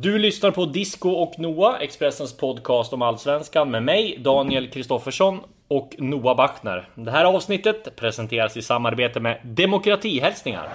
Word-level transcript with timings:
Du 0.00 0.18
lyssnar 0.18 0.50
på 0.50 0.64
Disco 0.64 1.10
och 1.10 1.38
Noah, 1.38 1.82
Expressens 1.82 2.36
podcast 2.36 2.92
om 2.92 3.02
Allsvenskan 3.02 3.70
med 3.70 3.82
mig, 3.82 4.18
Daniel 4.18 4.70
Kristoffersson 4.70 5.40
och 5.68 5.94
Noah 5.98 6.36
Bachner. 6.36 6.88
Det 6.94 7.10
här 7.10 7.24
avsnittet 7.24 7.96
presenteras 7.96 8.56
i 8.56 8.62
samarbete 8.62 9.20
med 9.20 9.40
Demokratihälsningar. 9.44 10.68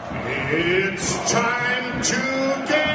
It's 0.52 1.28
time 1.28 2.04
to 2.04 2.74
get 2.74 2.93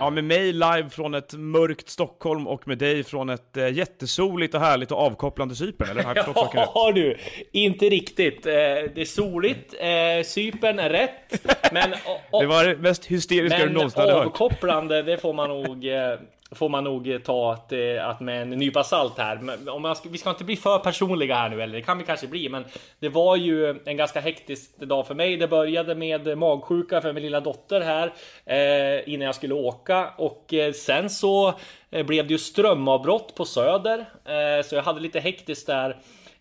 Ja, 0.00 0.10
med 0.10 0.24
mig 0.24 0.52
live 0.52 0.88
från 0.90 1.14
ett 1.14 1.32
mörkt 1.34 1.88
Stockholm 1.88 2.46
och 2.46 2.68
med 2.68 2.78
dig 2.78 3.04
från 3.04 3.30
ett 3.30 3.56
eh, 3.56 3.68
jättesoligt 3.72 4.54
och 4.54 4.60
härligt 4.60 4.92
och 4.92 4.98
avkopplande 4.98 5.54
Cypern, 5.54 5.88
eller? 5.90 6.02
Har 6.02 6.16
jag? 6.16 6.26
Ja 6.74 6.92
du, 6.94 7.16
inte 7.52 7.84
riktigt. 7.88 8.46
Eh, 8.46 8.52
Det 8.52 9.00
är 9.00 9.04
soligt, 9.04 9.74
eh, 9.80 10.24
Cypern 10.26 10.78
är 10.78 10.90
rätt. 10.90 11.46
Men, 11.72 11.92
och, 12.30 12.40
Det 12.40 12.46
var 12.46 12.64
det 12.64 12.76
mest 12.76 13.04
hysteriska 13.04 13.58
du 13.58 13.64
men 13.64 13.72
någonsin 13.72 14.00
hade 14.00 14.12
hört. 14.12 14.26
avkopplande, 14.26 15.02
det 15.02 15.18
får 15.18 15.32
man 15.32 15.48
nog... 15.48 15.86
eh, 15.86 16.18
Får 16.54 16.68
man 16.68 16.84
nog 16.84 17.08
eh, 17.08 17.18
ta 17.18 17.52
att, 17.52 17.72
eh, 17.72 18.08
att 18.08 18.20
med 18.20 18.42
en 18.42 18.50
nypa 18.50 18.84
salt 18.84 19.18
här. 19.18 19.36
Men 19.36 19.68
Om 19.68 19.82
man 19.82 19.96
ska, 19.96 20.08
vi 20.08 20.18
ska 20.18 20.30
inte 20.30 20.44
bli 20.44 20.56
för 20.56 20.78
personliga 20.78 21.34
här 21.34 21.48
nu, 21.48 21.62
eller 21.62 21.74
det 21.74 21.82
kan 21.82 21.98
vi 21.98 22.04
kanske 22.04 22.26
bli, 22.26 22.48
men 22.48 22.64
det 22.98 23.08
var 23.08 23.36
ju 23.36 23.80
en 23.84 23.96
ganska 23.96 24.20
hektisk 24.20 24.78
dag 24.78 25.06
för 25.06 25.14
mig. 25.14 25.36
Det 25.36 25.48
började 25.48 25.94
med 25.94 26.38
magsjuka 26.38 27.00
för 27.00 27.12
min 27.12 27.22
lilla 27.22 27.40
dotter 27.40 27.80
här 27.80 28.12
eh, 28.46 29.12
innan 29.14 29.26
jag 29.26 29.34
skulle 29.34 29.54
åka 29.54 30.10
och 30.18 30.54
eh, 30.54 30.72
sen 30.72 31.10
så 31.10 31.54
eh, 31.90 32.06
blev 32.06 32.26
det 32.26 32.32
ju 32.32 32.38
strömavbrott 32.38 33.34
på 33.34 33.44
Söder, 33.44 33.98
eh, 34.24 34.64
så 34.64 34.74
jag 34.74 34.82
hade 34.82 35.00
lite 35.00 35.20
hektiskt 35.20 35.66
där 35.66 35.96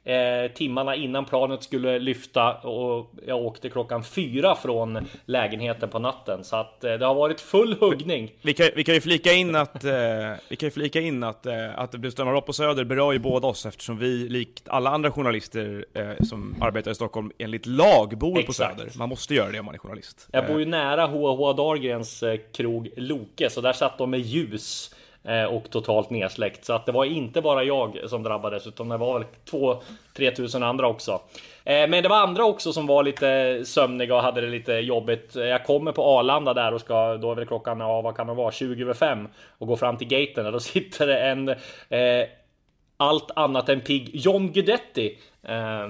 eh, 0.09 0.51
timmarna 0.51 0.95
innan 0.95 1.25
planet 1.25 1.63
skulle 1.63 1.99
lyfta 1.99 2.53
och 2.53 3.11
jag 3.27 3.37
åkte 3.37 3.69
klockan 3.69 4.03
fyra 4.03 4.55
från 4.55 5.07
lägenheten 5.25 5.89
på 5.89 5.99
natten 5.99 6.43
så 6.43 6.55
att 6.55 6.83
eh, 6.83 6.93
det 6.93 7.05
har 7.05 7.15
varit 7.15 7.41
full 7.41 7.75
huggning. 7.79 8.31
Vi 8.41 8.53
kan, 8.53 8.69
vi 8.75 8.83
kan 8.83 8.95
ju 8.95 9.01
flika 9.01 9.33
in 9.33 9.55
att, 9.55 9.83
eh, 9.83 9.91
vi 10.49 10.55
kan 10.55 10.67
ju 10.67 10.71
flika 10.71 11.01
in 11.01 11.23
att, 11.23 11.47
att 11.75 11.91
det 11.91 11.97
blev 11.97 12.11
strömavbrott 12.11 12.45
på 12.45 12.53
Söder 12.53 12.83
berör 12.83 13.11
ju 13.11 13.19
båda 13.19 13.47
oss 13.47 13.65
eftersom 13.65 13.97
vi, 13.97 14.29
likt 14.29 14.69
alla 14.69 14.89
andra 14.89 15.11
journalister 15.11 15.85
som 16.25 16.55
arbetar 16.61 16.91
i 16.91 16.95
Stockholm, 16.95 17.31
enligt 17.37 17.65
lag 17.65 18.17
bor 18.17 18.33
på 18.33 18.39
Exakt. 18.39 18.79
Söder. 18.79 18.91
Man 18.97 19.09
måste 19.09 19.35
göra 19.35 19.51
det 19.51 19.59
om 19.59 19.65
man 19.65 19.75
är 19.75 19.79
journalist. 19.79 20.27
Jag 20.31 20.47
bor 20.47 20.59
ju 20.59 20.65
nära 20.65 21.05
H.H. 21.05 21.53
Dahlgrens 21.53 22.23
krog 22.53 22.89
Loke 22.97 23.49
så 23.49 23.61
där 23.61 23.73
satt 23.73 23.97
de 23.97 24.09
med 24.09 24.19
ljus 24.19 24.95
Eh, 25.23 25.43
och 25.43 25.69
totalt 25.69 26.09
nedsläckt. 26.09 26.65
Så 26.65 26.73
att 26.73 26.85
det 26.85 26.91
var 26.91 27.05
inte 27.05 27.41
bara 27.41 27.63
jag 27.63 27.99
som 28.07 28.23
drabbades 28.23 28.67
utan 28.67 28.89
det 28.89 28.97
var 28.97 29.19
väl 29.19 29.27
2-3 29.51 30.35
tusen 30.35 30.63
andra 30.63 30.87
också. 30.87 31.11
Eh, 31.63 31.89
men 31.89 32.03
det 32.03 32.09
var 32.09 32.17
andra 32.17 32.45
också 32.45 32.73
som 32.73 32.87
var 32.87 33.03
lite 33.03 33.61
sömniga 33.65 34.15
och 34.15 34.21
hade 34.21 34.41
det 34.41 34.47
lite 34.47 34.73
jobbigt. 34.73 35.35
Eh, 35.35 35.43
jag 35.43 35.65
kommer 35.65 35.91
på 35.91 36.03
Arlanda 36.03 36.53
där 36.53 36.73
och 36.73 36.81
ska, 36.81 37.17
då 37.17 37.31
är 37.31 37.35
väl 37.35 37.45
klockan, 37.47 37.79
ja 37.79 38.01
vad 38.01 38.15
kan 38.15 38.27
det 38.27 38.33
vara, 38.33 38.51
20 38.51 38.83
över 38.83 38.93
5 38.93 39.27
och 39.57 39.67
går 39.67 39.75
fram 39.75 39.97
till 39.97 40.07
gaten 40.07 40.45
och 40.45 40.51
då 40.51 40.59
sitter 40.59 41.07
det 41.07 41.19
en 41.19 41.49
eh, 41.49 42.27
allt 42.97 43.31
annat 43.35 43.69
än 43.69 43.81
pigg 43.81 44.09
John 44.13 44.51
Guidetti. 44.51 45.17
Eh, 45.43 45.83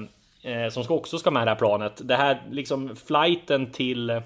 eh, 0.54 0.70
som 0.70 0.84
ska 0.84 0.94
också 0.94 1.18
ska 1.18 1.32
med 1.32 1.48
det 1.48 1.52
här 1.52 1.58
planet. 1.58 2.02
Det 2.04 2.16
här 2.16 2.42
liksom 2.52 2.96
flighten 2.96 3.72
till 3.72 4.22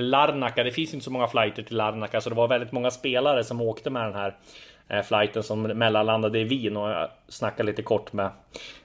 Larnaca. 0.00 0.64
Det 0.64 0.70
finns 0.70 0.94
inte 0.94 1.04
så 1.04 1.10
många 1.10 1.26
flighter 1.26 1.62
till 1.62 1.76
Larnaca 1.76 2.20
så 2.20 2.30
det 2.30 2.36
var 2.36 2.48
väldigt 2.48 2.72
många 2.72 2.90
spelare 2.90 3.44
som 3.44 3.60
åkte 3.60 3.90
med 3.90 4.02
den 4.02 4.14
här 4.14 4.36
eh, 4.88 5.02
flighten 5.02 5.42
som 5.42 5.62
mellanlandade 5.62 6.38
i 6.38 6.44
Wien 6.44 6.76
och 6.76 6.90
jag 6.90 7.08
snackade 7.28 7.66
lite 7.66 7.82
kort 7.82 8.12
med 8.12 8.30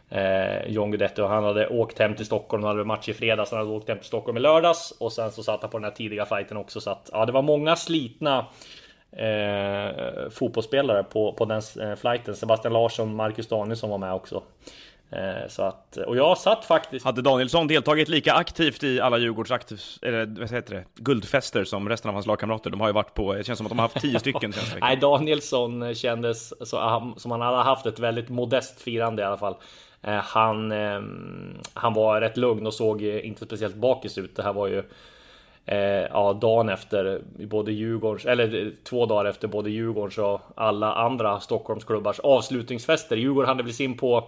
eh, 0.09 0.67
John 0.67 0.91
Guidetti 0.91 1.21
och 1.21 1.29
han 1.29 1.43
hade 1.43 1.67
åkt 1.67 1.99
hem 1.99 2.15
till 2.15 2.25
Stockholm 2.25 2.63
och 2.63 2.69
hade 2.69 2.83
match 2.83 3.09
i 3.09 3.13
fredags. 3.13 3.51
Han 3.51 3.59
hade 3.59 3.71
åkt 3.71 3.89
hem 3.89 3.97
till 3.97 4.07
Stockholm 4.07 4.37
i 4.37 4.41
lördags 4.41 4.91
och 4.99 5.13
sen 5.13 5.31
så 5.31 5.43
satt 5.43 5.61
han 5.61 5.71
på 5.71 5.77
den 5.77 5.83
här 5.83 5.91
tidiga 5.91 6.25
flighten 6.25 6.57
också 6.57 6.81
så 6.81 6.89
att 6.89 7.09
ja, 7.13 7.25
det 7.25 7.31
var 7.31 7.41
många 7.41 7.75
slitna 7.75 8.45
eh, 9.11 10.29
fotbollsspelare 10.29 11.03
på, 11.03 11.33
på 11.33 11.45
den 11.45 11.61
eh, 11.81 11.95
flighten. 11.95 12.35
Sebastian 12.35 12.73
Larsson, 12.73 13.15
Marcus 13.15 13.47
Danielsson 13.47 13.89
var 13.89 13.97
med 13.97 14.13
också. 14.13 14.43
Eh, 15.15 15.47
så 15.47 15.63
att, 15.63 15.97
och 15.97 16.17
jag 16.17 16.37
satt 16.37 16.65
faktiskt... 16.65 17.05
Hade 17.05 17.21
Danielsson 17.21 17.67
deltagit 17.67 18.07
lika 18.09 18.33
aktivt 18.33 18.83
i 18.83 19.01
alla 19.01 19.17
Djurgårds 19.17 19.51
aktiv, 19.51 19.81
eller 20.01 20.25
vad 20.39 20.51
heter 20.51 20.75
det, 20.75 20.85
guldfester 20.95 21.63
som 21.63 21.89
resten 21.89 22.09
av 22.09 22.15
hans 22.15 22.25
lagkamrater? 22.25 22.69
De 22.69 22.81
har 22.81 22.87
ju 22.87 22.93
varit 22.93 23.13
på, 23.13 23.33
det 23.33 23.43
känns 23.43 23.57
som 23.57 23.65
att 23.65 23.71
de 23.71 23.79
har 23.79 23.83
haft 23.87 24.01
tio 24.01 24.19
stycken 24.19 24.53
senaste 24.53 24.75
veckan. 24.75 24.87
Nej, 24.87 24.97
Danielsson 24.97 25.95
kändes 25.95 26.69
så, 26.69 27.13
som 27.17 27.31
han 27.31 27.41
hade 27.41 27.57
haft 27.57 27.85
ett 27.85 27.99
väldigt 27.99 28.29
modest 28.29 28.81
firande 28.81 29.21
i 29.21 29.25
alla 29.25 29.37
fall. 29.37 29.55
Eh, 30.01 30.15
Han, 30.15 30.71
eh, 30.71 31.01
han 31.73 31.93
var 31.93 32.21
rätt 32.21 32.37
lugn 32.37 32.67
och 32.67 32.73
såg 32.73 33.03
eh, 33.03 33.27
inte 33.27 33.45
speciellt 33.45 33.75
bakis 33.75 34.17
ut. 34.17 34.35
Det 34.35 34.43
här 34.43 34.53
var 34.53 34.67
ju 34.67 34.83
eh, 35.65 35.77
ja, 35.77 36.33
dagen 36.33 36.69
efter 36.69 37.21
både 37.37 37.71
Djurgårdens, 37.71 38.25
eller 38.25 38.65
eh, 38.65 38.71
två 38.83 39.05
dagar 39.05 39.25
efter 39.25 39.47
både 39.47 39.69
Djurgårdens 39.69 40.17
och 40.17 40.41
alla 40.55 40.93
andra 40.93 41.39
Stockholmsklubbars 41.39 42.19
avslutningsfester. 42.19 43.15
Djurgården 43.15 43.47
hade 43.47 43.63
väl 43.63 43.73
sin 43.73 43.97
på 43.97 44.27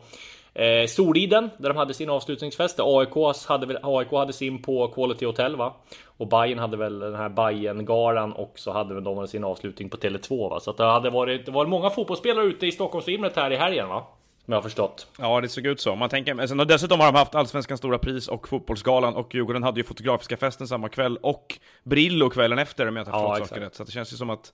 Eh, 0.58 0.88
Soliden, 0.88 1.50
där 1.58 1.70
de 1.70 1.78
hade 1.78 1.94
sin 1.94 2.10
avslutningsfest. 2.10 2.80
AIK 2.80 3.14
hade, 3.48 3.66
väl, 3.66 3.80
AIK 3.82 4.12
hade 4.12 4.34
sin 4.34 4.62
på 4.62 4.88
Quality 4.88 5.26
Hotel 5.26 5.56
va? 5.56 5.74
Och 6.18 6.28
Bayern 6.28 6.60
hade 6.60 6.78
väl 6.78 7.00
den 7.00 7.16
här 7.16 7.30
Bayern 7.30 7.86
garan 7.86 8.34
och 8.34 8.54
så 8.56 8.72
hade 8.72 8.94
väl 8.94 9.04
de 9.04 9.28
sin 9.28 9.44
avslutning 9.44 9.90
på 9.90 9.98
Tele2 9.98 10.50
va? 10.50 10.60
Så 10.60 10.72
att 10.72 10.78
det 10.78 10.84
hade 10.84 11.10
varit, 11.10 11.46
det 11.46 11.52
var 11.52 11.66
många 11.66 11.90
fotbollsspelare 11.90 12.46
ute 12.46 12.68
i 12.68 12.72
Stockholmsvimlet 12.72 13.36
här 13.36 13.52
i 13.52 13.56
helgen 13.56 13.90
va? 13.90 14.04
Som 14.48 14.52
jag 14.54 14.58
har 14.58 14.64
förstått. 14.64 15.08
Ja, 15.20 15.42
det 15.42 15.50
såg 15.50 15.66
ut 15.66 15.82
så. 15.82 15.96
Man 15.96 16.10
tänker, 16.10 16.34
men 16.34 16.48
sen, 16.48 16.60
och 16.60 16.68
dessutom 16.68 17.00
har 17.00 17.08
de 17.12 17.18
haft 17.18 17.36
Allsvenskans 17.36 17.78
stora 17.78 17.98
pris 18.00 18.28
och 18.28 18.48
Fotbollsgalan 18.48 19.16
och 19.16 19.36
Djurgården 19.36 19.64
hade 19.64 19.80
ju 19.80 19.84
Fotografiska 19.84 20.38
festen 20.38 20.68
samma 20.68 20.90
kväll 20.90 21.18
och 21.18 21.60
Brillo 21.84 22.30
kvällen 22.30 22.60
efter 22.60 22.88
om 22.88 22.96
jag 22.96 23.02
inte 23.04 23.12
har 23.12 23.20
Ja, 23.20 23.30
förstått 23.30 23.38
exakt. 23.40 23.50
saken 23.50 23.64
rätt. 23.64 23.76
Så 23.76 23.84
det 23.84 23.92
känns 23.92 24.14
ju 24.14 24.18
som 24.18 24.30
att 24.30 24.54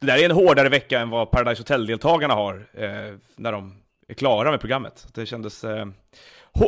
det 0.00 0.06
där 0.06 0.18
är 0.18 0.24
en 0.24 0.30
hårdare 0.30 0.68
vecka 0.68 1.00
än 1.00 1.10
vad 1.10 1.30
Paradise 1.30 1.60
Hotel-deltagarna 1.60 2.34
har 2.34 2.54
eh, 2.74 3.14
när 3.36 3.52
de 3.52 3.82
är 4.08 4.14
klara 4.14 4.50
med 4.50 4.60
programmet. 4.60 5.06
Det 5.14 5.26
kändes... 5.26 5.64
Eh, 5.64 5.86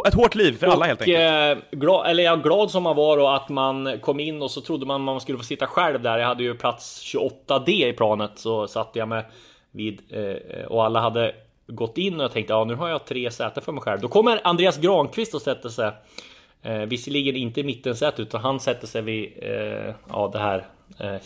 ett 0.07 0.15
hårt 0.15 0.35
liv 0.35 0.53
för 0.59 0.67
alla 0.67 0.85
helt 0.87 1.01
och, 1.01 1.09
enkelt. 1.09 1.65
eh, 1.73 1.79
glad, 1.79 2.07
eller 2.11 2.23
ja, 2.23 2.37
glad 2.37 2.71
som 2.71 2.83
man 2.83 2.97
var 2.97 3.19
och 3.19 3.37
att 3.37 3.49
man 3.49 3.99
kom 4.01 4.21
in 4.21 4.43
och 4.43 4.51
så 4.51 4.61
trodde 4.61 4.87
man 4.87 5.01
man 5.01 5.21
skulle 5.21 5.39
få 5.39 5.45
sitta 5.45 5.67
själv 5.67 6.03
där. 6.03 6.19
Jag 6.19 6.27
hade 6.27 6.43
ju 6.43 6.55
plats 6.55 7.15
28D 7.15 7.71
i 7.89 7.93
planet 7.93 8.31
så 8.35 8.67
satt 8.69 8.91
jag 8.93 9.09
med 9.09 9.25
vid 9.71 10.01
eh, 10.11 10.65
och 10.65 10.85
alla 10.85 11.01
hade 11.01 11.35
gått 11.71 11.99
in 11.99 12.15
och 12.15 12.25
jag 12.25 12.33
tänkte 12.33 12.53
ja 12.53 12.65
nu 12.65 12.75
har 12.75 12.89
jag 12.89 13.05
tre 13.05 13.31
säten 13.31 13.63
för 13.63 13.73
mig 13.73 13.83
själv. 13.83 14.01
Då 14.01 14.09
kommer 14.09 14.41
Andreas 14.45 14.79
Granqvist 14.79 15.35
och 15.35 15.43
sätter 15.43 15.69
sig 15.69 15.93
eh, 16.63 16.75
visserligen 16.75 17.37
inte 17.37 17.61
i 17.61 17.65
mittensätet 17.65 18.21
utan 18.21 18.41
han 18.41 18.61
sätter 18.61 18.87
sig 18.87 19.03
vid 19.03 19.33
eh, 19.43 19.95
ja 20.09 20.31
det 20.33 20.39
här 20.39 20.67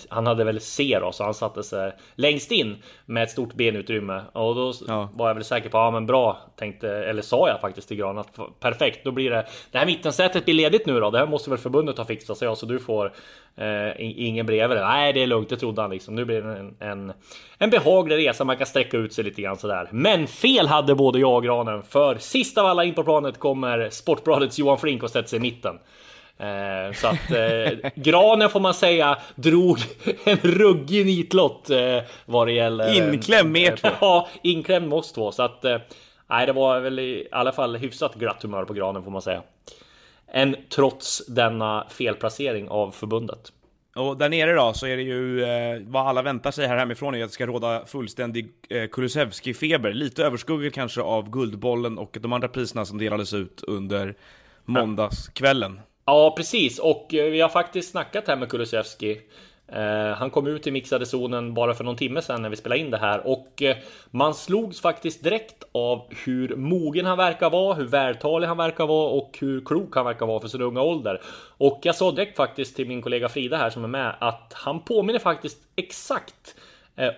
han 0.09 0.27
hade 0.27 0.45
väl 0.45 0.61
C 0.61 0.99
då, 1.01 1.13
så 1.13 1.25
han 1.25 1.35
satte 1.35 1.63
sig 1.63 1.93
längst 2.15 2.51
in 2.53 2.77
med 3.07 3.23
ett 3.23 3.31
stort 3.31 3.55
benutrymme 3.55 4.23
och 4.33 4.55
då 4.55 4.73
Ja. 4.89 5.09
var 5.15 5.29
jag 5.29 5.35
väl 5.35 5.45
säker 5.45 5.69
på, 5.69 5.79
ja 5.79 5.91
men 5.91 6.07
bra 6.07 6.39
tänkte, 6.57 6.89
eller 6.89 7.23
sa 7.23 7.49
jag 7.49 7.61
faktiskt 7.61 7.89
till 7.89 7.97
Gran 7.97 8.19
att 8.19 8.39
perfekt, 8.61 9.05
då 9.05 9.11
blir 9.11 9.31
det 9.31 9.47
det 9.71 9.79
här 9.79 9.87
mittensätet 9.87 10.45
blir 10.45 10.55
ledigt 10.55 10.87
nu 10.87 11.01
då. 11.01 11.11
Det 11.11 11.19
här 11.19 11.27
måste 11.27 11.51
väl 11.51 11.59
förbundet 11.59 11.99
ha 11.99 12.05
fixat 12.05 12.39
så 12.39 12.45
ja, 12.45 12.55
så 12.57 12.67
du 12.67 12.79
får 12.79 13.13
eh, 13.57 13.91
ingen 13.99 14.47
bredvid 14.47 14.79
det. 14.79 14.85
Nej, 14.85 15.13
det 15.13 15.23
är 15.23 15.27
lugnt, 15.27 15.49
det 15.49 15.57
trodde 15.57 15.83
han 15.83 15.91
liksom. 15.91 16.15
Nu 16.15 16.25
blir 16.25 16.43
det 16.43 16.59
en, 16.59 16.77
en, 16.79 17.13
en 17.59 17.71
behaglig 17.71 18.17
resa, 18.29 18.45
man 18.45 18.57
kan 18.57 18.67
sträcka 18.67 18.97
ut 18.97 19.13
sig 19.13 19.25
lite 19.25 19.43
grann 19.43 19.57
sådär. 19.57 19.89
Men 19.93 20.27
fel 20.27 20.67
hade 20.67 20.95
både 20.95 21.19
jag 21.19 21.35
och 21.35 21.45
Granen, 21.45 21.83
för 21.83 22.19
sist 22.19 22.59
av 22.59 22.67
alla 22.67 22.85
in 22.85 22.95
på 22.95 23.05
planet 23.05 23.39
kommer 23.39 23.91
Sportbladets 23.91 24.59
Johan 24.59 24.79
Flink 24.79 25.03
och 25.03 25.11
sätter 25.11 25.29
sig 25.29 25.37
i 25.37 25.41
mitten. 25.43 25.79
Eh, 26.39 26.93
så 26.95 27.07
att 27.07 27.31
eh, 27.31 27.91
Granen 27.95 28.51
får 28.51 28.61
man 28.61 28.75
säga 28.75 29.19
drog 29.35 29.79
en 30.25 30.37
ruggig 30.37 31.07
nitlott 31.07 31.71
eh, 31.71 31.99
vad 32.27 32.47
det 32.47 32.53
gäller. 32.53 33.13
Inklämd 33.13 33.53
med 33.53 33.63
er 33.63 33.77
två. 33.77 33.89
Ja, 34.01 34.29
inklämd 34.43 34.89
med 34.89 34.99
oss 34.99 35.13
två. 35.13 35.33
Så 35.33 35.43
att 35.43 35.65
eh, 35.65 35.79
nej, 36.31 36.47
det 36.47 36.53
var 36.53 36.81
väl 36.81 36.99
i 36.99 37.29
alla 37.33 37.53
fall 37.53 37.77
hyfsat 37.77 38.15
glatt 38.15 38.43
humör 38.43 38.65
på 38.65 38.73
Granen 38.73 39.05
får 39.05 39.11
man 39.11 39.23
säga. 39.23 39.43
Än 40.33 40.57
trots 40.75 41.27
denna 41.27 41.87
felplacering 41.91 42.69
av 42.69 42.91
förbundet. 42.91 43.53
Och 43.95 44.17
där 44.17 44.29
nere 44.29 44.53
då 44.53 44.73
så 44.75 44.87
är 44.87 44.97
det 44.97 45.03
ju 45.03 45.43
eh, 45.43 45.81
vad 45.87 46.07
alla 46.07 46.23
väntar 46.23 46.51
sig 46.51 46.67
här 46.67 46.77
hemifrån 46.77 47.15
är 47.15 47.23
att 47.23 47.31
det 47.31 47.35
ska 47.35 47.47
råda 47.47 47.87
fullständig 47.87 48.49
eh, 48.69 48.85
Kulusevski-feber. 48.89 49.93
Lite 49.93 50.25
överskuggad 50.25 50.75
kanske 50.75 51.01
av 51.01 51.31
Guldbollen 51.31 51.99
och 51.99 52.17
de 52.21 52.33
andra 52.33 52.49
priserna 52.49 52.85
som 52.85 52.99
delades 52.99 53.35
ut 53.35 53.63
under 53.63 54.15
måndagskvällen. 54.65 55.81
Ja, 56.07 56.35
precis. 56.37 56.79
Och 56.79 57.15
eh, 57.15 57.31
vi 57.31 57.41
har 57.41 57.49
faktiskt 57.49 57.91
snackat 57.91 58.29
här 58.29 58.37
med 58.37 58.49
Kulusevski. 58.49 59.21
Eh, 59.69 60.17
han 60.17 60.31
kom 60.31 60.47
ut 60.47 60.67
i 60.67 60.71
mixade 60.71 61.07
zonen 61.07 61.55
bara 61.55 61.75
för 61.75 61.85
någon 61.85 61.97
timme 61.97 62.23
sedan 62.23 62.43
när 62.43 62.49
vi 62.49 62.57
spelade 62.57 62.81
in 62.81 62.91
det 62.91 62.99
här 62.99 63.27
och 63.27 63.63
eh, 63.63 63.77
man 64.11 64.35
slogs 64.35 64.81
faktiskt 64.81 65.25
direkt 65.25 65.65
av 65.73 66.03
hur 66.25 66.57
mogen 66.57 67.07
han 67.07 67.19
verkar 67.19 67.51
vara, 67.51 67.75
hur 67.75 67.87
vältalig 67.87 68.47
han 68.47 68.57
verkar 68.57 68.87
vara 68.87 69.11
och 69.11 69.39
hur 69.41 69.65
klok 69.65 69.95
han 69.95 70.05
verkar 70.05 70.27
vara 70.27 70.41
för 70.41 70.49
sin 70.49 70.63
unga 70.63 70.83
ålder. 70.83 71.21
Och 71.59 71.81
jag 71.83 71.95
sa 71.95 72.13
direkt 72.13 72.37
faktiskt 72.37 72.77
till 72.77 72.89
min 72.89 73.03
kollega 73.03 73.29
Frida 73.29 73.57
här 73.57 73.71
som 73.71 73.85
är 73.85 73.89
med 73.89 74.15
att 74.21 74.53
han 74.55 74.81
påminner 74.81 75.19
faktiskt 75.19 75.59
exakt 75.77 76.55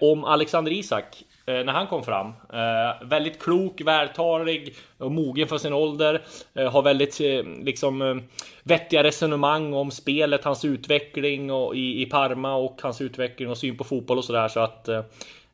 om 0.01 0.25
Alexander 0.25 0.73
Isak 0.73 1.25
när 1.53 1.73
han 1.73 1.87
kom 1.87 2.03
fram. 2.03 2.27
Eh, 2.53 3.09
väldigt 3.09 3.43
klok, 3.43 3.81
vältalig 3.81 4.75
och 4.99 5.13
mogen 5.13 5.49
för 5.49 5.59
sin 5.59 5.73
ålder. 5.73 6.23
Eh, 6.55 6.73
har 6.73 6.83
väldigt 6.83 7.21
eh, 7.21 7.65
liksom 7.65 8.03
eh, 8.03 8.17
vettiga 8.63 9.03
resonemang 9.03 9.75
om 9.75 9.91
spelet, 9.91 10.45
hans 10.45 10.65
utveckling 10.65 11.51
och 11.51 11.77
i, 11.77 12.03
i 12.03 12.07
Parma 12.07 12.55
och 12.55 12.79
hans 12.83 13.01
utveckling 13.01 13.51
och 13.51 13.59
syn 13.59 13.77
på 13.77 13.85
fotboll 13.85 14.19
och 14.19 14.25
sådär 14.25 14.49
så 14.49 14.61
att 14.61 14.89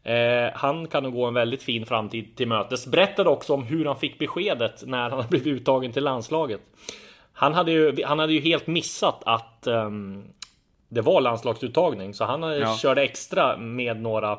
Eh, 0.05 0.51
han 0.55 0.89
kan 0.89 1.03
nog 1.03 1.13
gå 1.13 1.25
en 1.25 1.35
väldigt 1.35 1.63
fin 1.63 1.87
framtid 1.87 2.37
till 2.37 2.49
mötes. 2.49 2.87
Berättade 2.87 3.31
också 3.31 3.55
om 3.55 3.63
hur 3.63 3.85
han 3.85 3.97
fick 3.97 4.19
beskedet 4.19 4.83
när 4.87 5.11
han 5.11 5.25
blev 5.31 5.47
uttagen 5.47 5.93
till 5.93 6.05
landslaget. 6.05 6.61
Han 7.33 7.55
hade 7.55 7.73
ju, 7.73 8.05
han 8.05 8.19
hade 8.19 8.33
ju 8.33 8.41
helt 8.41 8.67
missat 8.67 9.23
att 9.27 9.67
um, 9.67 10.25
det 10.89 11.01
var 11.01 11.21
landslagsuttagning, 11.21 12.15
så 12.15 12.25
han 12.25 12.43
ja. 12.43 12.77
körde 12.77 13.03
extra 13.03 13.57
med 13.57 14.01
några 14.01 14.39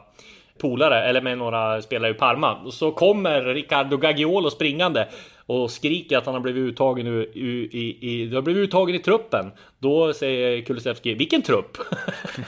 polare 0.62 1.04
eller 1.04 1.22
med 1.22 1.38
några 1.38 1.82
spelare 1.82 2.12
i 2.12 2.14
Parma. 2.14 2.72
Så 2.72 2.92
kommer 2.92 3.42
Riccardo 3.42 3.98
Gaggiolo 3.98 4.50
springande 4.50 5.08
och 5.46 5.72
skriker 5.72 6.18
att 6.18 6.26
han 6.26 6.34
har 6.34 6.42
blivit 6.42 6.62
uttagen 6.62 7.08
i, 7.08 7.40
i, 7.72 7.98
i, 8.02 8.26
du 8.26 8.36
har 8.36 8.42
blivit 8.42 8.64
uttagen 8.64 8.96
i 8.96 9.00
truppen. 9.00 9.52
Då 9.80 10.14
säger 10.14 10.62
Kulusevski, 10.62 11.14
vilken 11.14 11.42
trupp? 11.42 11.78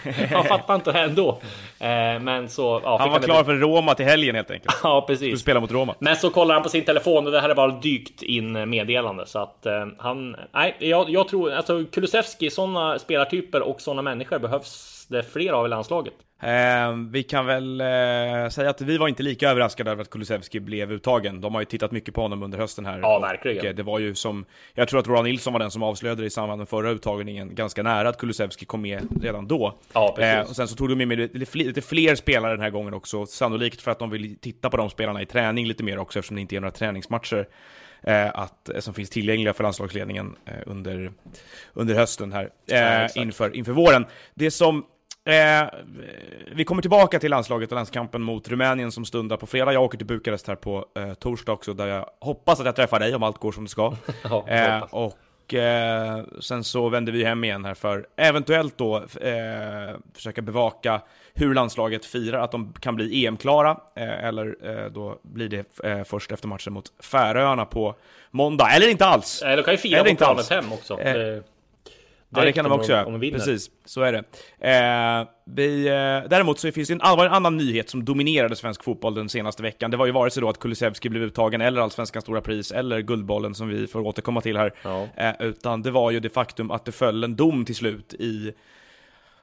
han 0.31 0.43
fattar 0.43 0.75
inte 0.75 0.91
ändå. 0.91 1.29
Eh, 1.79 2.19
men 2.21 2.49
så, 2.49 2.81
ja, 2.83 2.97
han 2.99 3.09
var 3.09 3.19
klar 3.19 3.43
för 3.43 3.53
Roma 3.53 3.95
till 3.95 4.05
helgen 4.05 4.35
helt 4.35 4.51
enkelt. 4.51 4.75
ja, 4.83 5.05
precis. 5.07 5.27
Skulle 5.27 5.37
spela 5.37 5.59
mot 5.59 5.71
Roma. 5.71 5.95
Men 5.99 6.15
så 6.15 6.29
kollar 6.29 6.53
han 6.53 6.63
på 6.63 6.69
sin 6.69 6.85
telefon 6.85 7.25
och 7.25 7.31
det 7.31 7.41
här 7.41 7.49
är 7.49 7.55
bara 7.55 7.71
dykt 7.71 8.23
in 8.23 8.69
meddelande. 8.69 9.25
Så 9.25 9.39
att 9.39 9.65
eh, 9.65 9.87
han, 9.97 10.35
nej, 10.53 10.75
jag, 10.79 11.09
jag 11.09 11.27
tror, 11.27 11.51
alltså 11.51 11.85
Kulusevski, 11.91 12.49
sådana 12.49 12.99
spelartyper 12.99 13.61
och 13.61 13.81
sådana 13.81 14.01
människor 14.01 14.39
behövs 14.39 15.05
det 15.09 15.23
fler 15.23 15.53
av 15.53 15.65
i 15.65 15.69
landslaget. 15.69 16.13
Eh, 16.45 16.95
vi 17.09 17.23
kan 17.23 17.45
väl 17.45 17.81
eh, 17.81 18.49
säga 18.49 18.69
att 18.69 18.81
vi 18.81 18.97
var 18.97 19.07
inte 19.07 19.23
lika 19.23 19.49
överraskade 19.49 19.91
över 19.91 20.01
att 20.01 20.09
Kulusevski 20.09 20.59
blev 20.59 20.91
uttagen. 20.91 21.41
De 21.41 21.53
har 21.53 21.61
ju 21.61 21.65
tittat 21.65 21.91
mycket 21.91 22.13
på 22.13 22.21
honom 22.21 22.43
under 22.43 22.57
hösten 22.57 22.85
här. 22.85 22.99
Ja, 22.99 23.19
verkligen. 23.19 23.57
Och, 23.57 23.65
eh, 23.65 23.75
det 23.75 23.83
var 23.83 23.99
ju 23.99 24.15
som, 24.15 24.45
jag 24.73 24.87
tror 24.87 24.99
att 24.99 25.07
Roland 25.07 25.27
Nilsson 25.27 25.53
var 25.53 25.59
den 25.59 25.71
som 25.71 25.83
avslöjade 25.83 26.21
det 26.21 26.25
i 26.25 26.29
samband 26.29 26.57
med 26.59 26.69
förra 26.69 26.89
uttagningen, 26.89 27.55
ganska 27.55 27.83
nära 27.83 28.09
att 28.09 28.17
Kulusevski 28.17 28.65
kom 28.65 28.81
med 28.81 29.07
redan 29.21 29.47
då. 29.47 29.77
Ja, 29.93 30.13
precis. 30.15 30.35
Eh, 30.35 30.49
och 30.49 30.55
sen 30.55 30.67
så 30.67 30.75
tog 30.75 30.89
de 30.89 31.05
med 31.05 31.37
lite 31.55 31.81
fler 31.81 32.15
spelare 32.15 32.51
den 32.51 32.61
här 32.61 32.69
gången 32.69 32.93
också, 32.93 33.25
sannolikt 33.25 33.81
för 33.81 33.91
att 33.91 33.99
de 33.99 34.09
vill 34.09 34.37
titta 34.39 34.69
på 34.69 34.77
de 34.77 34.89
spelarna 34.89 35.21
i 35.21 35.25
träning 35.25 35.67
lite 35.67 35.83
mer 35.83 35.99
också, 35.99 36.19
eftersom 36.19 36.35
det 36.35 36.41
inte 36.41 36.55
är 36.55 36.59
några 36.59 36.71
träningsmatcher. 36.71 37.47
Eh, 38.07 38.39
att, 38.39 38.69
som 38.79 38.93
finns 38.93 39.09
tillgängliga 39.09 39.53
för 39.53 39.63
landslagsledningen 39.63 40.35
eh, 40.45 40.53
under, 40.65 41.11
under 41.73 41.95
hösten 41.95 42.33
här, 42.33 42.49
eh, 42.67 42.79
ja, 42.79 43.09
inför, 43.15 43.55
inför 43.55 43.71
våren. 43.71 44.05
Det 44.33 44.51
som 44.51 44.85
Eh, 45.25 45.67
vi 46.51 46.63
kommer 46.63 46.81
tillbaka 46.81 47.19
till 47.19 47.31
landslaget 47.31 47.71
och 47.71 47.75
landskampen 47.75 48.21
mot 48.21 48.47
Rumänien 48.49 48.91
som 48.91 49.05
stundar 49.05 49.37
på 49.37 49.47
fredag. 49.47 49.73
Jag 49.73 49.83
åker 49.83 49.97
till 49.97 50.07
Bukarest 50.07 50.47
här 50.47 50.55
på 50.55 50.85
eh, 50.95 51.13
torsdag 51.13 51.51
också, 51.51 51.73
där 51.73 51.87
jag 51.87 52.09
hoppas 52.19 52.59
att 52.59 52.65
jag 52.65 52.75
träffar 52.75 52.99
dig 52.99 53.15
om 53.15 53.23
allt 53.23 53.37
går 53.37 53.51
som 53.51 53.63
det 53.63 53.69
ska. 53.69 53.93
ja, 54.23 54.47
eh, 54.47 54.81
och 54.81 55.53
eh, 55.53 56.23
sen 56.39 56.63
så 56.63 56.89
vänder 56.89 57.11
vi 57.11 57.23
hem 57.23 57.43
igen 57.43 57.65
här 57.65 57.73
för 57.73 58.07
eventuellt 58.15 58.77
då 58.77 58.97
eh, 58.97 59.95
försöka 60.13 60.41
bevaka 60.41 61.01
hur 61.33 61.53
landslaget 61.53 62.05
firar, 62.05 62.39
att 62.39 62.51
de 62.51 62.73
kan 62.79 62.95
bli 62.95 63.25
EM-klara, 63.25 63.77
eh, 63.95 64.25
eller 64.25 64.55
då 64.89 65.19
blir 65.21 65.49
det 65.49 65.65
först 66.07 66.31
efter 66.31 66.47
matchen 66.47 66.73
mot 66.73 66.93
Färöarna 67.03 67.65
på 67.65 67.95
måndag, 68.31 68.69
eller 68.75 68.89
inte 68.89 69.05
alls! 69.05 69.41
Eller 69.41 69.57
de 69.57 69.63
kan 69.63 69.73
ju 69.73 69.77
fira 69.77 70.03
på 70.03 70.15
planet 70.15 70.49
hem 70.49 70.73
också. 70.73 70.99
Ja, 72.37 72.45
det 72.45 72.51
kan 72.51 72.63
de 72.63 72.71
också 72.73 72.91
göra. 72.91 73.05
Precis, 73.39 73.69
så 73.85 74.01
är 74.01 74.11
det. 74.11 74.23
Eh, 74.59 75.27
vi, 75.45 75.87
eh, 75.87 76.29
däremot 76.29 76.59
så 76.59 76.71
finns 76.71 76.87
det 76.87 76.93
en, 76.93 77.01
en 77.01 77.19
annan 77.19 77.57
nyhet 77.57 77.89
som 77.89 78.05
dominerade 78.05 78.55
svensk 78.55 78.83
fotboll 78.83 79.15
den 79.15 79.29
senaste 79.29 79.63
veckan. 79.63 79.91
Det 79.91 79.97
var 79.97 80.05
ju 80.05 80.11
vare 80.11 80.29
sig 80.29 80.41
då 80.41 80.49
att 80.49 80.59
Kulusevski 80.59 81.09
blev 81.09 81.23
uttagen, 81.23 81.61
eller 81.61 81.81
Allsvenskans 81.81 82.25
stora 82.25 82.41
pris, 82.41 82.71
eller 82.71 82.99
Guldbollen 83.01 83.55
som 83.55 83.67
vi 83.67 83.87
får 83.87 83.99
återkomma 84.01 84.41
till 84.41 84.57
här. 84.57 84.73
Ja. 84.83 85.07
Eh, 85.17 85.33
utan 85.39 85.81
det 85.81 85.91
var 85.91 86.11
ju 86.11 86.19
det 86.19 86.29
faktum 86.29 86.71
att 86.71 86.85
det 86.85 86.91
föll 86.91 87.23
en 87.23 87.35
dom 87.35 87.65
till 87.65 87.75
slut 87.75 88.13
i 88.13 88.53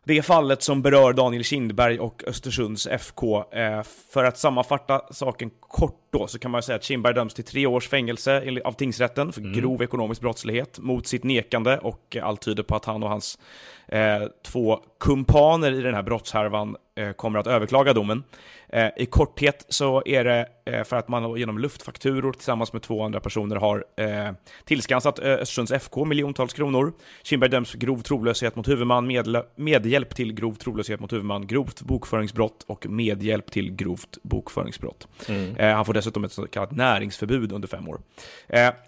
det 0.04 0.22
fallet 0.22 0.62
som 0.62 0.82
berör 0.82 1.12
Daniel 1.12 1.44
Kindberg 1.44 2.00
och 2.00 2.24
Östersunds 2.26 2.86
FK. 2.86 3.44
Eh, 3.52 3.82
för 4.12 4.24
att 4.24 4.38
sammanfatta 4.38 5.02
saken 5.10 5.50
kort 5.60 6.01
då, 6.12 6.26
så 6.26 6.38
kan 6.38 6.50
man 6.50 6.62
säga 6.62 6.76
att 6.76 6.84
Kindberg 6.84 7.14
döms 7.14 7.34
till 7.34 7.44
tre 7.44 7.66
års 7.66 7.88
fängelse 7.88 8.60
av 8.64 8.72
tingsrätten 8.72 9.32
för 9.32 9.40
mm. 9.40 9.52
grov 9.52 9.82
ekonomisk 9.82 10.20
brottslighet 10.20 10.78
mot 10.78 11.06
sitt 11.06 11.24
nekande 11.24 11.78
och 11.78 12.16
allt 12.22 12.40
tyder 12.40 12.62
på 12.62 12.76
att 12.76 12.84
han 12.84 13.02
och 13.02 13.08
hans 13.08 13.38
eh, 13.88 14.22
två 14.46 14.80
kumpaner 15.00 15.72
i 15.72 15.82
den 15.82 15.94
här 15.94 16.02
brottshärvan 16.02 16.76
eh, 16.96 17.12
kommer 17.12 17.38
att 17.38 17.46
överklaga 17.46 17.92
domen. 17.92 18.22
Eh, 18.72 18.88
I 18.96 19.06
korthet 19.06 19.66
så 19.68 20.02
är 20.06 20.24
det 20.24 20.48
eh, 20.64 20.84
för 20.84 20.96
att 20.96 21.08
man 21.08 21.36
genom 21.36 21.58
luftfakturor 21.58 22.32
tillsammans 22.32 22.72
med 22.72 22.82
två 22.82 23.02
andra 23.02 23.20
personer 23.20 23.56
har 23.56 23.84
eh, 23.96 24.32
tillskansat 24.64 25.18
Östersunds 25.18 25.72
FK 25.72 26.04
miljontals 26.04 26.52
kronor. 26.52 26.92
Kindberg 27.22 27.50
döms 27.50 27.70
för 27.70 27.78
grov 27.78 27.98
trolöshet 27.98 28.56
mot 28.56 28.68
huvudman, 28.68 29.22
medhjälp 29.56 30.14
till 30.14 30.32
grov 30.32 30.54
trolöshet 30.54 31.00
mot 31.00 31.12
huvudman, 31.12 31.46
grovt 31.46 31.82
bokföringsbrott 31.82 32.64
och 32.66 32.86
medhjälp 32.86 33.50
till 33.50 33.72
grovt 33.72 34.18
bokföringsbrott. 34.22 35.08
Mm. 35.28 35.74
han 35.76 35.84
får 35.84 35.94
dessutom 36.02 36.24
ett 36.24 36.32
så 36.32 36.46
kallat 36.46 36.72
näringsförbud 36.72 37.52
under 37.52 37.68
fem 37.68 37.88
år. 37.88 38.00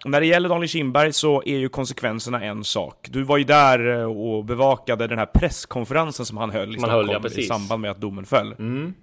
när 0.05 0.20
det 0.20 0.26
gäller 0.26 0.49
Daniel 0.49 0.69
Kindberg 0.69 1.12
så 1.12 1.43
är 1.46 1.56
ju 1.56 1.69
konsekvenserna 1.69 2.44
en 2.44 2.64
sak. 2.64 3.08
Du 3.11 3.22
var 3.22 3.37
ju 3.37 3.44
där 3.44 4.06
och 4.06 4.44
bevakade 4.44 5.06
den 5.06 5.19
här 5.19 5.26
presskonferensen 5.26 6.26
som 6.26 6.37
han 6.37 6.50
höll 6.50 6.75
i 6.75 6.78
Stockholm 6.78 7.08
höll, 7.08 7.20
ja, 7.22 7.43
i 7.43 7.43
samband 7.43 7.82
med 7.82 7.90
att 7.90 8.00
domen 8.00 8.25
föll. 8.25 8.52
Mm. 8.52 8.94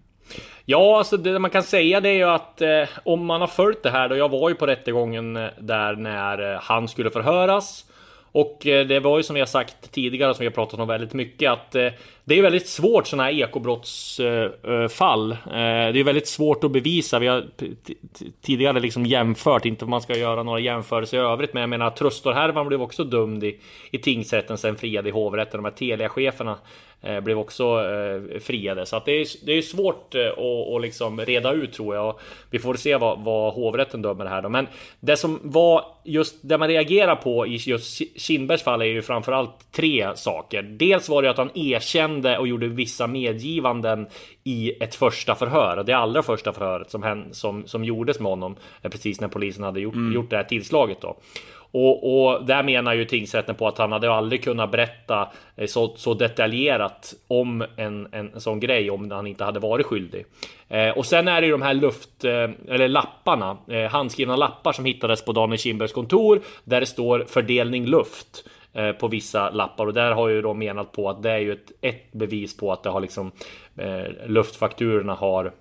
Ja, 0.65 0.97
alltså 0.97 1.17
det 1.17 1.39
man 1.39 1.51
kan 1.51 1.63
säga 1.63 2.01
det 2.01 2.09
är 2.09 2.13
ju 2.13 2.23
att 2.23 2.61
eh, 2.61 2.83
om 3.05 3.25
man 3.25 3.41
har 3.41 3.47
följt 3.47 3.83
det 3.83 3.89
här 3.89 4.09
då. 4.09 4.15
Jag 4.15 4.29
var 4.29 4.49
ju 4.49 4.55
på 4.55 4.67
rättegången 4.67 5.37
eh, 5.37 5.49
där 5.59 5.95
när 5.95 6.53
eh, 6.53 6.59
han 6.61 6.87
skulle 6.87 7.09
förhöras. 7.09 7.85
Och 8.31 8.67
eh, 8.67 8.87
det 8.87 8.99
var 8.99 9.17
ju 9.17 9.23
som 9.23 9.33
vi 9.33 9.39
har 9.39 9.45
sagt 9.45 9.91
tidigare, 9.91 10.33
som 10.33 10.39
vi 10.39 10.47
har 10.47 10.53
pratat 10.53 10.79
om 10.79 10.87
väldigt 10.87 11.13
mycket, 11.13 11.51
att 11.51 11.75
eh, 11.75 11.87
det 12.25 12.37
är 12.37 12.41
väldigt 12.41 12.67
svårt 12.67 13.07
sådana 13.07 13.23
här 13.23 13.31
ekobrottsfall. 13.31 15.31
Eh, 15.31 15.37
eh, 15.47 15.93
det 15.93 15.99
är 15.99 16.03
väldigt 16.03 16.27
svårt 16.27 16.63
att 16.63 16.71
bevisa. 16.71 17.19
Vi 17.19 17.27
har 17.27 17.45
tidigare 18.41 18.79
liksom 18.79 19.05
jämfört, 19.05 19.65
inte 19.65 19.85
om 19.85 19.91
man 19.91 20.01
ska 20.01 20.17
göra 20.17 20.43
några 20.43 20.59
jämförelser 20.59 21.17
i 21.17 21.21
övrigt, 21.21 21.53
men 21.53 21.61
jag 21.61 21.69
menar 21.69 21.89
Trustor-härvan 21.89 22.67
blev 22.67 22.81
också 22.81 23.03
dömd 23.03 23.43
i, 23.43 23.57
i 23.91 23.97
tingsrätten, 23.97 24.57
sen 24.57 24.75
friad 24.75 25.07
i 25.07 25.11
hovrätten. 25.11 25.57
De 25.57 25.65
här 25.65 25.71
Telia-cheferna 25.71 26.57
eh, 27.01 27.19
blev 27.19 27.39
också 27.39 27.83
friade. 28.41 28.85
Så 28.85 28.95
att 28.95 29.05
det, 29.05 29.11
är, 29.11 29.45
det 29.45 29.51
är 29.51 29.61
svårt 29.61 30.15
att, 30.15 30.75
att 30.75 30.81
liksom 30.81 31.21
reda 31.21 31.51
ut 31.51 31.73
tror 31.73 31.95
jag. 31.95 32.19
Vi 32.49 32.59
får 32.59 32.73
se 32.73 32.97
vad, 32.97 33.19
vad 33.19 33.53
hovrätten 33.53 34.01
dömer 34.01 34.25
här 34.25 34.41
då. 34.41 34.49
Men 34.49 34.67
det 34.99 35.17
som 35.17 35.39
var 35.43 35.85
just 36.03 36.35
det 36.41 36.57
man 36.57 36.67
reagerar 36.67 37.15
på 37.15 37.47
i 37.47 37.55
just 37.55 38.21
Kindbergs 38.21 38.63
fall 38.63 38.81
är 38.81 38.85
ju 38.85 39.01
framförallt 39.01 39.71
tre 39.71 40.15
saker. 40.15 40.61
Dels 40.61 41.09
var 41.09 41.21
det 41.21 41.29
att 41.29 41.37
han 41.37 41.49
erkände 41.53 42.10
och 42.39 42.47
gjorde 42.47 42.67
vissa 42.67 43.07
medgivanden 43.07 44.07
i 44.43 44.83
ett 44.83 44.95
första 44.95 45.35
förhör. 45.35 45.83
Det 45.83 45.93
allra 45.93 46.23
första 46.23 46.53
förhöret 46.53 46.91
som, 46.91 47.23
som, 47.31 47.67
som 47.67 47.83
gjordes 47.83 48.19
med 48.19 48.29
honom 48.29 48.55
precis 48.81 49.21
när 49.21 49.27
polisen 49.27 49.63
hade 49.63 49.79
gjort, 49.79 49.95
mm. 49.95 50.13
gjort 50.13 50.29
det 50.29 50.35
här 50.35 50.43
tillslaget 50.43 51.01
då. 51.01 51.17
Och, 51.71 52.23
och 52.23 52.45
där 52.45 52.63
menar 52.63 52.93
ju 52.93 53.05
tingsrätten 53.05 53.55
på 53.55 53.67
att 53.67 53.77
han 53.77 53.91
hade 53.91 54.13
aldrig 54.13 54.43
kunnat 54.43 54.71
berätta 54.71 55.31
eh, 55.55 55.67
så, 55.67 55.93
så 55.95 56.13
detaljerat 56.13 57.13
om 57.27 57.65
en, 57.75 58.07
en 58.11 58.41
sån 58.41 58.59
grej 58.59 58.91
om 58.91 59.11
han 59.11 59.27
inte 59.27 59.43
hade 59.43 59.59
varit 59.59 59.85
skyldig. 59.85 60.25
Eh, 60.69 60.89
och 60.89 61.05
sen 61.05 61.27
är 61.27 61.41
det 61.41 61.47
ju 61.47 61.51
de 61.51 61.61
här 61.61 61.73
luft 61.73 62.23
eh, 62.23 62.49
eller 62.67 62.87
lapparna, 62.87 63.57
eh, 63.67 63.91
handskrivna 63.91 64.35
lappar 64.35 64.71
som 64.71 64.85
hittades 64.85 65.25
på 65.25 65.31
Daniel 65.31 65.59
Kindbergs 65.59 65.93
kontor 65.93 66.41
där 66.63 66.79
det 66.79 66.85
står 66.85 67.25
fördelning 67.27 67.85
luft 67.85 68.45
eh, 68.45 68.60
Eh, 68.73 68.91
på 68.91 69.07
vissa 69.07 69.49
lappar 69.49 69.87
och 69.87 69.93
där 69.93 70.11
har 70.11 70.27
ju 70.27 70.41
då 70.41 70.53
menat 70.53 70.91
på 70.91 71.09
att 71.09 71.23
det 71.23 71.31
är 71.31 71.37
ju 71.37 71.51
ett, 71.51 71.71
ett 71.81 72.11
bevis 72.11 72.57
på 72.57 72.71
att 72.71 72.83
det 72.83 72.89
har 72.89 73.01
liksom 73.01 73.31
eh, 73.77 74.05
luftfakturorna 74.25 75.13
har 75.13 75.51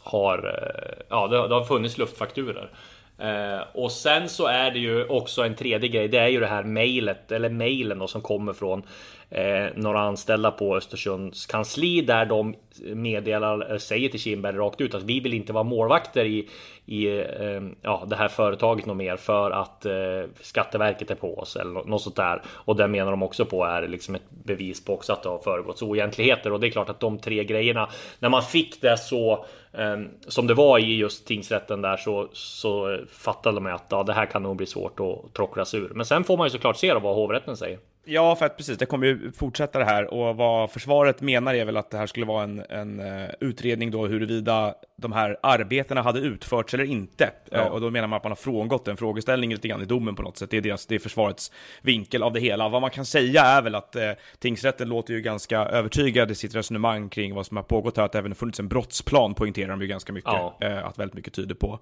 har 0.00 0.38
eh, 0.38 1.04
ja, 1.08 1.26
det, 1.28 1.48
det 1.48 1.54
har 1.54 1.64
funnits 1.64 1.98
luftfakturer. 1.98 2.70
Eh, 3.18 3.60
och 3.72 3.92
sen 3.92 4.28
så 4.28 4.46
är 4.46 4.70
det 4.70 4.78
ju 4.78 5.06
också 5.06 5.42
en 5.42 5.54
tredje 5.54 5.88
grej. 5.88 6.08
Det 6.08 6.18
är 6.18 6.28
ju 6.28 6.40
det 6.40 6.46
här 6.46 6.64
mejlet 6.64 7.32
eller 7.32 7.48
mejlen 7.48 7.98
då 7.98 8.06
som 8.06 8.22
kommer 8.22 8.52
från 8.52 8.82
eh, 9.30 9.66
några 9.74 10.00
anställda 10.00 10.50
på 10.50 10.76
Östersunds 10.76 11.46
kansli 11.46 12.00
där 12.00 12.26
de 12.26 12.54
meddelar, 12.94 13.72
eh, 13.72 13.78
säger 13.78 14.08
till 14.08 14.20
Kindberg 14.20 14.56
rakt 14.56 14.80
ut 14.80 14.94
att 14.94 15.02
vi 15.02 15.20
vill 15.20 15.34
inte 15.34 15.52
vara 15.52 15.64
målvakter 15.64 16.24
i, 16.24 16.48
i 16.86 17.06
eh, 17.06 17.62
ja, 17.82 18.04
det 18.06 18.16
här 18.16 18.28
företaget 18.28 18.86
något 18.86 18.96
mer 18.96 19.16
för 19.16 19.50
att 19.50 19.86
eh, 19.86 19.92
Skatteverket 20.40 21.10
är 21.10 21.14
på 21.14 21.38
oss 21.38 21.56
eller 21.56 21.84
något 21.84 22.02
sånt 22.02 22.16
där. 22.16 22.42
Och 22.48 22.76
det 22.76 22.88
menar 22.88 23.10
de 23.10 23.22
också 23.22 23.44
på 23.44 23.64
är 23.64 23.88
liksom 23.88 24.14
ett 24.14 24.30
bevis 24.30 24.84
på 24.84 24.94
också 24.94 25.12
att 25.12 25.22
det 25.22 25.28
har 25.28 25.38
föregått 25.38 25.82
oegentligheter 25.82 26.52
och 26.52 26.60
det 26.60 26.66
är 26.66 26.70
klart 26.70 26.88
att 26.88 27.00
de 27.00 27.18
tre 27.18 27.44
grejerna 27.44 27.88
när 28.18 28.28
man 28.28 28.42
fick 28.42 28.80
det 28.80 28.96
så 28.96 29.44
eh, 29.72 29.96
som 30.28 30.46
det 30.46 30.54
var 30.54 30.78
i 30.78 30.96
just 30.96 31.26
tingsrätten 31.26 31.82
där 31.82 31.96
så, 31.96 32.28
så 32.32 32.98
fattade 33.10 33.56
de 33.56 33.66
att 33.66 33.86
ja, 33.88 34.02
det 34.02 34.12
här 34.12 34.26
kan 34.26 34.42
nog 34.42 34.56
bli 34.56 34.66
svårt 34.66 35.00
att 35.00 35.34
tråckla 35.34 35.64
ur. 35.74 35.92
Men 35.94 36.06
sen 36.06 36.24
får 36.24 36.36
man 36.36 36.46
ju 36.46 36.50
såklart 36.50 36.76
se 36.76 36.94
då 36.94 37.00
vad 37.00 37.14
hovrätten 37.14 37.56
säger. 37.56 37.78
Ja, 38.08 38.36
för 38.36 38.46
att 38.46 38.56
precis, 38.56 38.78
det 38.78 38.86
kommer 38.86 39.06
ju 39.06 39.32
fortsätta 39.32 39.78
det 39.78 39.84
här 39.84 40.14
och 40.14 40.36
vad 40.36 40.70
försvaret 40.70 41.20
menar 41.20 41.54
är 41.54 41.64
väl 41.64 41.76
att 41.76 41.90
det 41.90 41.98
här 41.98 42.06
skulle 42.06 42.26
vara 42.26 42.44
en, 42.44 42.62
en 42.68 43.00
uh, 43.00 43.28
utredning 43.40 43.90
då 43.90 44.06
huruvida 44.06 44.74
de 44.96 45.12
här 45.12 45.36
arbetena 45.42 46.02
hade 46.02 46.20
utförts 46.20 46.74
eller 46.74 46.84
inte. 46.84 47.30
Ja. 47.50 47.58
Uh, 47.58 47.66
och 47.66 47.80
då 47.80 47.90
menar 47.90 48.08
man 48.08 48.16
att 48.16 48.24
man 48.24 48.30
har 48.30 48.36
frångått 48.36 48.84
den 48.84 48.96
frågeställningen 48.96 49.54
lite 49.54 49.68
grann 49.68 49.82
i 49.82 49.84
domen 49.84 50.14
på 50.14 50.22
något 50.22 50.36
sätt. 50.36 50.50
Det 50.50 50.56
är, 50.56 50.60
deras, 50.60 50.86
det 50.86 50.94
är 50.94 50.98
försvarets 50.98 51.52
vinkel 51.82 52.22
av 52.22 52.32
det 52.32 52.40
hela. 52.40 52.68
Vad 52.68 52.80
man 52.80 52.90
kan 52.90 53.04
säga 53.04 53.42
är 53.42 53.62
väl 53.62 53.74
att 53.74 53.96
uh, 53.96 54.02
tingsrätten 54.38 54.88
låter 54.88 55.14
ju 55.14 55.20
ganska 55.20 55.58
övertygad 55.58 56.30
i 56.30 56.34
sitt 56.34 56.54
resonemang 56.54 57.08
kring 57.08 57.34
vad 57.34 57.46
som 57.46 57.56
har 57.56 57.64
pågått 57.64 57.96
här, 57.96 58.04
att 58.04 58.12
det 58.12 58.18
även 58.18 58.34
funnits 58.34 58.60
en 58.60 58.68
brottsplan 58.68 59.34
poängterar 59.34 59.68
de 59.68 59.80
ju 59.80 59.86
ganska 59.86 60.12
mycket, 60.12 60.32
ja. 60.32 60.56
att 60.84 60.98
väldigt 60.98 61.14
mycket 61.14 61.34
tyder 61.34 61.54
på. 61.54 61.78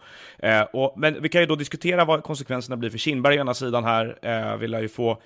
och, 0.72 0.94
men 0.96 1.22
vi 1.22 1.28
kan 1.28 1.40
ju 1.40 1.46
då 1.46 1.56
diskutera 1.56 2.04
vad 2.04 2.22
konsekvenserna 2.22 2.76
blir 2.76 2.90
för 2.90 2.98
Kindberg 2.98 3.38
å 3.38 3.40
ena 3.40 3.54
sidan 3.54 3.84
här, 3.84 4.56
vill 4.56 4.72
jag 4.72 4.82
ju 4.82 4.88
få 4.88 5.18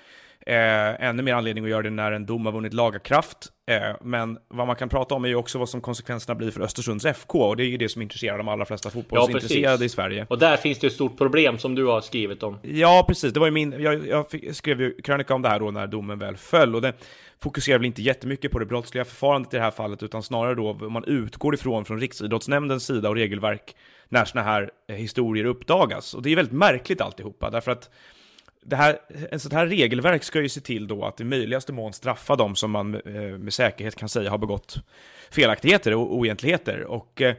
Eh, 0.47 1.09
ännu 1.09 1.23
mer 1.23 1.35
anledning 1.35 1.65
att 1.65 1.71
göra 1.71 1.83
det 1.83 1.91
när 1.91 2.13
en 2.13 2.27
dom 2.27 2.47
har 2.47 2.53
vunnit 2.53 2.75
lagakraft. 2.75 3.53
Eh, 3.71 3.97
men 4.01 4.39
vad 4.49 4.67
man 4.67 4.77
kan 4.77 4.89
prata 4.89 5.15
om 5.15 5.25
är 5.25 5.29
ju 5.29 5.35
också 5.35 5.59
vad 5.59 5.69
som 5.69 5.81
konsekvenserna 5.81 6.35
blir 6.35 6.51
för 6.51 6.61
Östersunds 6.61 7.05
FK 7.05 7.41
och 7.41 7.57
det 7.57 7.63
är 7.63 7.67
ju 7.67 7.77
det 7.77 7.89
som 7.89 8.03
intresserar 8.03 8.39
de 8.39 8.49
allra 8.49 8.65
flesta 8.65 8.91
fotbollsintresserade 8.91 9.77
ja, 9.83 9.85
i 9.85 9.89
Sverige. 9.89 10.27
Och 10.31 10.39
där 10.39 10.57
finns 10.57 10.79
det 10.79 10.87
ett 10.87 10.93
stort 10.93 11.19
problem 11.19 11.59
som 11.59 11.75
du 11.75 11.87
har 11.87 12.01
skrivit 12.01 12.43
om. 12.43 12.59
Ja, 12.63 13.05
precis. 13.09 13.33
Det 13.33 13.41
var 13.41 13.47
ju 13.47 13.53
min, 13.53 13.75
jag, 13.79 14.07
jag 14.07 14.31
fick, 14.31 14.55
skrev 14.55 14.81
ju 14.81 15.01
krönika 15.03 15.35
om 15.35 15.43
det 15.43 15.49
här 15.49 15.61
då 15.61 15.71
när 15.71 15.87
domen 15.87 16.19
väl 16.19 16.37
föll 16.37 16.75
och 16.75 16.83
det 16.83 16.93
fokuserar 17.41 17.79
väl 17.79 17.87
inte 17.87 18.03
jättemycket 18.03 18.51
på 18.53 18.59
det 18.59 18.67
brottsliga 18.67 19.05
förfarandet 19.05 19.55
i 19.55 19.57
det 19.57 19.63
här 19.63 19.71
fallet 19.71 20.03
utan 20.03 20.23
snarare 20.23 20.55
då 20.55 20.73
vad 20.73 20.91
man 20.91 21.05
utgår 21.05 21.55
ifrån 21.55 21.85
från 21.85 22.01
Riksidrottsnämndens 22.01 22.87
sida 22.87 23.09
och 23.09 23.15
regelverk 23.15 23.77
när 24.09 24.25
sådana 24.25 24.51
här 24.51 24.71
eh, 24.89 24.97
historier 24.97 25.45
uppdagas. 25.45 26.15
Och 26.15 26.23
det 26.23 26.33
är 26.33 26.37
väldigt 26.37 26.55
märkligt 26.55 27.01
alltihopa 27.01 27.51
därför 27.51 27.73
att 27.73 27.91
det 28.69 28.77
här, 28.77 28.99
en 29.31 29.41
sånt 29.41 29.55
här 29.55 29.67
regelverk 29.67 30.25
ska 30.25 30.41
ju 30.41 30.49
se 30.49 30.61
till 30.61 30.87
då 30.87 31.05
att 31.05 31.21
i 31.21 31.25
möjligaste 31.25 31.73
mån 31.73 31.93
straffa 31.93 32.37
dem 32.37 32.57
som 32.57 32.71
man 32.71 32.95
eh, 32.95 33.21
med 33.21 33.53
säkerhet 33.53 33.97
kan 33.97 34.09
säga 34.09 34.31
har 34.31 34.39
begått 34.39 34.77
felaktigheter 35.31 35.95
och 35.95 36.15
oegentligheter. 36.15 36.85
Och 36.85 37.23
eh, 37.23 37.35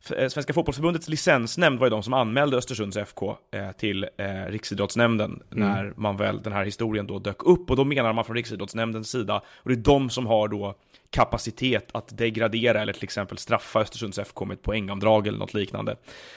Svenska 0.00 0.52
Fotbollförbundets 0.52 1.08
licensnämnd 1.08 1.78
var 1.78 1.86
ju 1.86 1.90
de 1.90 2.02
som 2.02 2.14
anmälde 2.14 2.56
Östersunds 2.56 2.96
FK 2.96 3.36
till 3.78 4.08
Riksidrottsnämnden 4.48 5.42
mm. 5.52 5.68
när 5.68 5.92
man 5.96 6.16
väl, 6.16 6.42
den 6.42 6.52
här 6.52 6.64
historien 6.64 7.06
då 7.06 7.18
dök 7.18 7.42
upp. 7.42 7.70
Och 7.70 7.76
då 7.76 7.84
menar 7.84 8.12
man 8.12 8.24
från 8.24 8.36
Riksidrottsnämndens 8.36 9.10
sida, 9.10 9.42
och 9.56 9.68
det 9.68 9.74
är 9.74 9.76
de 9.76 10.10
som 10.10 10.26
har 10.26 10.48
då 10.48 10.74
kapacitet 11.10 11.88
att 11.92 12.18
degradera 12.18 12.82
eller 12.82 12.92
till 12.92 13.04
exempel 13.04 13.38
straffa 13.38 13.80
Östersunds 13.80 14.18
FK 14.18 14.44
med 14.44 14.54
ett 14.54 14.62
poängavdrag 14.62 15.26
eller 15.26 15.38
något 15.38 15.54
liknande. 15.54 15.96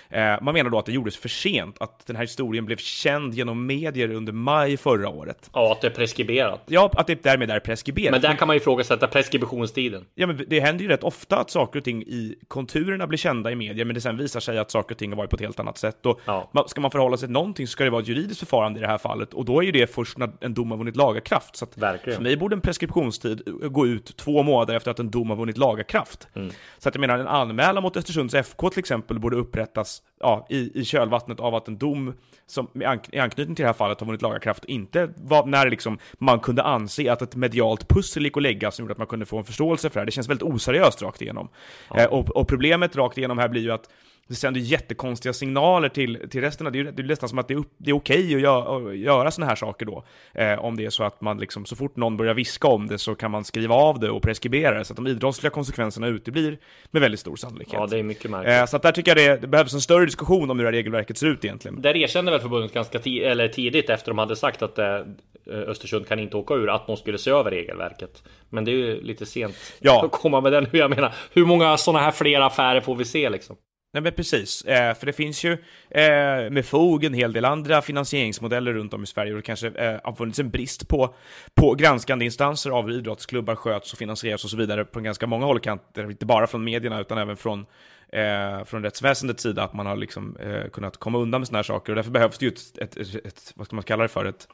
Eh, 0.10 0.42
man 0.42 0.54
menar 0.54 0.70
då 0.70 0.80
att 0.80 0.86
det 0.86 0.92
gjordes 0.92 1.18
för 1.18 1.30
sent, 1.30 1.82
att 1.82 2.08
den 2.08 2.16
här 2.16 2.24
historien 2.24 2.66
blev 2.66 2.78
känd 2.78 3.34
genom 3.34 3.66
medier 3.66 4.12
under 4.12 4.34
maj 4.34 4.78
förra 4.78 5.10
året. 5.10 5.50
Ja, 5.54 5.72
att 5.72 5.82
det 5.82 5.88
är 5.88 5.92
preskriberat. 5.92 6.62
Ja, 6.66 6.92
att 6.94 7.08
det 7.08 7.24
därmed 7.24 7.52
är 7.52 7.60
preskriberat. 7.60 8.12
Men 8.12 8.22
där 8.22 8.36
kan 8.36 8.48
man 8.48 8.56
ju 8.56 8.62
ifrågasätta 8.62 9.08
preskriptionstiden. 9.08 10.06
Ja, 10.16 10.28
men 10.28 10.46
det 10.48 10.60
händer 10.60 10.84
ju 10.84 10.90
rätt 10.90 11.04
ofta 11.04 11.38
att 11.38 11.50
saker 11.50 11.80
och 11.80 11.86
ting 11.86 12.04
i 12.04 12.36
konturerna 12.48 13.08
blir 13.08 13.18
kända 13.18 13.52
i 13.54 13.56
medier, 13.56 13.86
men 13.86 13.96
det 13.96 14.02
sen 14.02 14.18
visar 14.18 14.40
sig 14.40 14.58
att 14.58 14.72
saker 14.72 14.96
och 14.96 15.00
ting 15.00 15.12
har 15.12 15.18
varit 15.18 15.30
på 15.30 15.36
ett 15.36 15.42
helt 15.42 15.60
annat 15.60 15.78
sätt. 15.78 16.06
Och 16.06 16.20
ja. 16.26 16.66
Ska 16.68 16.82
man 16.82 16.92
förhålla 16.92 17.18
sig 17.18 17.28
till 17.28 17.34
någonting 17.34 17.68
så 17.68 17.72
ska 17.72 17.84
det 17.84 17.90
vara 17.90 18.02
ett 18.02 18.08
juridiskt 18.08 18.40
förfarande 18.40 18.80
i 18.80 18.82
det 18.82 18.88
här 18.88 18.98
fallet, 18.98 19.34
och 19.34 19.46
då 19.46 19.60
är 19.60 19.66
ju 19.66 19.72
det 19.72 19.88
först 19.88 20.18
när 20.18 20.32
en 20.40 20.54
dom 20.54 20.72
har 20.72 20.78
vunnit 20.78 20.96
lagakraft. 20.96 21.56
Så 21.56 21.66
att 21.66 21.78
Verkligen. 21.78 22.18
för 22.18 22.24
mig 22.24 22.38
borde 22.38 22.56
en 22.56 22.62
preskriptionstid 22.62 23.42
gå 23.72 23.88
ut 23.88 24.18
två 24.18 24.44
månader 24.44 24.64
månader 24.64 24.78
efter 24.78 24.92
att 24.92 25.00
en 25.00 25.12
dom 25.12 25.30
har 25.30 25.38
vunnit 25.38 25.58
lagakraft. 25.58 26.28
Mm. 26.36 26.52
Så 26.78 26.90
att 26.90 26.96
jag 26.96 27.00
menar, 27.00 27.20
en 27.20 27.28
anmälan 27.28 27.84
mot 27.84 27.98
Östersunds 27.98 28.34
FK 28.34 28.70
till 28.70 28.80
exempel 28.80 29.20
borde 29.20 29.38
upprättas 29.38 30.02
ja, 30.20 30.46
i, 30.50 30.80
i 30.82 30.86
kölvattnet 30.86 31.40
av 31.40 31.56
att 31.56 31.68
en 31.68 31.78
dom 31.78 32.14
som 32.46 32.68
i 33.12 33.18
anknytning 33.20 33.56
till 33.56 33.64
det 33.64 33.68
här 33.68 33.74
fallet 33.74 34.00
har 34.00 34.08
vunnit 34.08 34.22
lagakraft 34.22 34.66
inte 34.66 35.10
var 35.16 35.46
när 35.46 35.70
liksom 35.70 35.98
man 36.20 36.40
kunde 36.40 36.64
anse 36.64 37.12
att 37.12 37.22
ett 37.22 37.36
medialt 37.36 37.88
pussel 37.88 38.24
gick 38.24 38.38
att 38.38 38.44
lägga 38.44 38.72
som 38.72 38.84
gjorde 38.84 38.92
att 38.92 38.98
man 38.98 39.08
kunde 39.08 39.26
få 39.26 39.38
en 39.38 39.44
förståelse 39.44 39.90
för 39.90 39.94
det 39.94 40.02
här. 40.02 40.06
Det 40.06 40.12
känns 40.12 40.30
väldigt 40.30 40.44
oseriöst 40.44 41.02
rakt 41.02 41.22
igenom. 41.22 41.50
Ja. 41.90 42.00
Eh, 42.00 42.06
och, 42.06 42.30
och 42.30 42.48
problemet 42.48 42.96
rakt 42.96 43.18
igenom 43.18 43.38
här 43.44 43.50
blir 43.50 43.62
ju 43.62 43.72
att 43.72 43.90
det 44.28 44.36
sänder 44.36 44.62
jättekonstiga 44.62 45.34
signaler 45.34 45.90
till, 45.90 46.30
till 46.30 46.42
resten. 46.42 46.74
Det 46.74 46.80
är, 46.80 46.84
det 46.84 47.02
är 47.02 47.08
nästan 47.08 47.30
som 47.30 47.40
att 47.40 47.48
det 47.48 47.54
är, 47.54 47.64
det 47.78 47.90
är 47.90 47.96
okej 47.96 48.36
att, 48.36 48.42
gör, 48.42 48.90
att 48.90 48.98
göra 48.98 49.32
sådana 49.32 49.50
här 49.50 49.56
saker 49.56 49.86
då. 49.86 50.04
Eh, 50.34 50.60
om 50.60 50.78
det 50.78 50.86
är 50.86 50.90
så 50.90 51.04
att 51.04 51.22
man 51.22 51.38
liksom, 51.38 51.66
så 51.66 51.76
fort 51.76 51.96
någon 51.96 52.18
börjar 52.18 52.34
viska 52.34 52.68
om 52.68 52.88
det 52.88 52.98
så 52.98 53.16
kan 53.16 53.32
man 53.32 53.44
skriva 53.44 53.76
av 53.76 54.00
det 54.00 54.10
och 54.10 54.22
preskribera 54.22 54.78
det. 54.78 54.86
Så 54.86 54.94
att 54.94 54.98
de 54.98 55.08
idrottsliga 55.08 55.50
konsekvenserna 55.50 56.08
uteblir 56.08 56.58
med 56.92 57.02
väldigt 57.02 57.20
stor 57.20 57.36
sannolikhet. 57.36 57.74
Ja, 57.74 57.88
det 57.88 58.00
är 58.00 58.04
mycket 58.04 58.32
märkligt. 58.32 58.54
Eh, 58.54 58.66
så 58.66 58.76
att 58.76 58.82
där 58.82 58.92
tycker 58.92 59.16
jag 59.16 59.18
det, 59.18 59.42
det, 59.42 59.48
behövs 59.48 59.74
en 59.74 59.82
större 59.82 60.06
diskussion 60.06 60.52
om 60.52 60.60
hur 60.60 60.66
det 60.66 60.72
här 60.72 60.74
regelverket 60.74 61.18
ser 61.18 61.28
ut 61.28 61.46
egentligen. 61.46 61.82
Där 61.82 61.96
erkände 61.96 62.32
väl 62.32 62.40
förbundet 62.40 62.74
ganska 62.74 63.00
eller 63.00 63.48
tidigt 63.48 63.90
efter 63.90 64.12
de 64.12 64.18
hade 64.18 64.36
sagt 64.36 64.62
att 64.62 64.80
eh, 64.80 65.00
Östersund 65.48 66.08
kan 66.08 66.20
inte 66.20 66.38
åka 66.38 66.54
ur, 66.54 66.70
att 66.70 66.88
de 66.88 66.98
skulle 66.98 67.18
se 67.18 67.32
över 67.32 67.52
regelverket. 67.52 68.24
Men 68.50 68.66
det 68.66 68.72
är 68.72 68.76
ju 68.76 69.02
lite 69.02 69.26
sent 69.26 69.56
ja. 69.80 70.06
att 70.06 70.12
komma 70.12 70.42
med 70.42 70.52
den. 70.52 70.68
Jag 70.72 70.90
menar, 70.90 71.14
hur 71.34 71.46
många 71.46 71.78
sådana 71.78 72.04
här 72.04 72.12
fler 72.12 72.42
affärer 72.42 72.82
får 72.82 72.96
vi 72.96 73.06
se 73.06 73.30
liksom? 73.30 73.56
Nej 73.94 74.04
men 74.04 74.14
precis, 74.14 74.62
eh, 74.62 74.96
för 74.96 75.06
det 75.06 75.14
finns 75.14 75.44
ju 75.44 75.52
eh, 75.90 76.50
med 76.52 76.66
fog 76.66 77.04
en 77.04 77.14
hel 77.14 77.34
del 77.34 77.46
andra 77.46 77.82
finansieringsmodeller 77.82 78.74
runt 78.74 78.94
om 78.94 79.04
i 79.04 79.06
Sverige 79.06 79.32
och 79.32 79.38
det 79.38 79.42
kanske 79.42 79.68
eh, 79.68 80.00
har 80.04 80.16
funnits 80.16 80.40
en 80.40 80.50
brist 80.50 80.88
på, 80.88 81.16
på 81.56 81.74
granskande 81.74 82.26
instanser 82.26 82.70
av 82.70 82.88
hur 82.88 82.98
idrottsklubbar 82.98 83.56
sköts 83.56 83.94
och 83.94 84.00
finansieras 84.00 84.44
och 84.44 84.50
så 84.50 84.58
vidare 84.58 84.86
på 84.86 85.00
ganska 85.00 85.28
många 85.28 85.46
håll 85.46 85.60
kanter, 85.60 86.12
inte 86.12 86.26
bara 86.26 86.48
från 86.48 86.64
medierna 86.64 87.02
utan 87.02 87.18
även 87.18 87.38
från 87.38 87.66
eh, 88.10 88.66
från 88.66 88.84
rättsväsendets 88.84 89.44
sida, 89.44 89.64
att 89.64 89.74
man 89.74 89.86
har 89.86 89.96
liksom 89.96 90.38
eh, 90.38 90.70
kunnat 90.70 90.98
komma 90.98 91.18
undan 91.18 91.42
med 91.42 91.48
sådana 91.48 91.58
här 91.58 91.64
saker 91.64 91.92
och 91.92 91.96
därför 91.96 92.12
behövs 92.12 92.38
det 92.38 92.46
ju 92.46 92.52
ett, 92.52 92.78
ett, 92.78 92.98
ett, 92.98 93.26
ett 93.26 93.54
vad 93.56 93.68
ska 93.68 93.76
man 93.76 93.84
kalla 93.84 94.04
det 94.04 94.10
för, 94.10 94.26
ett 94.26 94.48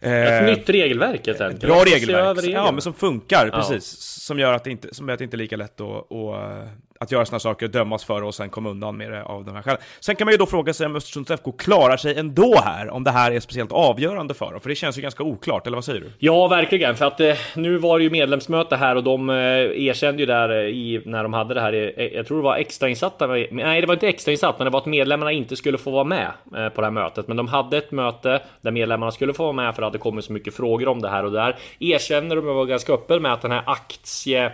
ett 0.00 0.42
eh, 0.42 0.46
nytt 0.56 0.68
regelverk 0.68 1.26
helt 1.26 1.40
enkelt. 1.40 1.60
Bra 1.60 1.84
regelverk, 1.84 2.44
ja 2.44 2.72
men 2.72 2.80
som 2.80 2.94
funkar, 2.94 3.50
ja. 3.52 3.58
precis. 3.58 3.84
Som 4.00 4.38
gör 4.38 4.52
att 4.52 4.64
det 4.64 4.70
inte, 4.70 4.94
som 4.94 5.08
gör 5.08 5.12
att 5.12 5.18
det 5.18 5.24
inte 5.24 5.36
är 5.36 5.38
lika 5.38 5.56
lätt 5.56 5.80
att, 5.80 6.12
att 6.12 6.68
att 7.04 7.12
göra 7.12 7.24
sådana 7.24 7.40
saker, 7.40 7.68
dömas 7.68 8.04
för 8.04 8.22
och 8.22 8.34
sen 8.34 8.50
komma 8.50 8.70
undan 8.70 8.96
med 8.96 9.12
det 9.12 9.22
av 9.22 9.44
de 9.44 9.54
här 9.54 9.62
skälen. 9.62 9.80
Sen 10.00 10.16
kan 10.16 10.24
man 10.24 10.32
ju 10.32 10.38
då 10.38 10.46
fråga 10.46 10.72
sig 10.72 10.86
om 10.86 10.96
Östersunds 10.96 11.30
FK 11.30 11.52
klarar 11.52 11.96
sig 11.96 12.18
ändå 12.18 12.60
här, 12.64 12.90
om 12.90 13.04
det 13.04 13.10
här 13.10 13.32
är 13.32 13.40
speciellt 13.40 13.72
avgörande 13.72 14.34
för 14.34 14.52
dem, 14.52 14.60
för 14.60 14.68
det 14.68 14.74
känns 14.74 14.98
ju 14.98 15.02
ganska 15.02 15.22
oklart, 15.22 15.66
eller 15.66 15.76
vad 15.76 15.84
säger 15.84 16.00
du? 16.00 16.12
Ja, 16.18 16.48
verkligen, 16.48 16.96
för 16.96 17.04
att 17.04 17.20
eh, 17.20 17.34
nu 17.54 17.76
var 17.76 17.98
det 17.98 18.04
ju 18.04 18.10
medlemsmöte 18.10 18.76
här 18.76 18.96
och 18.96 19.04
de 19.04 19.30
eh, 19.30 19.36
erkände 19.36 20.22
ju 20.22 20.26
där 20.26 20.50
eh, 20.50 20.56
i, 20.56 21.02
när 21.06 21.22
de 21.22 21.32
hade 21.32 21.54
det 21.54 21.60
här, 21.60 21.72
eh, 21.72 22.06
jag 22.06 22.26
tror 22.26 22.36
det 22.36 22.44
var 22.44 22.56
extrainsatta, 22.56 23.38
eh, 23.38 23.46
nej 23.50 23.80
det 23.80 23.86
var 23.86 23.94
inte 23.94 24.08
extrainsatt, 24.08 24.58
men 24.58 24.64
det 24.64 24.70
var 24.70 24.80
att 24.80 24.86
medlemmarna 24.86 25.32
inte 25.32 25.56
skulle 25.56 25.78
få 25.78 25.90
vara 25.90 26.04
med 26.04 26.30
eh, 26.56 26.68
på 26.68 26.80
det 26.80 26.86
här 26.86 26.92
mötet. 26.92 27.28
Men 27.28 27.36
de 27.36 27.48
hade 27.48 27.78
ett 27.78 27.92
möte 27.92 28.40
där 28.60 28.70
medlemmarna 28.70 29.12
skulle 29.12 29.32
få 29.32 29.42
vara 29.42 29.52
med 29.52 29.64
för 29.64 29.70
att 29.70 29.76
det 29.76 29.84
hade 29.84 29.98
kommit 29.98 30.24
så 30.24 30.32
mycket 30.32 30.54
frågor 30.54 30.88
om 30.88 31.02
det 31.02 31.08
här 31.08 31.24
och 31.24 31.32
där 31.32 31.56
erkänner 31.78 32.36
de 32.36 32.48
och 32.48 32.54
var 32.54 32.64
ganska 32.64 32.92
öppen 32.92 33.22
med 33.22 33.32
att 33.32 33.42
den 33.42 33.50
här 33.50 33.62
aktie 33.66 34.52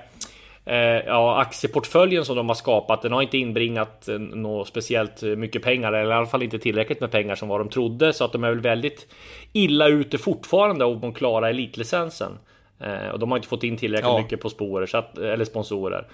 ja, 1.06 1.40
aktieportföljen 1.40 2.25
som 2.25 2.37
de 2.37 2.49
har 2.49 2.54
skapat, 2.54 3.02
den 3.02 3.12
har 3.12 3.23
inte 3.23 3.38
inbringat 3.38 4.08
eh, 4.08 4.18
något 4.18 4.68
speciellt 4.68 5.23
mycket 5.23 5.62
pengar, 5.62 5.92
eller 5.92 6.11
i 6.11 6.14
alla 6.14 6.26
fall 6.26 6.42
inte 6.42 6.58
tillräckligt 6.58 7.00
med 7.00 7.11
pengar 7.11 7.35
som 7.35 7.49
vad 7.49 7.61
de 7.61 7.68
trodde, 7.68 8.12
så 8.12 8.25
att 8.25 8.32
de 8.32 8.44
är 8.44 8.49
väl 8.49 8.61
väldigt 8.61 9.06
illa 9.52 9.88
ute 9.88 10.18
fortfarande 10.18 10.85
om 10.85 11.00
de 11.00 11.12
klarar 11.12 11.49
elitlicensen. 11.49 12.32
Eh, 12.80 13.08
och 13.08 13.18
de 13.18 13.30
har 13.30 13.38
inte 13.38 13.49
fått 13.49 13.64
in 13.64 13.76
tillräckligt 13.76 14.11
ja. 14.11 14.18
mycket 14.18 14.40
på 14.40 14.50
att, 14.94 15.18
eller 15.18 15.44
sponsorer. 15.44 16.06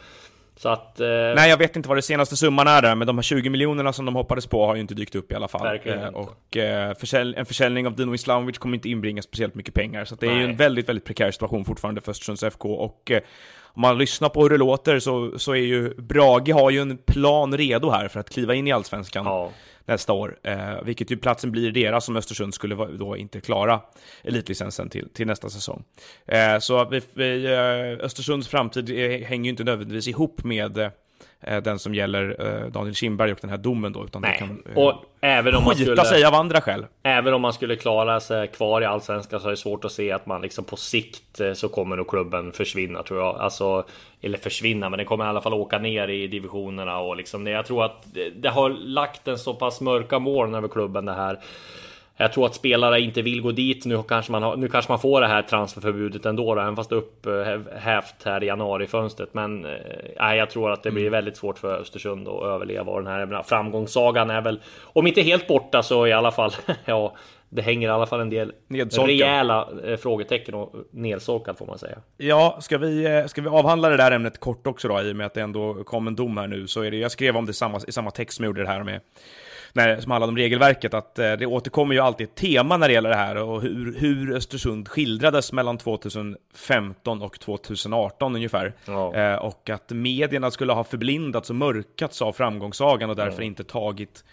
Så 0.57 0.69
att, 0.69 1.01
eh... 1.01 1.07
Nej, 1.09 1.51
jag 1.51 1.57
vet 1.57 1.77
inte 1.77 1.89
vad 1.89 1.99
det 1.99 2.03
senaste 2.03 2.37
summan 2.37 2.67
är 2.67 2.83
där, 2.83 2.95
men 2.95 3.07
de 3.07 3.19
här 3.19 3.23
20 3.23 3.51
miljonerna 3.51 3.93
som 3.93 4.05
de 4.05 4.15
hoppades 4.15 4.47
på 4.47 4.67
har 4.67 4.75
ju 4.75 4.81
inte 4.81 4.95
dykt 4.95 5.15
upp 5.15 5.33
i 5.33 5.35
alla 5.35 5.49
fall. 5.49 5.81
Eh, 5.85 6.07
och 6.07 6.57
eh, 6.57 6.95
försälj 6.95 7.35
en 7.37 7.47
försäljning 7.47 7.87
av 7.87 7.97
Dino 7.97 8.15
Islamovic 8.15 8.59
kommer 8.59 8.75
inte 8.75 8.89
inbringa 8.89 9.23
speciellt 9.23 9.55
mycket 9.55 9.75
pengar, 9.75 10.05
så 10.05 10.15
det 10.15 10.27
Nej. 10.27 10.35
är 10.35 10.39
ju 10.39 10.45
en 10.45 10.57
väldigt, 10.57 10.89
väldigt 10.89 11.05
prekär 11.05 11.31
situation 11.31 11.65
fortfarande 11.65 12.01
för 12.01 12.11
Östersunds 12.11 12.43
FK. 12.43 12.75
Och 12.75 13.11
eh, 13.11 13.21
om 13.75 13.83
man 13.83 13.99
lyssnar 13.99 14.29
på 14.29 14.43
hur 14.43 14.51
det 14.51 14.57
låter 14.57 14.99
så, 14.99 15.39
så 15.39 15.53
är 15.53 15.57
ju 15.57 15.95
Brage 15.95 16.53
har 16.53 16.71
ju 16.71 16.81
en 16.81 16.99
plan 16.99 17.57
redo 17.59 17.91
här 17.91 18.09
för 18.09 18.21
att 18.21 18.31
kliva 18.31 18.55
in 18.55 18.69
i 18.69 18.73
Allsvenskan. 18.73 19.27
Ja 19.27 19.51
nästa 19.87 20.13
år, 20.13 20.39
eh, 20.43 20.83
vilket 20.85 21.11
ju 21.11 21.17
platsen 21.17 21.51
blir 21.51 21.73
deras 21.73 22.09
om 22.09 22.17
Östersund 22.17 22.55
skulle 22.55 22.75
då 22.75 23.17
inte 23.17 23.41
klara 23.41 23.81
elitlicensen 24.25 24.89
till, 24.89 25.09
till 25.09 25.27
nästa 25.27 25.51
säsong. 25.51 25.85
Eh, 26.27 26.59
så 26.59 26.89
vi, 26.89 27.01
vi, 27.15 27.45
eh, 27.45 28.05
Östersunds 28.05 28.49
framtid 28.49 28.91
eh, 28.91 29.27
hänger 29.27 29.45
ju 29.45 29.51
inte 29.51 29.65
nödvändigtvis 29.65 30.09
ihop 30.09 30.45
med 30.45 30.79
Eh, 30.79 30.91
den 31.63 31.79
som 31.79 31.95
gäller 31.95 32.37
eh, 32.39 32.71
Daniel 32.71 32.95
Kindberg 32.95 33.33
och 33.33 33.39
den 33.41 33.51
här 33.51 33.57
domen 33.57 33.93
då, 33.93 34.05
utan 34.05 34.23
Nej. 34.23 34.39
kan 34.39 34.63
eh, 34.75 34.79
och 34.79 35.05
även 35.21 35.55
om 35.55 35.65
man 35.65 35.75
skulle, 35.75 36.05
sig 36.05 36.25
av 36.25 36.35
andra 36.35 36.61
skäl. 36.61 36.87
Även 37.03 37.35
om 37.35 37.43
man 37.43 37.53
skulle 37.53 37.77
klara 37.77 38.21
sig 38.21 38.49
kvar 38.49 38.83
i 38.83 38.85
allsvenskan 38.85 39.41
så 39.41 39.47
är 39.47 39.51
det 39.51 39.57
svårt 39.57 39.85
att 39.85 39.93
se 39.93 40.13
att 40.13 40.27
man 40.27 40.43
liksom 40.43 40.65
på 40.65 40.77
sikt 40.77 41.41
så 41.55 41.69
kommer 41.69 41.97
nog 41.97 42.09
klubben 42.09 42.53
försvinna 42.53 43.03
tror 43.03 43.21
jag. 43.21 43.41
Alltså, 43.41 43.85
eller 44.21 44.39
försvinna, 44.39 44.89
men 44.89 44.97
den 44.97 45.07
kommer 45.07 45.25
i 45.25 45.29
alla 45.29 45.41
fall 45.41 45.55
åka 45.55 45.79
ner 45.79 46.09
i 46.09 46.27
divisionerna 46.27 46.99
och 46.99 47.17
liksom 47.17 47.47
Jag 47.47 47.67
tror 47.67 47.85
att 47.85 48.07
det 48.37 48.49
har 48.49 48.71
lagt 48.71 49.29
en 49.29 49.39
så 49.39 49.55
pass 49.55 49.81
mörka 49.81 50.19
moln 50.19 50.55
över 50.55 50.69
klubben 50.69 51.05
det 51.05 51.13
här. 51.13 51.39
Jag 52.17 52.33
tror 52.33 52.47
att 52.47 52.55
spelare 52.55 53.01
inte 53.01 53.23
vill 53.23 53.43
gå 53.43 53.53
dit. 53.53 53.85
Nu 53.85 54.03
kanske 54.03 54.33
man, 54.33 54.43
har, 54.43 54.57
nu 54.57 54.69
kanske 54.69 54.93
man 54.93 54.99
får 54.99 55.21
det 55.21 55.27
här 55.27 55.43
transferförbudet 55.43 56.27
ändå, 56.27 56.55
då, 56.55 56.61
även 56.61 56.77
fast 56.77 56.91
det 56.91 56.97
upphävt 56.97 58.25
här 58.25 58.43
i 58.43 58.47
januarifönstret. 58.47 59.35
Men 59.35 59.65
eh, 59.65 60.35
jag 60.35 60.51
tror 60.51 60.73
att 60.73 60.83
det 60.83 60.91
blir 60.91 61.03
mm. 61.03 61.13
väldigt 61.13 61.37
svårt 61.37 61.59
för 61.59 61.81
Östersund 61.81 62.29
att 62.29 62.43
överleva. 62.43 62.93
Och 62.93 63.05
den 63.05 63.13
här 63.13 63.43
framgångssagan 63.43 64.31
är 64.31 64.41
väl, 64.41 64.61
om 64.83 65.07
inte 65.07 65.23
helt 65.23 65.47
borta 65.47 65.83
så 65.83 66.07
i 66.07 66.13
alla 66.13 66.33
fall, 66.33 66.53
ja, 66.85 67.17
det 67.49 67.63
hänger 67.63 67.89
i 67.89 67.91
alla 67.91 68.07
fall 68.07 68.21
en 68.21 68.31
del 68.31 68.53
Nedsolkad. 68.69 69.09
rejäla 69.09 69.69
eh, 69.85 69.97
frågetecken 69.97 70.55
och 70.55 70.75
nedsolkad 70.91 71.59
får 71.59 71.67
man 71.67 71.79
säga. 71.79 71.99
Ja, 72.17 72.59
ska 72.61 72.79
vi, 72.79 73.05
eh, 73.05 73.27
ska 73.27 73.43
vi 73.43 73.49
avhandla 73.49 73.89
det 73.89 73.97
där 73.97 74.13
ämnet 74.13 74.41
kort 74.41 74.67
också 74.67 74.89
då, 74.89 75.03
i 75.03 75.13
och 75.13 75.17
med 75.17 75.27
att 75.27 75.35
det 75.35 75.41
ändå 75.41 75.85
kom 75.85 76.07
en 76.07 76.17
dom 76.17 76.37
här 76.37 76.47
nu, 76.47 76.67
så 76.67 76.83
är 76.83 76.91
det, 76.91 76.97
jag 76.97 77.11
skrev 77.11 77.37
om 77.37 77.47
det 77.47 77.51
i 77.51 77.55
samma, 77.55 77.81
i 77.89 77.93
samma 77.93 78.11
text 78.11 78.37
som 78.37 78.45
jag 78.45 78.49
gjorde 78.49 78.63
det 78.63 78.69
här 78.69 78.83
med, 78.83 79.01
när, 79.73 80.01
som 80.01 80.11
handlade 80.11 80.31
om 80.31 80.37
regelverket, 80.37 80.95
att 80.95 81.19
eh, 81.19 81.33
det 81.33 81.47
återkommer 81.47 81.95
ju 81.95 82.01
alltid 82.01 82.27
ett 82.27 82.35
tema 82.35 82.77
när 82.77 82.89
det 82.89 82.95
gäller 82.95 83.11
det 83.11 83.17
här 83.17 83.37
och 83.37 83.63
hur, 83.63 83.99
hur 83.99 84.37
Östersund 84.37 84.89
skildrades 84.89 85.53
mellan 85.53 85.79
2015 85.79 87.23
och 87.23 87.41
2018 87.41 88.35
ungefär. 88.35 88.73
Ja. 88.85 89.15
Eh, 89.15 89.35
och 89.35 89.71
att 89.71 89.91
medierna 89.91 90.51
skulle 90.51 90.73
ha 90.73 90.85
förblindats 90.85 91.51
och 91.51 91.57
mörkats 91.57 92.23
av 92.23 92.33
framgångssagan 92.33 93.11
och 93.11 93.17
därför 93.17 93.43
inte 93.43 93.65
tagit 93.65 94.25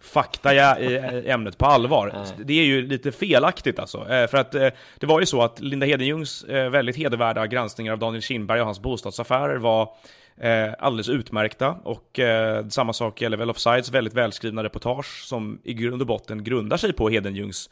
fakta 0.00 0.54
i 0.80 0.98
ämnet 1.26 1.58
på 1.58 1.66
allvar. 1.66 2.24
Det 2.44 2.60
är 2.60 2.64
ju 2.64 2.86
lite 2.86 3.12
felaktigt 3.12 3.78
alltså. 3.78 3.98
Eh, 3.98 4.26
För 4.26 4.36
att 4.36 4.52
det 4.52 5.06
var 5.06 5.20
ju 5.20 5.26
så 5.26 5.42
att 5.42 5.60
Linda 5.60 5.86
Hedenjungs 5.86 6.44
väldigt 6.48 6.96
hedervärda 6.96 7.46
granskningar 7.46 7.92
av 7.92 7.98
Daniel 7.98 8.22
Kindberg 8.22 8.60
och 8.60 8.66
hans 8.66 8.80
bostadsaffärer 8.80 9.56
var 9.56 9.88
eh, 10.36 10.74
alldeles 10.78 11.08
utmärkta. 11.08 11.70
Och 11.70 12.18
eh, 12.18 12.68
samma 12.68 12.92
sak 12.92 13.20
gäller 13.20 13.36
väl 13.36 13.50
Offsides 13.50 13.90
väldigt 13.90 14.14
välskrivna 14.14 14.64
reportage 14.64 15.24
som 15.24 15.58
i 15.64 15.74
grund 15.74 16.02
och 16.02 16.06
botten 16.06 16.44
grundar 16.44 16.76
sig 16.76 16.92
på 16.92 17.08
Hedenjungs 17.08 17.70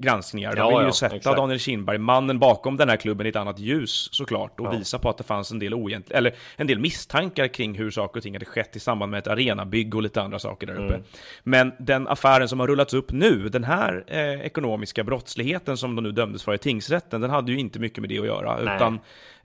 granskningar. 0.00 0.52
De 0.52 0.58
Ja, 0.58 0.68
vill 0.68 0.78
ju 0.78 0.84
ja, 0.84 0.92
sätta 0.92 1.16
exakt. 1.16 1.36
Daniel 1.36 1.58
Kindberg, 1.58 1.98
mannen 1.98 2.38
bakom 2.38 2.76
den 2.76 2.88
här 2.88 2.96
klubben, 2.96 3.26
i 3.26 3.28
ett 3.28 3.36
annat 3.36 3.58
ljus 3.58 4.08
såklart 4.12 4.60
och 4.60 4.66
Ja. 4.66 4.70
visa 4.70 4.98
på 4.98 5.08
att 5.10 5.18
det 5.18 5.24
fanns 5.24 5.50
en 5.50 5.58
del 5.58 5.74
oegent- 5.74 6.10
eller 6.12 6.34
en 6.56 6.66
del 6.66 6.78
misstankar 6.78 7.46
kring 7.48 7.74
hur 7.74 7.90
saker 7.90 8.18
och 8.18 8.22
ting 8.22 8.34
hade 8.34 8.44
skett 8.44 8.76
i 8.76 8.80
samband 8.80 9.10
med 9.10 9.18
ett 9.18 9.26
arenabygge 9.26 9.96
och 9.96 10.02
lite 10.02 10.22
andra 10.22 10.38
saker 10.38 10.66
där 10.66 10.74
uppe. 10.74 10.94
Mm. 10.94 11.06
Men 11.42 11.72
den 11.78 12.08
affären 12.08 12.48
som 12.48 12.60
har 12.60 12.66
rullats 12.66 12.94
upp 12.94 13.12
nu, 13.12 13.48
den 13.48 13.64
här 13.64 14.04
eh, 14.06 14.40
ekonomiska 14.40 15.04
brottsligheten 15.04 15.76
som 15.76 15.96
de 15.96 16.02
nu 16.02 16.12
dömdes 16.12 16.42
för 16.42 16.54
i 16.54 16.58
tingsrätten, 16.58 17.20
den 17.20 17.30
hade 17.30 17.52
ju 17.52 17.58
inte 17.58 17.78
mycket 17.78 17.98
med 18.00 18.08
det 18.08 18.18
att 18.18 18.26
göra, 18.26 18.56
Nej. 18.64 18.76
utan 18.76 18.94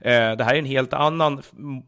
eh, 0.00 0.36
det 0.36 0.44
här 0.44 0.54
är 0.54 0.58
en 0.58 0.64
helt 0.64 0.92
annan 0.92 1.42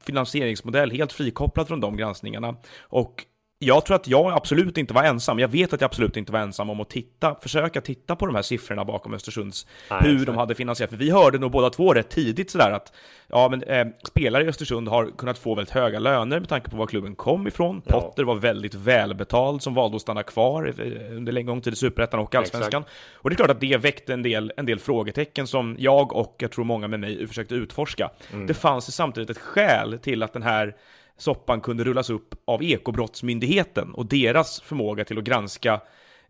finansieringsmodell, 0.05 0.91
helt 0.91 1.13
frikopplad 1.13 1.69
från 1.69 1.81
de 1.81 1.97
granskningarna. 1.97 2.55
Och 2.81 3.25
jag 3.61 3.87
tror 3.87 3.97
att 3.97 4.09
jag 4.09 4.33
absolut 4.33 4.79
inte 4.79 4.95
var 4.95 5.05
ensam. 5.05 5.39
Jag 5.39 5.49
vet 5.49 5.73
att 5.73 5.81
jag 5.81 5.89
absolut 5.89 6.17
inte 6.17 6.33
var 6.33 6.41
ensam 6.41 6.71
om 6.71 6.81
att 6.81 6.91
titta, 6.91 7.35
försöka 7.35 7.81
titta 7.81 8.17
på 8.17 8.27
de 8.27 8.35
här 8.35 8.43
siffrorna 8.43 8.85
bakom 8.85 9.15
Östersunds, 9.15 9.67
Nej, 9.91 10.01
hur 10.03 10.13
exakt. 10.13 10.27
de 10.27 10.37
hade 10.37 10.55
finansierat. 10.55 10.91
För 10.91 10.97
vi 10.97 11.11
hörde 11.11 11.39
nog 11.39 11.51
båda 11.51 11.71
två 11.71 11.95
rätt 11.95 12.11
tidigt 12.11 12.51
sådär 12.51 12.71
att 12.71 12.93
ja, 13.27 13.49
men, 13.49 13.63
eh, 13.63 13.87
spelare 14.09 14.45
i 14.45 14.49
Östersund 14.49 14.89
har 14.89 15.11
kunnat 15.19 15.39
få 15.39 15.55
väldigt 15.55 15.75
höga 15.75 15.99
löner 15.99 16.41
med 16.41 16.49
tanke 16.49 16.71
på 16.71 16.77
var 16.77 16.87
klubben 16.87 17.15
kom 17.15 17.47
ifrån. 17.47 17.83
Ja. 17.87 18.01
Potter 18.01 18.25
var 18.25 18.35
väldigt 18.35 18.75
välbetald 18.75 19.63
som 19.63 19.75
valde 19.75 19.97
att 19.97 20.03
stanna 20.03 20.23
kvar 20.23 20.75
eh, 20.79 21.17
under 21.17 21.37
en 21.37 21.47
gång 21.47 21.61
tid 21.61 21.73
i 21.73 21.77
Superettan 21.77 22.21
och 22.21 22.35
Allsvenskan. 22.35 22.85
Och 23.15 23.31
det 23.31 23.35
är 23.35 23.37
klart 23.37 23.51
att 23.51 23.61
det 23.61 23.77
väckte 23.77 24.13
en 24.13 24.23
del, 24.23 24.53
en 24.57 24.67
del 24.67 24.79
frågetecken 24.79 25.47
som 25.47 25.77
jag 25.79 26.13
och 26.13 26.35
jag 26.39 26.51
tror 26.51 26.65
många 26.65 26.89
med 26.89 27.01
mig 27.01 27.27
försökte 27.27 27.55
utforska. 27.55 28.11
Mm. 28.33 28.47
Det 28.47 28.55
fanns 28.55 28.89
ju 28.89 28.93
samtidigt 28.93 29.31
ett 29.31 29.39
skäl 29.39 29.99
till 30.03 30.23
att 30.23 30.33
den 30.33 30.43
här 30.43 30.75
soppan 31.19 31.61
kunde 31.61 31.85
rullas 31.85 32.11
upp 32.11 32.35
av 32.45 32.63
Ekobrottsmyndigheten 32.63 33.95
och 33.95 34.07
deras 34.07 34.61
förmåga 34.61 35.05
till 35.05 35.19
att 35.19 35.25
granska 35.25 35.81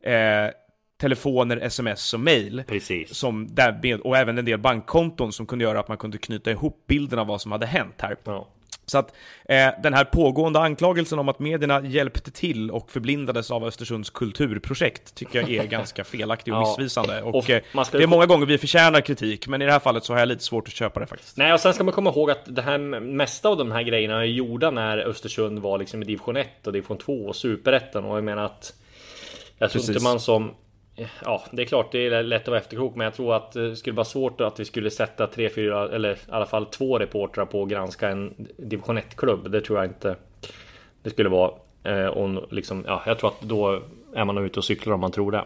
eh, 0.01 0.51
telefoner, 1.01 1.57
sms 1.57 2.15
och 2.15 2.21
mail. 2.21 2.63
Precis. 2.67 3.15
Som 3.15 3.55
där 3.55 3.81
med, 3.83 4.01
och 4.01 4.17
även 4.17 4.39
en 4.39 4.45
del 4.45 4.59
bankkonton 4.59 5.33
som 5.33 5.47
kunde 5.47 5.65
göra 5.65 5.81
att 5.81 5.89
man 5.89 5.97
kunde 5.97 6.19
knyta 6.19 6.51
ihop 6.51 6.85
bilden 6.87 7.19
av 7.19 7.27
vad 7.27 7.41
som 7.41 7.53
hade 7.53 7.67
hänt 7.67 7.95
här. 7.99 8.17
Ja. 8.25 8.49
Så 8.91 8.99
att 8.99 9.15
eh, 9.49 9.69
den 9.83 9.95
här 9.95 10.05
pågående 10.05 10.61
anklagelsen 10.61 11.19
om 11.19 11.29
att 11.29 11.39
medierna 11.39 11.81
hjälpte 11.87 12.31
till 12.31 12.71
och 12.71 12.91
förblindades 12.91 13.51
av 13.51 13.65
Östersunds 13.65 14.11
kulturprojekt 14.11 15.15
tycker 15.15 15.41
jag 15.41 15.51
är 15.51 15.65
ganska 15.71 16.05
felaktig 16.05 16.55
och 16.55 16.61
Ja. 16.61 16.67
missvisande. 16.69 17.23
Och, 17.23 17.35
Och 17.35 17.51
eh, 17.51 17.63
det 17.93 18.03
är 18.03 18.07
många 18.07 18.27
gånger 18.27 18.47
vi 18.47 18.59
förtjänar 18.59 19.01
kritik, 19.01 19.49
men 19.49 19.63
i 19.63 19.65
det 19.65 19.73
här 19.73 19.79
fallet 19.79 20.05
så 20.05 20.13
har 20.13 20.19
jag 20.21 20.29
lite 20.29 20.45
svårt 20.45 20.69
att 20.69 20.75
köpa 20.75 21.01
det 21.01 21.07
faktiskt. 21.07 21.37
Nej, 21.37 21.53
och 21.53 21.61
sen 21.61 21.75
ska 21.75 21.85
man 21.85 21.95
komma 21.95 22.11
ihåg 22.11 22.31
att 22.31 22.43
det 22.47 22.63
här 22.63 22.79
mesta 23.01 23.49
av 23.49 23.57
de 23.57 23.73
här 23.73 23.83
grejerna 23.83 24.21
är 24.21 24.25
gjorda 24.25 24.71
när 24.71 24.99
Östersund 24.99 25.59
var 25.59 25.79
liksom 25.79 26.03
i 26.03 26.07
division 26.07 26.37
1 26.37 26.67
och 26.67 26.73
division 26.73 26.99
2 26.99 27.13
och 27.13 27.37
superettan 27.37 28.05
och 28.05 28.17
jag 28.17 28.25
menar 28.25 28.45
att 28.45 28.75
jag 29.59 29.71
tror 29.71 29.81
Precis. 29.81 29.97
inte 29.97 30.03
man 30.05 30.21
som 30.21 30.55
Ja, 31.25 31.45
det 31.51 31.63
är 31.63 31.67
klart 31.67 31.93
det 31.93 32.07
är 32.07 32.23
lätt 32.23 32.43
att 32.43 32.49
vara 32.49 32.59
efterklok, 32.59 32.97
men 32.97 33.05
jag 33.05 33.15
tror 33.15 33.35
att 33.35 33.53
det 33.53 33.77
skulle 33.77 33.97
vara 33.97 34.05
svårt 34.05 34.41
att 34.41 34.61
vi 34.61 34.65
skulle 34.65 34.91
sätta 34.91 35.27
tre, 35.27 35.51
fyra 35.51 35.89
eller 35.95 36.13
i 36.13 36.17
alla 36.29 36.47
fall 36.47 36.67
två 36.67 36.99
reportrar 36.99 37.45
på 37.45 37.63
att 37.63 37.69
granska 37.69 38.09
en 38.09 38.35
division 38.57 38.99
1-klubb. 38.99 39.51
Det 39.51 39.61
tror 39.61 39.79
jag 39.79 39.87
inte 39.87 40.17
det 41.03 41.11
skulle 41.11 41.29
vara. 41.29 41.53
Eh, 41.85 42.07
och 42.07 42.53
liksom, 42.53 42.85
ja, 42.87 43.03
jag 43.07 43.19
tror 43.19 43.31
att 43.31 43.41
då 43.41 43.83
är 44.15 44.25
man 44.25 44.39
ute 44.39 44.61
och 44.61 44.65
cyklar 44.65 44.95
om 44.95 45.01
man 45.01 45.13
tror 45.13 45.33
det. 45.33 45.45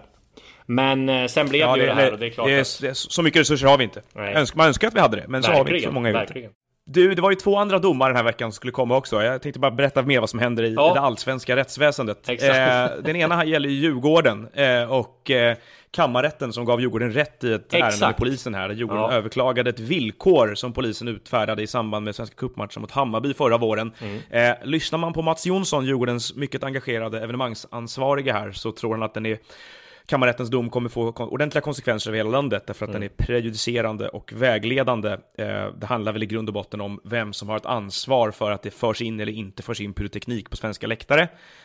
Men 0.67 1.09
eh, 1.09 1.27
sen 1.27 1.49
blev 1.49 1.69
det 1.69 1.81
ju 1.81 1.87
det 1.87 1.95
här 1.95 2.13
och 2.13 2.19
det 2.19 2.27
är 2.27 2.31
klart 2.31 2.47
det 2.47 2.85
är, 2.85 2.91
att... 2.91 2.97
så 2.97 3.23
mycket 3.23 3.41
resurser 3.41 3.67
har 3.67 3.79
vi 3.79 3.85
inte. 3.85 4.03
Nej. 4.13 4.47
Man 4.55 4.67
önskar 4.67 4.89
att 4.89 4.95
vi 4.95 5.01
hade 5.01 5.17
det, 5.17 5.29
men 5.29 5.43
så 5.43 5.53
har 5.53 5.65
vi 5.65 5.75
inte 5.75 5.87
så 5.87 5.93
många 5.93 6.23
ute. 6.23 6.49
Du, 6.85 7.15
det 7.15 7.23
var 7.23 7.31
ju 7.31 7.37
två 7.37 7.57
andra 7.57 7.79
domar 7.79 8.09
den 8.09 8.17
här 8.17 8.25
veckan 8.25 8.53
som 8.53 8.57
skulle 8.57 8.73
komma 8.73 8.97
också. 8.97 9.23
Jag 9.23 9.43
tänkte 9.43 9.61
bara 9.61 9.71
berätta 9.71 10.03
mer 10.03 10.21
vad 10.21 10.31
som 10.31 10.39
händer 10.39 10.63
i, 10.63 10.75
Ja. 10.75 10.95
det 10.95 11.01
allsvenska 11.01 11.57
rättsväsendet. 11.57 12.29
Exakt. 12.29 12.93
Eh, 12.93 13.03
den 13.05 13.17
ena 13.17 13.37
här 13.37 13.45
gäller 13.45 13.69
ju 13.69 13.75
Djurgården 13.75 14.49
eh, 14.55 14.93
och 14.93 15.31
eh, 15.31 15.57
kammarrätten 15.91 16.53
som 16.53 16.65
gav 16.65 16.81
Djurgården 16.81 17.13
rätt 17.13 17.45
i 17.45 17.53
ett 17.53 17.75
ärende 17.75 17.79
med 17.87 17.89
Exakt. 17.95 18.19
polisen 18.19 18.55
här. 18.55 18.71
Djurgården 18.71 19.03
Ja. 19.03 19.13
överklagade 19.13 19.71
ett 19.71 19.81
villkor 19.81 20.55
som 20.55 20.73
polisen 20.73 21.09
utfärdade 21.09 21.63
i 21.63 21.67
samband 21.67 22.05
med 22.05 22.15
Svenska 22.15 22.37
cupmatchen 22.37 22.81
mot 22.83 22.91
Hammarby 22.91 23.35
förra 23.35 23.59
våren. 23.59 23.93
Mm. 24.01 24.21
Eh, 24.31 24.57
lyssnar 24.67 24.99
man 24.99 25.13
på 25.13 25.23
Mats 25.23 25.47
Jonsson, 25.47 25.87
Djurgårdens 25.87 26.35
mycket 26.35 26.65
engagerade 26.65 27.21
evenemangsansvariga 27.21 28.33
här, 28.33 28.53
så 28.53 28.73
tror 28.73 28.93
han 28.95 29.03
att 29.03 29.15
den 29.15 29.27
är 29.27 29.39
Kammarrättens 30.07 30.51
dom 30.51 30.71
kommer 30.71 30.89
få 30.89 31.09
ordentliga 31.13 31.63
konsekvenser 31.63 32.11
över 32.11 32.17
hela 32.17 32.31
landet 32.31 32.67
därför 32.67 32.85
att 32.85 32.91
Mm. 32.91 33.01
den 33.01 33.11
är 33.11 33.15
prejudicerande 33.25 34.09
och 34.09 34.33
vägledande. 34.33 35.11
Eh, 35.39 35.67
det 35.79 35.87
handlar 35.87 36.13
väl 36.13 36.23
i 36.23 36.27
grund 36.27 36.49
och 36.49 36.55
botten 36.55 36.81
om 36.81 37.01
vem 37.05 37.33
som 37.33 37.49
har 37.49 37.57
ett 37.57 37.67
ansvar 37.67 38.31
för 38.31 38.51
att 38.51 38.63
det 38.63 38.71
förs 38.71 39.03
in 39.03 39.21
eller 39.21 39.33
inte 39.33 39.63
förs 39.63 39.81
in 39.81 39.95
pyroteknik 39.95 40.51
på 40.51 40.57
svenska 40.57 40.87
läktare. 40.87 41.23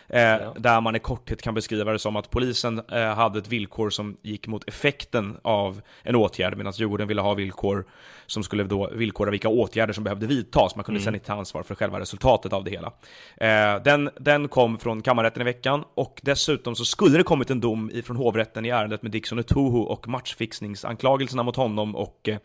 Eh, 0.10 0.54
Där 0.58 0.82
man 0.82 0.96
i 0.96 1.00
korthet 1.00 1.42
kan 1.42 1.54
beskriva 1.54 1.92
det 1.92 2.00
som 2.00 2.16
att 2.16 2.30
polisen 2.30 2.82
eh, 2.92 3.02
hade 3.16 3.40
ett 3.40 3.48
villkor 3.48 3.90
som 3.90 4.18
gick 4.22 4.48
mot 4.48 4.68
effekten 4.70 5.38
av 5.42 5.82
en 6.04 6.16
åtgärd 6.16 6.58
medan 6.58 6.74
Djurgården 6.76 7.08
ville 7.08 7.22
ha 7.22 7.34
villkor 7.34 7.86
som 8.26 8.44
skulle 8.44 8.64
då 8.64 8.90
villkora 8.94 9.32
vilka 9.32 9.50
åtgärder 9.50 9.94
som 9.94 10.04
behövde 10.04 10.28
vidtas. 10.28 10.76
Man 10.76 10.84
kunde 10.86 11.02
sedan 11.02 11.14
inte 11.16 11.28
ta 11.28 11.34
ansvar 11.34 11.64
för 11.64 11.76
själva 11.76 12.00
resultatet 12.00 12.54
av 12.54 12.64
det 12.64 12.72
hela. 12.72 12.92
Den, 13.84 14.10
den 14.20 14.48
kom 14.48 14.78
från 14.78 15.02
kammarrätten 15.02 15.42
i 15.42 15.46
veckan 15.46 15.84
och 15.96 16.20
dessutom 16.24 16.76
så 16.76 16.86
skulle 16.86 17.18
det 17.18 17.24
kommit 17.24 17.50
en 17.50 17.60
dom 17.60 17.92
ifrån 17.94 18.18
hovrätten 18.28 18.66
i 18.66 18.70
ärendet 18.70 19.02
med 19.04 19.12
Dixon 19.12 19.40
Etuhu 19.40 19.80
och 19.80 20.08
matchfixningsanklagelserna 20.08 21.44
mot 21.44 21.56
honom 21.56 21.96
och 21.96 22.30
eh, 22.30 22.38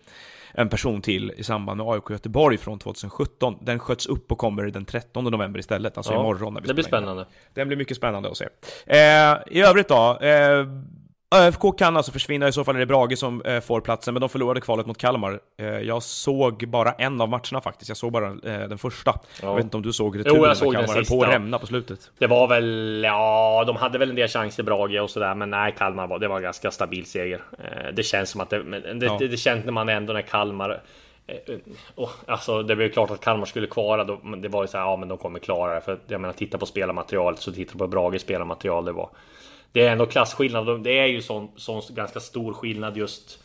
en 0.55 0.69
person 0.69 1.03
till 1.03 1.33
i 1.37 1.43
samband 1.45 1.77
med 1.79 1.87
AIK 1.87 2.11
Göteborg 2.11 2.59
från 2.59 2.79
2017. 2.79 3.57
Den 3.61 3.79
sköts 3.79 4.07
upp 4.07 4.33
och 4.33 4.39
kommer 4.39 4.63
den 4.65 4.85
13 4.85 5.25
november 5.25 5.61
istället, 5.61 5.97
alltså 5.97 6.13
Ja, 6.13 6.21
imorgon. 6.21 6.55
När 6.55 6.61
vi 6.61 6.67
Det 6.69 6.75
blir 6.75 6.85
in. 6.85 6.89
spännande. 6.89 7.27
Den 7.55 7.69
blir 7.69 7.79
mycket 7.79 7.97
spännande 7.97 8.31
att 8.31 8.37
se. 8.37 8.45
Eh, 8.87 9.37
I 9.51 9.63
övrigt 9.63 9.89
då, 9.89 10.19
eh, 10.21 10.67
ÖFK 11.35 11.79
kan 11.79 11.97
alltså 11.97 12.13
försvinna, 12.13 12.49
i 12.49 12.53
så 12.53 12.65
fall 12.65 12.75
är 12.77 12.81
det 12.81 12.87
Brage 12.87 13.19
som 13.19 13.43
eh, 13.43 13.61
får 13.61 13.81
platsen, 13.81 14.15
men 14.15 14.21
de 14.21 14.29
förlorade 14.29 14.61
kvalet 14.61 14.87
mot 14.87 14.99
Kalmar. 14.99 15.41
Eh, 15.59 15.67
jag 15.67 16.03
såg 16.03 16.65
bara 16.69 16.93
en 16.93 17.21
av 17.21 17.29
matcherna 17.29 17.61
faktiskt, 17.61 17.89
jag 17.89 17.97
såg 17.97 18.13
bara 18.13 18.27
eh, 18.27 18.69
den 18.69 18.79
första. 18.79 19.21
Jag 19.43 19.55
vet 19.55 19.65
inte 19.65 19.77
om 19.77 19.83
du 19.83 19.93
såg 19.93 20.19
returen 20.19 20.37
Jo, 20.37 20.43
jag 20.43 20.49
när 20.49 20.55
såg 20.55 20.73
den 20.75 20.87
på 20.87 20.93
sista. 20.93 21.17
att 21.17 21.29
rämna 21.35 21.59
på 21.59 21.67
slutet. 21.67 22.11
Det 22.19 22.27
var 22.27 22.47
väl, 22.49 23.03
ja, 23.05 23.65
de 23.67 23.77
hade 23.77 23.99
väl 23.99 24.11
en 24.11 24.17
del 24.17 24.29
chanser 24.29 24.63
Brage 24.63 25.01
och 25.01 25.11
sådär, 25.11 25.35
men 25.35 25.51
nej, 25.51 25.75
Kalmar 25.79 26.07
var, 26.07 26.19
det 26.19 26.29
var 26.29 26.37
en 26.37 26.43
ganska 26.43 26.71
stabil 26.71 27.07
seger. 27.07 27.41
Eh, 27.59 27.93
Det 27.95 28.03
känns 28.03 28.31
som 28.31 28.41
att 28.41 28.51
det, 28.51 28.63
men 28.63 28.99
det, 28.99 29.07
Ja. 29.07 29.17
det, 29.19 29.29
det 29.29 29.37
kände 29.37 29.73
man 29.73 29.89
ändå 29.89 30.13
när 30.13 30.23
Kalmar 30.23 30.83
och, 31.95 32.11
alltså 32.27 32.63
det 32.63 32.77
blev 32.77 32.93
klart 32.93 33.11
att 33.11 33.21
Kalmar 33.21 33.47
skulle 33.47 33.67
klara 33.67 34.05
då, 34.05 34.21
det 34.39 34.49
var 34.49 34.63
ju 34.63 34.69
så 34.69 34.79
här, 34.79 34.85
ja 34.85 34.97
men 34.97 35.09
de 35.09 35.19
kommer 35.19 35.39
klara 35.39 35.75
det. 35.75 35.81
För 35.81 35.99
jag 36.07 36.21
menar, 36.21 36.33
titta 36.35 36.59
på 36.59 36.67
spelarmaterialet 36.67 37.41
så 37.41 37.53
titta 37.53 37.79
på 37.79 37.87
Brages 37.87 38.23
spelarmaterial. 38.23 38.85
Det 38.85 38.93
var 38.93 39.09
Det 39.73 39.87
är 39.87 39.93
ändå 39.93 40.07
klasskillnad. 40.07 40.67
De- 40.67 40.83
Det 40.83 40.99
är 40.99 41.07
ju 41.07 41.23
sån, 41.23 41.49
sån 41.57 41.83
ganska 41.91 42.21
stor 42.21 42.53
skillnad 42.55 42.97
just 42.97 43.39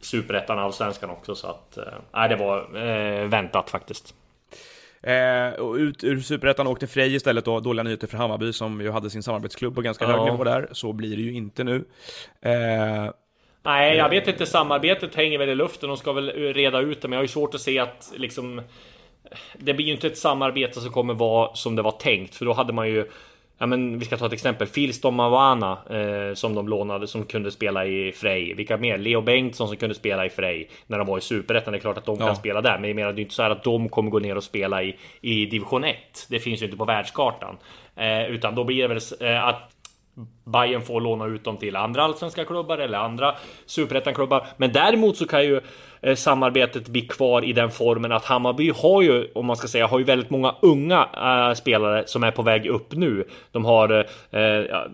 Superettan 0.00 0.58
och 0.58 0.64
Allsvenskan 0.64 1.10
också 1.10 1.34
så 1.34 1.46
att 1.46 1.76
eh, 1.76 1.84
Nej 2.12 2.28
det 2.28 2.36
var 2.36 2.76
eh, 2.86 3.28
väntat 3.28 3.70
faktiskt. 3.70 4.14
Eh, 5.02 5.48
och 5.60 5.74
ut 5.74 6.04
ur 6.04 6.20
Superettan 6.20 6.66
åkte 6.66 6.86
Frej 6.86 7.14
istället 7.14 7.44
då, 7.44 7.60
dåliga 7.60 7.82
nyheter 7.82 8.06
för 8.06 8.18
Hammarby 8.18 8.52
som 8.52 8.80
ju 8.80 8.90
hade 8.90 9.10
sin 9.10 9.22
samarbetsklubb 9.22 9.74
på 9.74 9.80
ganska 9.80 10.06
hög 10.06 10.16
Ja. 10.16 10.24
nivå 10.32 10.44
där. 10.44 10.68
Så 10.72 10.92
blir 10.92 11.16
det 11.16 11.22
ju 11.22 11.32
inte 11.32 11.64
nu. 11.64 11.84
Eh, 12.40 13.10
Nej, 13.62 13.96
jag 13.96 14.08
vet 14.08 14.28
inte. 14.28 14.46
Samarbetet 14.46 15.14
hänger 15.14 15.38
väl 15.38 15.48
i 15.48 15.54
luften. 15.54 15.88
De 15.88 15.96
ska 15.96 16.12
väl 16.12 16.30
reda 16.54 16.80
ut 16.80 17.02
det, 17.02 17.08
men 17.08 17.12
jag 17.16 17.18
har 17.18 17.24
ju 17.24 17.28
svårt 17.28 17.54
att 17.54 17.60
se 17.60 17.78
att 17.78 18.12
liksom. 18.16 18.62
Det 19.58 19.74
blir 19.74 19.86
ju 19.86 19.92
inte 19.92 20.06
ett 20.06 20.18
samarbete 20.18 20.80
som 20.80 20.92
kommer 20.92 21.14
vara 21.14 21.54
som 21.54 21.76
det 21.76 21.82
var 21.82 21.90
tänkt, 21.90 22.34
för 22.34 22.44
då 22.44 22.52
hade 22.52 22.72
man 22.72 22.88
ju. 22.88 23.10
Ja, 23.58 23.66
men 23.66 23.98
vi 23.98 24.04
ska 24.04 24.16
ta 24.16 24.26
ett 24.26 24.32
exempel. 24.32 24.66
Filston 24.66 25.14
Mawana 25.14 25.78
eh, 25.90 26.34
som 26.34 26.54
de 26.54 26.68
lånade 26.68 27.06
som 27.06 27.24
kunde 27.24 27.50
spela 27.50 27.86
i 27.86 28.12
Frej. 28.12 28.54
Vilka 28.54 28.76
mer? 28.76 28.98
Leo 28.98 29.20
Bengtsson 29.20 29.68
som 29.68 29.76
kunde 29.76 29.94
spela 29.94 30.26
i 30.26 30.30
Frej 30.30 30.68
när 30.86 30.98
de 30.98 31.06
var 31.06 31.18
i 31.18 31.20
Superettan. 31.20 31.72
Det 31.72 31.78
är 31.78 31.80
klart 31.80 31.98
att 31.98 32.04
de 32.06 32.16
Ja. 32.20 32.26
kan 32.26 32.36
spela 32.36 32.60
där, 32.60 32.78
men 32.78 32.88
jag 32.90 32.94
menar 32.96 33.12
det 33.12 33.20
är 33.20 33.22
inte 33.22 33.34
så 33.34 33.42
här 33.42 33.50
att 33.50 33.64
de 33.64 33.88
kommer 33.88 34.10
gå 34.10 34.18
ner 34.18 34.36
och 34.36 34.44
spela 34.44 34.82
i, 34.82 34.96
i 35.20 35.46
division 35.46 35.84
1. 35.84 35.96
Det 36.30 36.38
finns 36.38 36.60
ju 36.62 36.64
inte 36.64 36.76
på 36.76 36.84
världskartan, 36.84 37.56
eh, 37.96 38.26
utan 38.30 38.54
då 38.54 38.64
blir 38.64 38.82
det 38.82 38.88
väl 38.88 39.00
eh, 39.34 39.44
att 39.44 39.70
Bayern 40.44 40.82
får 40.82 41.00
låna 41.00 41.26
ut 41.26 41.44
dem 41.44 41.56
till 41.56 41.76
andra 41.76 42.02
allsvenska 42.02 42.44
klubbar 42.44 42.78
eller 42.78 42.98
andra 42.98 43.34
superettan-klubbar. 43.66 44.46
Men 44.56 44.72
däremot 44.72 45.16
så 45.16 45.26
kan 45.26 45.44
ju 45.44 45.60
eh, 46.00 46.14
samarbetet 46.14 46.88
bli 46.88 47.00
kvar 47.00 47.44
i 47.44 47.52
den 47.52 47.70
formen 47.70 48.12
att 48.12 48.24
Hammarby 48.24 48.72
har 48.76 49.02
ju, 49.02 49.28
om 49.34 49.46
man 49.46 49.56
ska 49.56 49.68
säga, 49.68 49.86
har 49.86 49.98
ju 49.98 50.04
väldigt 50.04 50.30
många 50.30 50.54
unga 50.62 51.08
äh, 51.16 51.54
spelare 51.54 52.02
som 52.06 52.24
är 52.24 52.30
på 52.30 52.42
väg 52.42 52.66
upp 52.66 52.92
nu. 52.92 53.24
De 53.52 53.64
har 53.64 54.06
eh, 54.30 54.40
ja, 54.40 54.86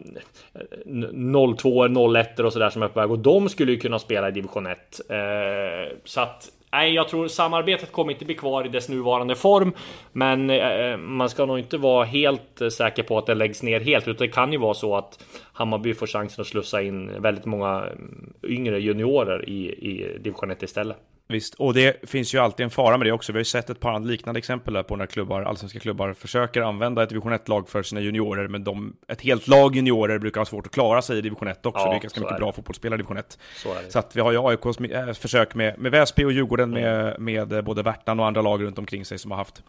02 1.58 2.14
01 2.14 2.40
och 2.40 2.52
sådär 2.52 2.70
som 2.70 2.82
är 2.82 2.88
på 2.88 3.00
väg 3.00 3.10
och 3.10 3.18
de 3.18 3.48
skulle 3.48 3.72
ju 3.72 3.78
kunna 3.78 3.98
spela 3.98 4.28
i 4.28 4.32
division 4.32 4.66
1. 4.66 5.00
Eh, 5.08 5.96
så 6.04 6.20
att 6.20 6.48
Nej, 6.72 6.94
jag 6.94 7.08
tror 7.08 7.28
samarbetet 7.28 7.92
kommer 7.92 8.12
inte 8.12 8.24
bli 8.24 8.34
kvar 8.34 8.64
i 8.64 8.68
dess 8.68 8.88
nuvarande 8.88 9.34
form, 9.36 9.72
men 10.12 10.50
eh, 10.50 10.96
man 10.96 11.30
ska 11.30 11.46
nog 11.46 11.58
inte 11.58 11.78
vara 11.78 12.04
helt 12.04 12.60
eh, 12.60 12.68
säker 12.68 13.02
på 13.02 13.18
att 13.18 13.26
det 13.26 13.34
läggs 13.34 13.62
ner 13.62 13.80
helt, 13.80 14.08
utan 14.08 14.26
det 14.26 14.32
kan 14.32 14.52
ju 14.52 14.58
vara 14.58 14.74
så 14.74 14.96
att 14.96 15.24
Hammarby 15.52 15.94
får 15.94 16.06
chansen 16.06 16.42
att 16.42 16.46
slussa 16.46 16.82
in 16.82 17.22
väldigt 17.22 17.44
många 17.44 17.86
mm, 17.86 18.32
yngre 18.42 18.80
juniorer 18.80 19.48
i, 19.48 19.68
i 19.68 20.18
division 20.20 20.50
1 20.50 20.62
istället. 20.62 20.96
Visst, 21.30 21.54
och 21.54 21.74
det 21.74 22.10
finns 22.10 22.34
ju 22.34 22.38
alltid 22.38 22.64
en 22.64 22.70
fara 22.70 22.96
med 22.96 23.06
det 23.06 23.12
också. 23.12 23.32
Vi 23.32 23.36
har 23.36 23.40
ju 23.40 23.44
sett 23.44 23.70
ett 23.70 23.80
par 23.80 24.00
liknande 24.00 24.38
exempel 24.38 24.74
där 24.74 24.82
på 24.82 24.96
när 24.96 25.06
klubbar, 25.06 25.42
allsvenska 25.42 25.78
klubbar 25.80 26.12
försöker 26.12 26.62
använda 26.62 27.02
ett 27.02 27.08
division 27.08 27.32
1-lag 27.32 27.68
för 27.68 27.82
sina 27.82 28.00
juniorer, 28.00 28.48
men 28.48 28.64
de, 28.64 28.96
ett 29.08 29.20
helt 29.20 29.48
lag 29.48 29.76
juniorer 29.76 30.18
brukar 30.18 30.40
ha 30.40 30.46
svårt 30.46 30.66
att 30.66 30.72
klara 30.72 31.02
sig 31.02 31.18
i 31.18 31.20
division 31.20 31.48
1 31.48 31.66
också. 31.66 31.84
Ja, 31.84 31.90
det 31.90 31.96
är 31.96 32.00
ganska 32.00 32.20
mycket 32.20 32.34
är 32.34 32.38
bra 32.38 32.52
fotbollsspelare 32.52 32.94
i 32.94 32.98
division 32.98 33.16
1. 33.16 33.38
Så, 33.56 33.74
så, 33.88 33.98
att 33.98 34.16
vi 34.16 34.20
har 34.20 34.32
ju 34.32 34.48
AIKs 34.48 34.80
äh, 34.80 35.12
försök 35.12 35.54
med, 35.54 35.78
med 35.78 35.92
Väsby 35.92 36.24
och 36.24 36.32
Djurgården 36.32 36.70
med, 36.70 37.20
med 37.20 37.64
både 37.64 37.82
Värtan 37.82 38.20
och 38.20 38.26
andra 38.26 38.42
lag 38.42 38.62
runt 38.62 38.78
omkring 38.78 39.04
sig 39.04 39.18
som 39.18 39.30
har 39.30 39.38
haft 39.38 39.62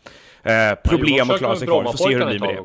eh, 0.44 0.54
problem 0.84 1.26
ja, 1.28 1.34
att 1.34 1.40
klara 1.40 1.56
sig 1.56 1.68
kvar. 1.68 1.84
Vi 1.84 1.92
får 1.92 1.98
se 1.98 2.14
hur 2.14 2.20
det 2.20 2.26
blir 2.26 2.40
med 2.40 2.56
det. 2.56 2.64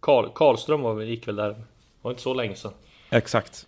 Karl, 0.00 0.28
Karlström 0.34 0.82
var, 0.82 1.02
gick 1.02 1.28
väl 1.28 1.36
där, 1.36 1.48
det 1.48 1.56
var 2.02 2.10
inte 2.10 2.22
så 2.22 2.34
länge 2.34 2.54
sedan. 2.54 2.72
Exakt. 3.10 3.67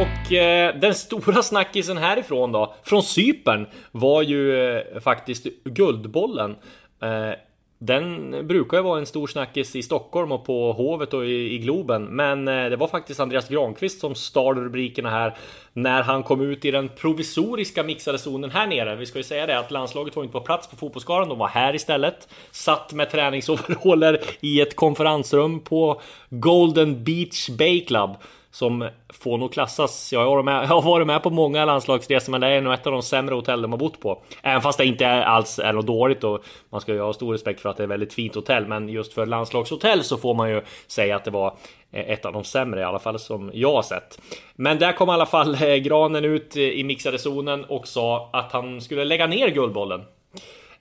Och 0.00 0.32
eh, 0.32 0.76
den 0.76 0.94
stora 0.94 1.42
snackisen 1.42 1.96
härifrån 1.96 2.52
då, 2.52 2.74
från 2.82 3.02
Cypern, 3.02 3.66
var 3.90 4.22
ju 4.22 4.74
eh, 4.76 5.00
faktiskt 5.00 5.46
Guldbollen. 5.64 6.56
Eh, 7.02 7.38
den 7.78 8.30
brukar 8.46 8.76
ju 8.76 8.82
vara 8.82 8.98
en 8.98 9.06
stor 9.06 9.26
snackis 9.26 9.76
i 9.76 9.82
Stockholm 9.82 10.32
och 10.32 10.44
på 10.44 10.72
Hovet 10.72 11.14
och 11.14 11.26
i, 11.26 11.54
i 11.54 11.58
Globen. 11.58 12.04
Men 12.04 12.48
eh, 12.48 12.70
det 12.70 12.76
var 12.76 12.88
faktiskt 12.88 13.20
Andreas 13.20 13.48
Granqvist 13.48 14.00
som 14.00 14.14
stal 14.14 14.56
rubrikerna 14.56 15.10
här 15.10 15.36
när 15.72 16.02
han 16.02 16.22
kom 16.22 16.40
ut 16.40 16.64
i 16.64 16.70
den 16.70 16.88
provisoriska 16.88 17.82
mixade 17.82 18.18
zonen 18.18 18.50
här 18.50 18.66
nere. 18.66 18.96
Vi 18.96 19.06
ska 19.06 19.18
ju 19.18 19.24
säga 19.24 19.46
det 19.46 19.58
att 19.58 19.70
landslaget 19.70 20.16
var 20.16 20.22
inte 20.22 20.32
på 20.32 20.40
plats 20.40 20.68
på 20.68 20.76
fotbollsgalan, 20.76 21.28
de 21.28 21.38
var 21.38 21.48
här 21.48 21.74
istället. 21.74 22.28
Satt 22.50 22.92
med 22.92 23.10
träningsoveraller 23.10 24.20
i 24.40 24.60
ett 24.60 24.76
konferensrum 24.76 25.60
på 25.60 26.00
Golden 26.30 27.04
Beach 27.04 27.48
Bay 27.48 27.84
Club 27.84 28.10
som 28.52 28.88
får 29.12 29.38
nog 29.38 29.52
klassas. 29.52 30.12
Jag 30.12 30.26
har, 30.26 30.42
med, 30.42 30.54
jag 30.62 30.68
har 30.68 30.82
varit 30.82 31.06
med 31.06 31.22
på 31.22 31.30
många 31.30 31.64
landslagsresor, 31.64 32.30
men 32.30 32.40
det 32.40 32.46
är 32.46 32.60
nog 32.60 32.72
ett 32.72 32.86
av 32.86 32.92
de 32.92 33.02
sämre 33.02 33.34
hotell 33.34 33.62
de 33.62 33.72
har 33.72 33.78
bott 33.78 34.00
på. 34.00 34.22
Även 34.42 34.62
fast 34.62 34.78
det 34.78 34.84
inte 34.84 35.24
alls 35.24 35.58
är 35.58 35.72
något 35.72 35.86
dåligt 35.86 36.24
och 36.24 36.44
man 36.70 36.80
ska 36.80 36.92
ju 36.92 37.00
ha 37.00 37.12
stor 37.12 37.32
respekt 37.32 37.60
för 37.60 37.68
att 37.68 37.76
det 37.76 37.82
är 37.82 37.84
ett 37.84 37.90
väldigt 37.90 38.14
fint 38.14 38.34
hotell. 38.34 38.66
Men 38.66 38.88
just 38.88 39.12
för 39.12 39.26
landslagshotell 39.26 40.04
så 40.04 40.16
får 40.16 40.34
man 40.34 40.50
ju 40.50 40.62
säga 40.86 41.16
att 41.16 41.24
det 41.24 41.30
var 41.30 41.56
eh, 41.92 42.10
ett 42.10 42.24
av 42.24 42.32
de 42.32 42.44
sämre 42.44 42.80
i 42.80 42.84
alla 42.84 42.98
fall 42.98 43.18
som 43.18 43.50
jag 43.54 43.72
har 43.72 43.82
sett. 43.82 44.20
Men 44.54 44.78
där 44.78 44.92
kom 44.92 45.08
i 45.08 45.12
alla 45.12 45.26
fall 45.26 45.54
eh, 45.54 45.74
Granen 45.74 46.24
ut 46.24 46.56
eh, 46.56 46.62
i 46.62 46.84
mixade 46.84 47.18
zonen 47.18 47.64
och 47.64 47.88
sa 47.88 48.30
att 48.32 48.52
han 48.52 48.80
skulle 48.80 49.04
lägga 49.04 49.26
ner 49.26 49.48
Guldbollen. 49.48 50.02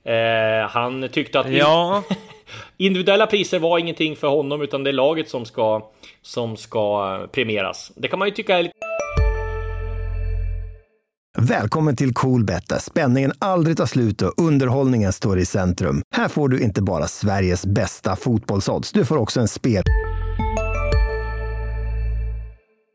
Eh, 0.04 0.70
han 0.70 1.10
tyckte 1.10 1.40
att 1.40 1.52
ja. 1.52 2.04
individuella 2.78 3.28
priser 3.28 3.60
var 3.60 3.80
ingenting 3.80 4.16
för 4.16 4.28
honom 4.28 4.62
utan 4.62 4.84
det 4.84 4.90
är 4.90 4.94
laget 4.94 5.30
som 5.30 5.46
ska 5.46 5.92
som 6.22 6.58
ska 6.58 7.28
premieras. 7.32 7.92
Det 7.96 8.08
kan 8.08 8.20
man 8.20 8.28
ju 8.28 8.34
tycka 8.34 8.58
är 8.58 8.64
lite 8.64 8.76
Välkommen 11.38 11.96
till 11.96 12.14
Coolbet 12.14 12.70
där 12.70 12.80
spänningen 12.80 13.32
aldrig 13.40 13.78
tar 13.78 13.86
slut 13.86 14.22
och 14.22 14.34
underhållningen 14.38 15.14
står 15.14 15.40
i 15.40 15.46
centrum. 15.46 16.02
Här 16.16 16.28
får 16.28 16.50
du 16.50 16.62
inte 16.62 16.82
bara 16.82 17.08
Sveriges 17.08 17.66
bästa 17.66 18.16
fotbollsodds, 18.16 18.92
du 18.92 19.06
får 19.06 19.18
också 19.18 19.40
en 19.40 19.48
spel 19.48 19.84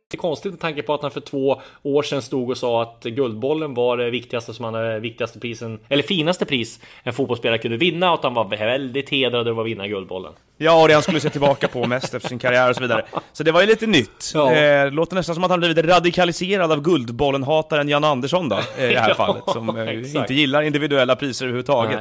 lite 0.07 0.17
konstigt 0.17 0.53
med 0.53 0.61
tanke 0.61 0.83
på 0.83 0.95
att 0.95 1.03
han 1.03 1.11
för 1.11 1.21
två 1.21 1.61
år 1.83 2.03
sedan 2.03 2.23
stod 2.23 2.51
och 2.51 2.57
sa 2.57 2.83
att 2.83 3.03
Guldbollen 3.03 3.75
var 3.75 3.97
det 3.97 4.11
viktigaste 4.11 4.55
som 4.55 4.65
han 4.65 4.75
hade, 4.75 5.01
viktigaste 5.01 5.39
prisen, 5.39 5.81
eller 5.89 6.03
finaste 6.03 6.45
pris 6.45 6.81
en 7.03 7.13
fotbollsspelare 7.13 7.59
kunde 7.59 7.77
vinna 7.77 8.13
och 8.13 8.19
att 8.19 8.25
han 8.25 8.35
var 8.35 8.45
väldigt 8.45 9.09
hedrad 9.09 9.49
över 9.49 9.63
att 9.63 9.67
vinna 9.67 9.89
Guldbollen. 9.89 10.33
Ja, 10.57 10.83
och 10.83 10.89
det 10.89 10.95
han 10.95 11.03
skulle 11.03 11.21
se 11.21 11.31
tillbaka 11.31 11.69
på 11.69 11.87
mest 11.87 12.15
efter 12.15 12.29
sin 12.29 12.39
karriär 12.39 12.71
och 12.71 12.77
så 12.77 12.83
vidare. 12.83 13.05
Så 13.33 13.43
det 13.43 13.53
var 13.53 13.61
ju 13.61 13.67
lite 13.67 13.87
nytt. 13.87 14.33
Ja. 14.35 14.53
Eh, 14.53 14.93
låter 14.93 15.15
nästan 15.15 15.35
som 15.35 15.45
att 15.45 15.51
han 15.51 15.61
blivit 15.61 15.79
radikaliserad 15.79 16.73
av 16.73 16.83
Guldbollen-hataren 16.83 17.89
Jan 17.89 18.05
Andersson 18.05 18.49
då, 18.49 18.59
i 18.79 18.81
det 18.81 19.01
här 19.01 19.09
ja, 19.09 19.15
fallet, 19.15 19.45
som 19.47 19.79
eh, 19.79 20.17
inte 20.17 20.35
gillar 20.35 20.63
individuella 20.63 21.17
priser 21.17 21.45
överhuvudtaget. 21.45 22.01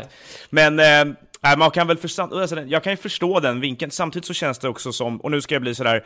Nej. 0.49 0.69
Men 0.75 1.15
eh, 1.49 1.57
man 1.57 1.71
kan 1.71 1.87
väl 1.87 1.97
förstå, 1.97 2.39
alltså, 2.41 2.61
jag 2.61 2.83
kan 2.83 2.93
ju 2.93 2.97
förstå 2.97 3.39
den 3.39 3.59
vinkeln, 3.59 3.91
samtidigt 3.91 4.25
så 4.25 4.33
känns 4.33 4.59
det 4.59 4.69
också 4.69 4.91
som, 4.91 5.21
och 5.21 5.31
nu 5.31 5.41
ska 5.41 5.55
jag 5.55 5.61
bli 5.61 5.75
sådär 5.75 6.03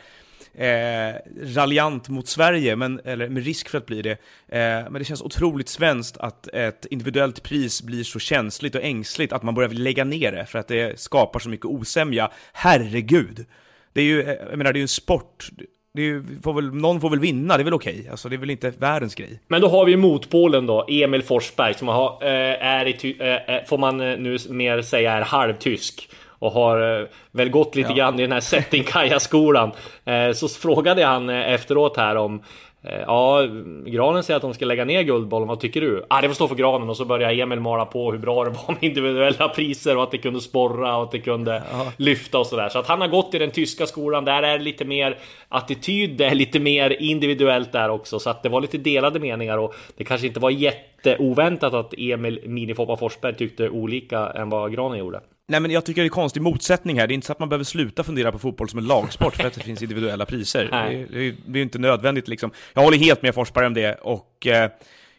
eh, 0.54 1.14
raljant 1.42 2.08
mot 2.08 2.28
Sverige, 2.28 2.76
men, 2.76 3.00
eller 3.04 3.28
med 3.28 3.44
risk 3.44 3.68
för 3.68 3.78
att 3.78 3.86
bli 3.86 4.02
det. 4.02 4.10
Eh, 4.48 4.90
men 4.90 4.94
det 4.94 5.04
känns 5.04 5.22
otroligt 5.22 5.68
svenskt 5.68 6.16
att 6.16 6.48
ett 6.48 6.86
individuellt 6.90 7.42
pris 7.42 7.82
blir 7.82 8.04
så 8.04 8.18
känsligt 8.18 8.74
och 8.74 8.82
ängsligt 8.82 9.32
att 9.32 9.42
man 9.42 9.54
börjar 9.54 9.70
lägga 9.70 10.04
ner 10.04 10.32
det 10.32 10.46
för 10.46 10.58
att 10.58 10.68
det 10.68 11.00
skapar 11.00 11.40
så 11.40 11.48
mycket 11.48 11.66
osämja. 11.66 12.30
Herregud! 12.52 13.46
Det 13.92 14.00
är 14.00 14.04
ju, 14.04 14.22
eh, 14.22 14.36
jag 14.50 14.58
menar, 14.58 14.72
det 14.72 14.76
är 14.76 14.80
ju 14.80 14.84
en 14.84 14.88
sport. 14.88 15.48
Det 15.94 16.02
är, 16.02 16.42
får 16.42 16.52
väl, 16.54 16.74
någon 16.74 17.00
får 17.00 17.10
väl 17.10 17.18
vinna, 17.18 17.56
det 17.56 17.62
är 17.62 17.64
väl 17.64 17.74
okej? 17.74 17.98
Okay. 17.98 18.10
Alltså, 18.10 18.28
det 18.28 18.36
är 18.36 18.38
väl 18.38 18.50
inte 18.50 18.70
världens 18.70 19.14
grej. 19.14 19.40
Men 19.48 19.60
då 19.60 19.68
har 19.68 19.84
vi 19.84 19.96
motpolen 19.96 20.66
då, 20.66 20.86
Emil 20.88 21.22
Forsberg, 21.22 21.74
som 21.74 21.88
har, 21.88 22.18
eh, 22.22 22.66
är 22.66 22.86
i, 22.86 23.16
eh, 23.20 23.56
eh, 23.56 23.64
får 23.64 23.78
man 23.78 23.98
nu 23.98 24.36
mer 24.48 24.82
säga 24.82 25.12
är 25.12 25.22
halvtysk 25.22 26.10
och 26.40 26.52
har 26.52 27.00
eh, 27.00 27.06
väl 27.32 27.50
gått 27.50 27.76
lite 27.76 27.90
ja. 27.90 27.96
grann 27.96 28.18
i 28.18 28.22
den 28.22 28.32
här 28.32 28.40
Settingkaja-skolan. 28.40 29.72
Eh, 30.04 30.32
så 30.32 30.48
frågade 30.48 31.04
han 31.04 31.30
eh, 31.30 31.52
efteråt 31.52 31.96
här 31.96 32.16
om 32.16 32.42
Ja, 32.82 33.46
Granen 33.86 34.22
säger 34.22 34.36
att 34.36 34.42
de 34.42 34.54
ska 34.54 34.64
lägga 34.64 34.84
ner 34.84 35.02
Guldbollen. 35.02 35.48
Vad 35.48 35.60
tycker 35.60 35.80
du? 35.80 36.04
Ah, 36.08 36.20
det 36.20 36.28
får 36.28 36.34
stå 36.34 36.48
för 36.48 36.54
Granen 36.54 36.90
och 36.90 36.96
så 36.96 37.04
börjar 37.04 37.32
Emil 37.32 37.60
mala 37.60 37.84
på 37.84 38.12
hur 38.12 38.18
bra 38.18 38.44
det 38.44 38.50
var 38.50 38.68
med 38.68 38.76
individuella 38.80 39.48
priser 39.48 39.96
och 39.96 40.02
att 40.02 40.10
det 40.10 40.18
kunde 40.18 40.40
sporra 40.40 40.96
och 40.96 41.02
att 41.02 41.10
det 41.10 41.18
kunde 41.18 41.62
ja. 41.72 41.92
lyfta 41.96 42.38
och 42.38 42.46
sådär. 42.46 42.68
Så 42.68 42.78
att 42.78 42.86
han 42.86 43.00
har 43.00 43.08
gått 43.08 43.34
i 43.34 43.38
den 43.38 43.50
tyska 43.50 43.86
skolan. 43.86 44.24
Där 44.24 44.42
är 44.42 44.58
det 44.58 44.64
lite 44.64 44.84
mer 44.84 45.18
attityd, 45.48 46.16
det 46.16 46.24
är 46.24 46.34
lite 46.34 46.60
mer 46.60 47.02
individuellt 47.02 47.72
där 47.72 47.88
också. 47.88 48.18
Så 48.18 48.30
att 48.30 48.42
det 48.42 48.48
var 48.48 48.60
lite 48.60 48.78
delade 48.78 49.20
meningar 49.20 49.58
och 49.58 49.74
det 49.96 50.04
kanske 50.04 50.26
inte 50.26 50.40
var 50.40 50.50
jätteoväntat 50.50 51.74
att 51.74 51.94
Emil 51.98 52.40
Minifoppa 52.46 52.96
Forsberg 52.96 53.34
tyckte 53.34 53.68
olika 53.68 54.26
än 54.26 54.50
vad 54.50 54.72
Granen 54.72 54.98
gjorde. 54.98 55.20
Nej 55.50 55.60
men 55.60 55.70
jag 55.70 55.84
tycker 55.84 56.02
det 56.02 56.06
är 56.06 56.10
konstig 56.10 56.42
motsättning 56.42 56.98
här. 56.98 57.06
Det 57.06 57.12
är 57.12 57.14
inte 57.14 57.26
så 57.26 57.32
att 57.32 57.38
man 57.38 57.48
behöver 57.48 57.64
sluta 57.64 58.04
fundera 58.04 58.32
på 58.32 58.38
fotboll 58.38 58.68
som 58.68 58.78
en 58.78 58.86
lagsport 58.86 59.36
för 59.36 59.46
att 59.46 59.54
det 59.54 59.60
finns 59.64 59.82
individuella 59.82 60.26
priser. 60.26 60.68
Det, 60.70 61.18
det, 61.18 61.36
det, 61.46 61.58
är 61.58 61.62
inte 61.62 61.78
nödvändigt 61.78 62.28
liksom. 62.28 62.50
Jag 62.74 62.82
håller 62.82 62.98
helt 62.98 63.22
med 63.22 63.34
Forsberg 63.34 63.66
om 63.66 63.74
det 63.74 63.94
och 63.94 64.46
eh, 64.46 64.70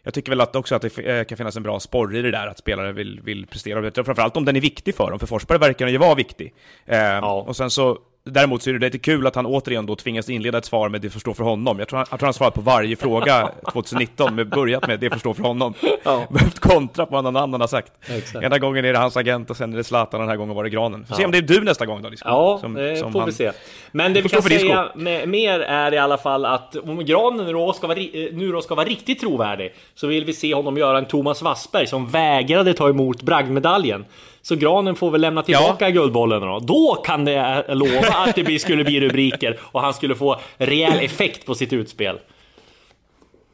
jag 0.02 0.14
tycker 0.14 0.32
väl 0.32 0.40
att 0.40 0.56
också 0.56 0.74
att 0.74 0.82
det 0.82 0.98
eh, 0.98 1.24
kan 1.24 1.38
finnas 1.38 1.56
en 1.56 1.62
bra 1.62 1.80
sporre 1.80 2.18
i 2.18 2.22
det 2.22 2.30
där, 2.30 2.46
att 2.46 2.58
spelare 2.58 2.92
vill, 2.92 3.20
vill 3.20 3.46
prestera. 3.46 4.04
Framförallt 4.04 4.36
om 4.36 4.44
den 4.44 4.56
är 4.56 4.60
viktig 4.60 4.94
för 4.94 5.10
dem, 5.10 5.18
för 5.18 5.26
Forsberg 5.26 5.58
verkar 5.58 5.84
den 5.86 5.92
ju 5.92 5.98
vara 5.98 6.14
viktig. 6.14 6.54
Eh, 6.86 6.98
ja. 6.98 7.32
Och 7.32 7.56
sen 7.56 7.70
så 7.70 7.98
Däremot 8.24 8.62
så 8.62 8.70
är 8.70 8.74
det 8.74 8.86
lite 8.86 8.98
kul 8.98 9.26
att 9.26 9.34
han 9.34 9.46
återigen 9.46 9.86
då 9.86 9.96
tvingas 9.96 10.28
inleda 10.28 10.58
ett 10.58 10.64
svar 10.64 10.88
med 10.88 11.00
det 11.00 11.10
förstår 11.10 11.34
för 11.34 11.44
honom. 11.44 11.78
Jag 11.78 11.88
tror 11.88 11.96
han, 11.96 12.06
jag 12.10 12.18
tror 12.20 12.26
han 12.26 12.34
svarat 12.34 12.54
på 12.54 12.60
varje 12.60 12.96
fråga 12.96 13.50
2019 13.72 14.34
med 14.34 14.48
börjat 14.48 14.86
med 14.86 15.00
det 15.00 15.10
förstår 15.10 15.34
för 15.34 15.42
honom. 15.42 15.74
Ja. 16.04 16.26
Behövt 16.30 16.58
kontra 16.58 17.06
på 17.06 17.12
vad 17.12 17.24
någon 17.24 17.36
annan 17.36 17.60
har 17.60 17.68
sagt. 17.68 17.92
Exakt. 18.08 18.44
Ena 18.44 18.58
gången 18.58 18.84
är 18.84 18.92
det 18.92 18.98
hans 18.98 19.16
agent 19.16 19.50
och 19.50 19.56
sen 19.56 19.72
är 19.72 19.76
det 19.76 19.84
Zlatan 19.84 20.20
och 20.20 20.26
den 20.26 20.28
här 20.28 20.36
gången 20.36 20.56
var 20.56 20.64
det 20.64 20.70
Granen. 20.70 21.04
Får 21.06 21.14
ja. 21.14 21.16
se 21.16 21.24
om 21.24 21.30
det 21.30 21.38
är 21.38 21.42
du 21.42 21.60
nästa 21.60 21.86
gång 21.86 22.02
då 22.02 22.10
Disco. 22.10 22.28
Ja, 22.28 22.58
som, 22.60 22.74
det 22.74 22.96
som 22.96 23.12
får 23.12 23.20
han... 23.20 23.28
vi 23.28 23.32
se. 23.32 23.52
Men 23.92 24.12
det 24.12 24.22
vi 24.22 24.28
kan 24.28 24.42
säga 24.42 24.92
med, 24.94 25.28
mer 25.28 25.60
är 25.60 25.94
i 25.94 25.98
alla 25.98 26.18
fall 26.18 26.44
att 26.44 26.76
om 26.76 27.04
Granen 27.04 27.46
nu 27.46 27.52
då, 27.52 27.72
ska 27.72 27.86
vara, 27.86 27.98
nu 28.32 28.52
då 28.52 28.62
ska 28.62 28.74
vara 28.74 28.86
riktigt 28.86 29.20
trovärdig 29.20 29.74
så 29.94 30.06
vill 30.06 30.24
vi 30.24 30.32
se 30.32 30.54
honom 30.54 30.76
göra 30.76 30.98
en 30.98 31.04
Thomas 31.04 31.42
Wassberg 31.42 31.86
som 31.86 32.08
vägrade 32.08 32.74
ta 32.74 32.88
emot 32.88 33.22
bragdmedaljen. 33.22 34.04
Så 34.42 34.56
Granen 34.56 34.96
får 34.96 35.10
väl 35.10 35.20
lämna 35.20 35.42
tillbaka 35.42 35.88
ja. 35.88 35.90
Guldbollen 35.90 36.40
då. 36.40 36.58
Då 36.58 37.02
kan 37.04 37.24
det 37.24 37.64
lova 37.68 38.08
att 38.26 38.34
det 38.34 38.58
skulle 38.60 38.84
bli 38.84 39.00
rubriker 39.00 39.58
och 39.62 39.80
han 39.80 39.94
skulle 39.94 40.14
få 40.14 40.40
rejäl 40.56 41.04
effekt 41.04 41.46
på 41.46 41.54
sitt 41.54 41.72
utspel. 41.72 42.18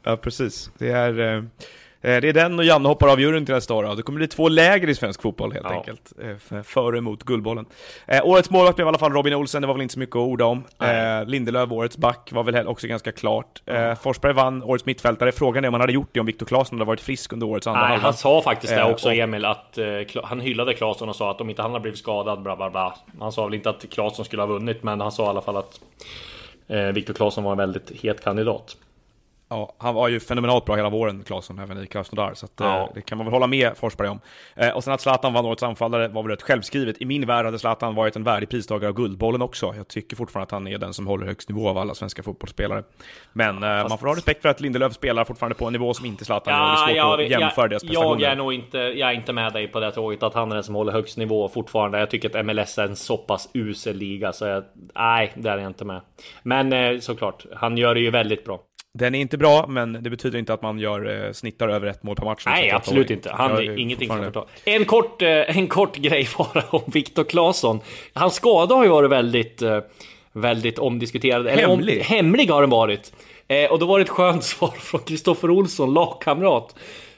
Ja, 0.03 0.17
precis. 0.17 0.69
Det 0.77 0.89
är... 0.89 1.19
Eh, 1.19 1.43
Eh, 1.43 1.43
Det 2.01 2.09
är 2.29 2.33
den 2.33 2.59
och 2.59 2.65
Janne 2.65 2.87
hoppar 2.87 3.07
av 3.07 3.19
juryn 3.21 3.45
till 3.45 3.55
nästa 3.55 3.73
år. 3.73 3.83
då. 3.83 3.95
Det 3.95 4.01
kommer 4.03 4.17
bli 4.17 4.27
två 4.27 4.49
läger 4.49 4.89
i 4.89 4.95
svensk 4.95 5.21
fotboll 5.21 5.53
helt 5.53 5.65
Ja. 5.69 5.75
enkelt. 5.75 6.13
Eh, 6.21 6.29
f- 6.29 6.65
För 6.67 6.91
och 6.91 6.97
emot 6.97 7.23
Guldbollen. 7.23 7.65
Eh, 8.07 8.25
årets 8.25 8.49
målvakt 8.49 8.75
blev 8.75 8.87
i 8.87 8.89
alla 8.89 8.97
fall 8.97 9.11
Robin 9.13 9.33
Olsen, 9.33 9.61
det 9.61 9.67
var 9.67 9.73
väl 9.73 9.81
inte 9.81 9.93
så 9.93 9.99
mycket 9.99 10.15
att 10.15 10.19
orda 10.21 10.45
om. 10.45 10.63
Eh, 10.81 11.25
Lindelöf, 11.27 11.71
årets 11.71 11.97
back, 11.97 12.29
var 12.31 12.43
väl 12.43 12.67
också 12.67 12.87
ganska 12.87 13.11
klart. 13.11 13.61
Eh, 13.65 13.95
Forsberg 13.95 14.33
vann 14.33 14.63
årets 14.63 14.85
mittfältare. 14.85 15.31
Frågan 15.31 15.63
är 15.63 15.67
om 15.67 15.73
han 15.73 15.81
hade 15.81 15.93
gjort 15.93 16.09
det 16.11 16.19
om 16.19 16.25
Viktor 16.25 16.45
Claesson 16.45 16.77
hade 16.79 16.87
varit 16.87 17.01
frisk 17.01 17.33
under 17.33 17.47
årets 17.47 17.67
andra 17.67 17.81
Nej, 17.81 17.89
halva. 17.89 18.03
han 18.03 18.13
sa 18.13 18.41
faktiskt 18.41 18.73
det 18.73 18.79
Eh, 18.81 18.87
också, 18.89 19.07
och- 19.09 19.15
Emil, 19.15 19.45
att 19.45 19.77
eh, 19.77 19.85
han 20.23 20.39
hyllade 20.39 20.73
Claesson 20.73 21.09
och 21.09 21.15
sa 21.15 21.31
att 21.31 21.41
om 21.41 21.49
inte 21.49 21.61
han 21.61 21.71
hade 21.71 21.81
blivit 21.81 21.99
skadad, 21.99 22.41
bla 22.41 22.55
bla 22.55 22.69
bla. 22.69 22.95
Han 23.19 23.31
sa 23.31 23.45
väl 23.45 23.53
inte 23.53 23.69
att 23.69 23.85
Claesson 23.91 24.25
skulle 24.25 24.41
ha 24.41 24.47
vunnit, 24.47 24.83
men 24.83 25.01
han 25.01 25.11
sa 25.11 25.25
i 25.25 25.27
alla 25.27 25.41
fall 25.41 25.57
att 25.57 25.79
eh, 26.67 26.77
Viktor 26.81 27.13
Claesson 27.13 27.43
var 27.43 27.51
en 27.51 27.57
väldigt 27.57 27.91
het 28.01 28.23
kandidat. 28.23 28.77
Ja, 29.51 29.75
han 29.77 29.95
var 29.95 30.07
ju 30.07 30.19
fenomenalt 30.19 30.65
bra 30.65 30.75
hela 30.75 30.89
våren, 30.89 31.23
Claesson, 31.23 31.59
även 31.59 31.83
i 31.83 31.87
Krasnodar, 31.87 32.33
så 32.33 32.45
att, 32.45 32.61
eh, 32.61 32.67
Ja. 32.67 32.91
det 32.95 33.01
kan 33.01 33.17
man 33.17 33.27
väl 33.27 33.33
hålla 33.33 33.47
med 33.47 33.77
Forsberg 33.77 34.07
om. 34.07 34.19
Eh, 34.55 34.69
och 34.69 34.83
sen 34.83 34.93
att 34.93 35.01
Zlatan 35.01 35.33
vann 35.33 35.45
årets 35.45 35.63
anfallare 35.63 36.07
var 36.07 36.23
väl 36.23 36.31
rätt 36.31 36.41
självskrivet. 36.41 37.01
I 37.01 37.05
min 37.05 37.25
värld 37.25 37.45
hade 37.45 37.59
Zlatan 37.59 37.95
varit 37.95 38.15
en 38.15 38.23
värdig 38.23 38.49
pristagare 38.49 38.89
av 38.89 38.95
Guldbollen 38.95 39.41
också. 39.41 39.73
Jag 39.77 39.87
tycker 39.87 40.15
fortfarande 40.15 40.43
att 40.43 40.51
han 40.51 40.67
är 40.67 40.77
den 40.77 40.93
som 40.93 41.07
håller 41.07 41.25
högst 41.25 41.49
nivå 41.49 41.69
av 41.69 41.77
alla 41.77 41.95
svenska 41.95 42.23
fotbollsspelare. 42.23 42.83
Men 43.33 43.63
eh, 43.63 43.69
man 43.69 43.97
får 43.97 44.07
ha 44.07 44.15
respekt 44.15 44.41
för 44.41 44.49
att 44.49 44.61
Lindelöf 44.61 44.93
spelar 44.93 45.25
fortfarande 45.25 45.55
på 45.55 45.65
en 45.65 45.73
nivå 45.73 45.93
som 45.93 46.05
inte 46.05 46.25
Zlatan 46.25 46.53
gör. 46.53 46.59
Det 46.59 46.71
är 46.71 46.75
svårt 46.87 46.95
jag, 46.95 47.21
att 47.21 47.29
jämföra 47.41 47.67
deras 47.67 47.83
prestationer. 47.83 48.21
jag 48.21 48.31
är 48.31 48.35
nog 48.35 48.53
inte, 48.53 48.77
jag 48.77 49.09
är 49.09 49.13
inte 49.13 49.33
med 49.33 49.53
dig 49.53 49.67
på 49.67 49.79
det 49.79 49.91
tåget 49.91 50.23
att 50.23 50.33
han 50.33 50.51
är 50.51 50.55
den 50.55 50.63
som 50.63 50.75
håller 50.75 50.91
högst 50.91 51.17
nivå 51.17 51.49
fortfarande. 51.49 51.99
Jag 51.99 52.09
tycker 52.09 52.39
att 52.39 52.45
MLS 52.45 52.77
är 52.77 52.83
en 52.85 52.95
så 52.95 53.17
pass 53.17 53.49
usel 53.53 53.95
liga 53.95 54.33
så 54.33 54.45
jag, 54.45 54.63
nej, 54.95 55.31
där 55.35 55.51
är 55.51 55.57
jag 55.57 55.69
inte 55.69 55.85
med. 55.85 56.01
Men 56.43 56.73
eh, 56.73 56.99
såklart, 56.99 57.45
han 57.55 57.77
gör 57.77 57.93
det 57.93 58.01
ju 58.01 58.11
väldigt 58.11 58.45
bra. 58.45 58.59
Den 58.93 59.15
är 59.15 59.19
inte 59.19 59.37
bra, 59.37 59.65
men 59.67 59.93
det 60.03 60.09
betyder 60.09 60.39
inte 60.39 60.53
att 60.53 60.61
man 60.61 60.79
gör 60.79 61.25
eh, 61.25 61.31
snittar 61.31 61.69
över 61.69 61.87
ett 61.87 62.03
mål 62.03 62.15
per 62.15 62.25
match. 62.25 62.43
Nej, 62.45 62.63
38-åring. 62.63 62.75
absolut 62.75 63.09
inte. 63.09 63.31
Han 63.31 63.51
är 63.57 63.77
ingenting 63.79 64.07
som 64.07 64.23
förtar. 64.23 64.45
En 64.65 64.85
kort, 64.85 65.21
eh, 65.21 65.57
en 65.57 65.67
kort 65.67 65.95
grej 65.97 66.27
bara 66.37 66.63
om 66.69 66.81
Viktor 66.87 67.23
Claesson. 67.23 67.79
Hans 68.13 68.33
skada 68.35 68.75
har 68.75 68.83
ju 68.83 68.89
varit 68.89 69.11
väldigt, 69.11 69.61
eh, 69.61 69.79
väldigt 70.33 70.79
omdiskuterad. 70.79 71.47
Eller 71.47 71.67
Hemlig. 71.67 71.97
Om, 71.97 72.03
hemlig 72.15 72.47
har 72.49 72.61
den 72.61 72.69
varit. 72.69 73.13
Eh, 73.47 73.71
och 73.71 73.79
då 73.79 73.85
var 73.85 73.99
det 73.99 74.03
ett 74.03 74.09
skönt 74.09 74.43
svar 74.53 74.71
från 74.79 75.01
Kristoffer 75.01 75.49
Olsson, 75.49 75.93
lagkamrat. 75.93 76.75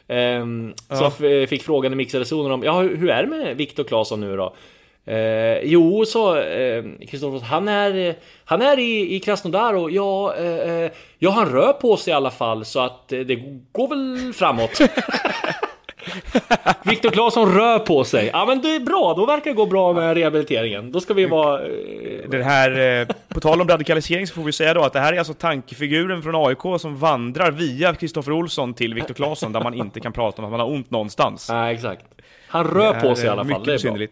ehm, 0.08 0.74
Som 0.90 1.12
f- 1.20 1.50
fick 1.50 1.64
frågan 1.64 1.94
i 1.94 1.96
mixade 1.96 2.26
zonen 2.26 2.52
om, 2.52 2.64
ja 2.64 2.82
hur 2.82 2.96
hur 2.98 3.10
är 3.10 3.24
det 3.24 3.30
med 3.30 3.58
Viktor 3.58 3.84
Claesson 3.84 4.22
nu 4.22 4.38
då? 4.38 4.56
Eh, 5.06 5.60
jo, 5.64 6.06
sa 6.06 6.42
eh, 6.42 6.84
Kristoffer, 7.10 7.46
han 7.46 7.68
är, 7.68 8.08
eh, 8.10 8.14
han 8.46 8.62
är 8.62 8.80
i, 8.80 9.16
i 9.16 9.20
Krasnodar 9.20 9.74
och 9.74 9.92
ja, 9.92 10.36
eh, 10.36 10.72
eh, 10.72 10.92
ja, 11.20 11.32
han 11.32 11.50
rör 11.50 11.74
på 11.74 11.98
sig 11.98 12.12
i 12.12 12.16
alla 12.16 12.32
fall 12.32 12.66
så 12.66 12.80
att 12.80 13.12
eh, 13.12 13.20
det 13.20 13.36
går 13.72 13.88
väl 13.88 14.34
framåt. 14.34 14.82
Viktor 16.86 17.10
Claesson 17.10 17.56
rör 17.56 17.80
på 17.80 18.04
sig. 18.04 18.30
Ja 18.34 18.46
men 18.46 18.62
det 18.62 18.76
är 18.76 18.80
bra, 18.80 19.14
då 19.18 19.26
verkar 19.26 19.52
det 19.52 19.56
gå 19.56 19.66
bra 19.66 19.94
med 19.94 20.18
rehabiliteringen. 20.18 20.92
Då 20.92 21.00
ska 21.00 21.14
vi 21.14 21.26
vara... 21.26 21.62
eh, 21.62 22.30
Det 22.30 22.44
här, 22.44 23.02
eh, 23.02 23.08
på 23.28 23.40
tal 23.40 23.62
om 23.62 23.68
radikalisering 23.68 24.28
så 24.28 24.34
får 24.34 24.44
vi 24.44 24.52
säga 24.52 24.74
då 24.74 24.82
att 24.82 24.94
det 24.94 25.00
här 25.00 25.14
är 25.14 25.18
alltså 25.18 25.34
tankefiguren 25.34 26.22
från 26.24 26.48
AIK 26.48 26.82
som 26.82 26.98
vandrar 26.98 27.52
via 27.52 27.96
Kristoffer 27.96 28.32
Olsson 28.32 28.74
till 28.74 28.94
Viktor 28.94 29.14
Claesson 29.14 29.52
där 29.54 29.64
man 29.64 29.74
inte 29.74 30.00
kan 30.00 30.14
prata 30.14 30.42
om 30.42 30.46
att 30.46 30.52
man 30.52 30.60
har 30.60 30.68
ont 30.68 30.92
någonstans. 30.92 31.50
Nej 31.50 31.76
exakt. 31.76 32.06
Han 32.48 32.68
rör 32.68 32.94
på 32.94 33.16
sig 33.16 33.26
i 33.26 33.30
alla 33.30 33.42
eh, 33.42 33.48
fall, 33.48 33.60
Mycket 33.60 33.82
det 33.82 33.90
är 33.90 33.92
bra. 33.92 34.08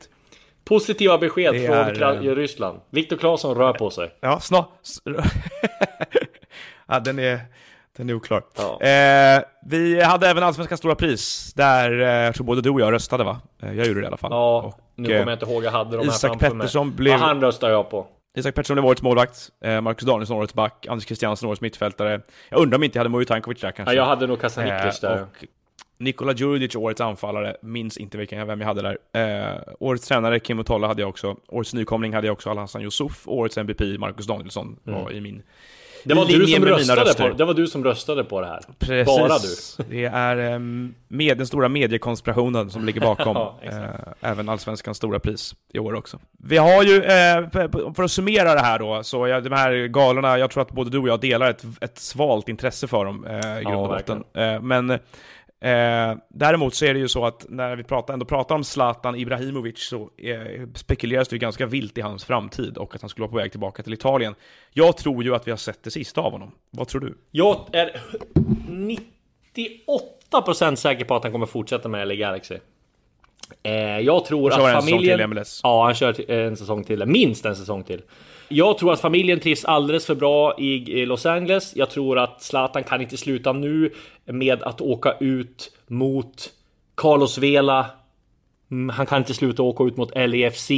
Positiva 0.69 1.17
besked 1.17 1.53
Det 1.53 1.65
från 1.67 1.75
är, 1.77 2.27
eh, 2.27 2.35
Ryssland. 2.35 2.79
Viktor 2.89 3.17
Claesson 3.17 3.55
rör 3.57 3.73
på 3.73 3.89
sig. 3.89 4.11
Ja, 4.21 4.39
snart. 4.39 4.69
ja, 6.87 6.99
den 6.99 7.19
är, 7.19 7.39
den 7.97 8.09
är 8.09 8.13
oklar. 8.13 8.43
Ja. 8.57 8.81
Eh, 8.81 9.43
vi 9.65 10.01
hade 10.01 10.27
även 10.29 10.43
Allsvenskans 10.43 10.79
stora 10.79 10.95
pris, 10.95 11.53
där 11.53 11.99
eh, 12.01 12.07
jag 12.07 12.35
tror 12.35 12.45
både 12.45 12.61
du 12.61 12.69
och 12.69 12.81
jag 12.81 12.93
röstade 12.93 13.23
va? 13.23 13.41
Eh, 13.63 13.73
jag 13.73 13.87
gjorde 13.87 13.99
det 13.99 14.03
i 14.03 14.07
alla 14.07 14.17
fall. 14.17 14.31
Ja, 14.31 14.61
Och, 14.61 14.79
nu 14.95 15.03
eh, 15.13 15.19
kommer 15.19 15.31
jag 15.31 15.35
inte 15.41 15.51
ihåg, 15.53 15.63
jag 15.63 15.71
hade 15.71 15.91
de 15.91 15.97
här 15.97 16.03
Isak 16.15 16.29
framför 16.31 16.47
mig. 16.49 16.57
Pettersson 16.59 16.95
blev- 16.95 17.13
Ja, 17.13 17.17
han 17.19 17.41
röstar 17.41 17.69
jag 17.69 17.89
på. 17.89 18.07
Isak 18.37 18.55
Pettersson 18.55 18.75
blev 18.75 18.85
årets 18.85 19.01
målvakt, 19.01 19.49
eh, 19.63 19.81
Marcus 19.81 20.05
Danielsson 20.07 20.37
årets 20.37 20.53
back, 20.53 20.85
Anders 20.89 21.05
Christiansen 21.05 21.49
årets 21.49 21.61
mittfältare. 21.61 22.21
Jag 22.49 22.59
undrar 22.61 22.77
om 22.77 22.83
inte 22.83 22.97
jag 22.97 22.99
hade 23.03 23.09
Mujo 23.09 23.25
Tankovic 23.25 23.61
där 23.61 23.71
kanske. 23.71 23.95
Ja, 23.95 24.01
jag 24.01 24.05
hade 24.05 24.27
nog 24.27 24.41
Kasaniklis 24.41 25.03
Eh, 25.03 25.09
där. 25.09 25.21
och 25.21 25.45
Nikola 25.99 26.33
Djurdjic, 26.33 26.75
årets 26.75 27.01
anfallare, 27.01 27.55
minns 27.61 27.97
inte 27.97 28.17
vilken, 28.17 28.47
vem 28.47 28.61
jag 28.61 28.67
hade 28.67 28.81
där. 28.81 28.97
Eh, 29.53 29.61
årets 29.79 30.07
tränare, 30.07 30.39
Kim 30.39 30.59
Otolla 30.59 30.87
hade 30.87 31.01
jag 31.01 31.09
också. 31.09 31.35
Årets 31.47 31.73
nykomling 31.73 32.13
hade 32.13 32.27
jag 32.27 32.33
också, 32.33 32.49
Al-Hassan 32.49 32.81
Yusuf. 32.81 33.21
Årets 33.25 33.57
MVP, 33.57 33.81
Marcus 33.99 34.27
Danielsson, 34.27 34.79
var 34.83 35.11
i 35.11 35.21
min 35.21 35.41
Det 36.03 36.13
var, 36.13 36.25
du 36.25 36.47
som 36.47 36.65
röstade 36.65 37.13
på, 37.31 37.37
det 37.37 37.45
var 37.45 37.53
du 37.53 37.67
som 37.67 37.83
röstade 37.83 38.23
på 38.23 38.41
det 38.41 38.47
här. 38.47 38.59
Precis. 38.79 39.17
Bara 39.17 39.37
du. 39.87 39.95
Det 39.95 40.05
är 40.05 40.37
ehm, 40.37 40.93
med 41.07 41.37
den 41.37 41.47
stora 41.47 41.69
mediekonspirationen 41.69 42.69
som 42.69 42.85
ligger 42.85 43.01
bakom 43.01 43.35
Ja, 43.37 43.59
eh, 43.61 43.83
även 44.21 44.49
Allsvenskans 44.49 44.97
stora 44.97 45.19
pris 45.19 45.55
i 45.73 45.79
år 45.79 45.93
också. 45.95 46.19
Vi 46.43 46.57
har 46.57 46.83
ju, 46.83 46.95
eh, 46.95 47.49
för- 47.49 47.93
för 47.93 48.03
att 48.03 48.11
summera 48.11 48.53
det 48.53 48.59
här 48.61 48.79
då, 48.79 49.03
så 49.03 49.27
jag, 49.27 49.43
de 49.43 49.51
här 49.51 49.87
galorna, 49.87 50.37
jag 50.37 50.51
tror 50.51 50.61
att 50.63 50.71
både 50.71 50.89
du 50.89 50.97
och 50.97 51.07
jag 51.09 51.19
delar 51.19 51.49
ett, 51.49 51.65
ett 51.81 51.97
svalt 51.97 52.49
intresse 52.49 52.87
för 52.87 53.05
dem 53.05 53.25
eh, 53.25 53.59
i 53.59 53.63
grund 53.63 53.75
och 53.77 53.87
botten. 53.87 54.23
Eh, 54.33 54.61
men 54.61 54.99
eh, 55.61 56.15
däremot 56.29 56.75
så 56.75 56.85
är 56.85 56.93
det 56.93 56.99
ju 56.99 57.07
så 57.07 57.25
att 57.25 57.45
när 57.49 57.75
vi 57.75 57.83
pratar, 57.83 58.13
ändå 58.13 58.25
pratar 58.25 58.55
om 58.55 58.63
Zlatan 58.63 59.15
Ibrahimovic 59.15 59.79
så 59.79 60.09
eh, 60.17 60.67
spekuleras 60.75 61.27
det 61.27 61.35
ju 61.35 61.39
ganska 61.39 61.65
vilt 61.65 61.97
i 61.97 62.01
hans 62.01 62.25
framtid 62.25 62.77
och 62.77 62.95
att 62.95 63.01
han 63.01 63.09
skulle 63.09 63.23
vara 63.23 63.31
på 63.31 63.37
väg 63.37 63.51
tillbaka 63.51 63.83
till 63.83 63.93
Italien. 63.93 64.35
Jag 64.73 64.97
tror 64.97 65.23
ju 65.23 65.35
att 65.35 65.47
vi 65.47 65.51
har 65.51 65.57
sett 65.57 65.83
det 65.83 65.91
sista 65.91 66.21
av 66.21 66.31
honom. 66.31 66.51
Vad 66.71 66.87
tror 66.87 67.01
du? 67.01 67.17
Jag 67.31 67.67
är 67.71 68.01
98% 69.55 70.75
säker 70.75 71.05
på 71.05 71.15
att 71.15 71.23
han 71.23 71.31
kommer 71.31 71.45
fortsätta 71.45 71.89
med 71.89 72.07
LA 72.07 72.15
Galaxy. 72.15 72.57
Eh, 73.63 73.99
jag 73.99 74.25
tror 74.25 74.51
kör 74.51 74.59
att 74.59 74.75
en 74.75 74.81
säsong 74.81 74.89
familjen... 74.89 75.17
till 75.17 75.27
MLS. 75.27 75.59
Ja, 75.63 75.83
han 75.83 75.93
kör 75.93 76.31
en 76.31 76.57
säsong 76.57 76.83
till. 76.83 77.05
Minst 77.05 77.45
en 77.45 77.55
säsong 77.55 77.83
till. 77.83 78.01
Jag 78.51 78.77
tror 78.77 78.93
att 78.93 79.01
familjen 79.01 79.39
trivs 79.39 79.65
alldeles 79.65 80.05
för 80.05 80.15
bra 80.15 80.57
i 80.57 81.05
Los 81.05 81.25
Angeles. 81.25 81.75
Jag 81.75 81.89
tror 81.89 82.19
att 82.19 82.41
Zlatan 82.41 82.83
kan 82.83 83.01
inte 83.01 83.17
sluta 83.17 83.53
nu 83.53 83.93
med 84.25 84.63
att 84.63 84.81
åka 84.81 85.13
ut 85.19 85.71
mot 85.87 86.49
Carlos 86.95 87.37
Vela. 87.37 87.85
Mm, 88.71 88.89
han 88.89 89.05
kan 89.05 89.17
inte 89.17 89.33
sluta 89.33 89.63
åka 89.63 89.83
ut 89.83 89.97
mot 89.97 90.11
LAFC. 90.15 90.71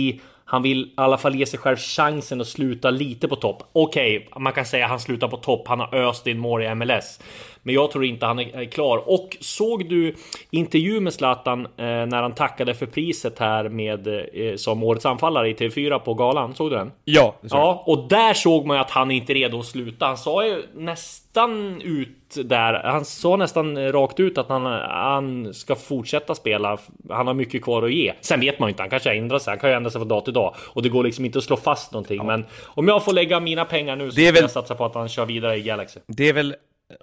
Han 0.46 0.62
vill 0.62 0.82
i 0.82 0.92
alla 0.96 1.18
fall 1.18 1.36
ge 1.36 1.46
sig 1.46 1.60
själv 1.60 1.78
chansen 1.78 2.42
att 2.42 2.48
sluta 2.48 2.90
lite 2.90 3.28
på 3.28 3.36
topp. 3.36 3.64
Okej, 3.74 4.30
man 4.38 4.54
kan 4.54 4.66
säga 4.66 4.86
att 4.86 4.92
han 4.92 5.00
slutar 5.00 5.28
på 5.28 5.38
topp. 5.38 5.68
Han 5.68 5.80
har 5.80 5.96
öst 5.96 6.28
in 6.28 6.40
mål 6.40 6.64
i 6.64 6.76
MLS. 6.76 7.20
Men 7.64 7.76
jag 7.76 7.92
tror 7.92 8.06
inte 8.06 8.26
han 8.26 8.40
är 8.40 8.66
klar. 8.66 9.04
Och 9.10 9.38
såg 9.40 9.90
du 9.90 10.16
intervju 10.50 11.00
med 11.00 11.14
Zlatan 11.14 11.66
eh, 11.66 11.86
när 11.86 12.22
han 12.22 12.36
tackade 12.36 12.74
för 12.74 12.86
priset 12.86 13.40
här 13.40 13.70
med 13.70 14.08
eh, 14.08 14.56
som 14.56 14.84
årets 14.84 15.06
anfallare 15.06 15.50
i 15.50 15.54
TV4 15.54 16.00
på 16.00 16.14
galan? 16.14 16.56
Såg 16.56 16.70
du 16.72 16.76
den? 16.76 16.92
Ja. 17.06 17.36
Ja, 17.42 17.84
och 17.88 18.08
där 18.10 18.34
såg 18.34 18.66
man 18.66 18.78
ju 18.78 18.82
att 18.82 18.92
han 18.92 19.12
inte 19.12 19.34
är 19.34 19.36
redo 19.36 19.60
att 19.60 19.66
sluta. 19.66 20.06
Han 20.06 20.18
sa 20.18 20.46
ju 20.46 20.64
nästan 20.76 21.82
ut 21.82 22.10
där. 22.46 22.74
Han 22.84 23.06
sa 23.06 23.36
nästan 23.36 23.92
rakt 23.92 24.20
ut 24.20 24.38
att 24.38 24.50
han, 24.50 24.66
han 24.90 25.54
ska 25.54 25.76
fortsätta 25.76 26.36
spela. 26.36 26.78
Han 27.10 27.28
har 27.28 27.34
mycket 27.34 27.64
kvar 27.64 27.84
att 27.84 27.94
ge. 27.94 28.14
Sen 28.22 28.40
vet 28.40 28.60
man 28.60 28.68
ju 28.68 28.72
inte. 28.72 28.84
Han 28.84 28.90
kanske 28.90 29.14
ändrar 29.14 29.40
sig. 29.40 29.52
Han 29.52 29.60
kan 29.60 29.70
ju 29.70 29.76
ändra 29.76 29.90
sig 29.92 30.00
från 30.00 30.08
dag 30.08 30.26
till 30.26 30.34
dag 30.34 30.56
och 30.60 30.82
det 30.84 30.90
går 30.90 31.04
liksom 31.04 31.26
inte 31.26 31.38
att 31.38 31.44
slå 31.44 31.58
fast 31.58 31.92
någonting. 31.94 32.26
Men 32.26 32.46
om 32.64 32.88
jag 32.88 33.06
får 33.06 33.14
lägga 33.14 33.40
mina 33.40 33.66
pengar 33.66 33.96
nu 33.96 34.10
så 34.12 34.16
Det 34.16 34.28
är 34.28 34.32
väl- 34.34 34.42
jag 34.42 34.52
satsa 34.52 34.76
på 34.76 34.86
att 34.86 34.96
han 34.96 35.10
kör 35.10 35.26
vidare 35.26 35.58
i 35.58 35.62
Galaxy. 35.62 36.00
Det 36.08 36.30
är 36.30 36.34
väl 36.34 36.56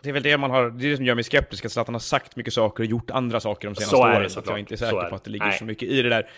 det 0.03 0.09
är 0.09 0.13
väl 0.13 0.23
det 0.23 0.37
man 0.39 0.51
har, 0.51 0.71
det 0.71 0.87
är 0.87 0.91
det 0.91 0.97
som 0.97 1.05
gör 1.05 1.15
mig 1.15 1.25
skeptisk, 1.25 1.65
att 1.65 1.73
Zlatan 1.73 1.95
har 1.95 2.01
sagt 2.01 2.37
mycket 2.37 2.53
saker 2.55 2.83
och 2.83 2.87
gjort 2.91 3.11
andra 3.11 3.41
saker 3.41 3.69
de 3.69 3.75
senaste 3.75 3.97
Så 3.97 4.03
åren, 4.03 4.15
så 4.21 4.25
att 4.27 4.33
såklart. 4.33 4.53
jag 4.53 4.59
inte 4.59 4.75
är 4.75 4.77
Så 4.77 4.85
säker 4.85 4.99
är 5.05 5.09
på 5.09 5.15
att 5.15 5.25
det 5.25 5.31
ligger 5.31 5.47
Nej. 5.47 5.59
så 5.59 5.65
mycket 5.65 5.89
i 5.89 6.03
det 6.03 6.09
där. 6.09 6.29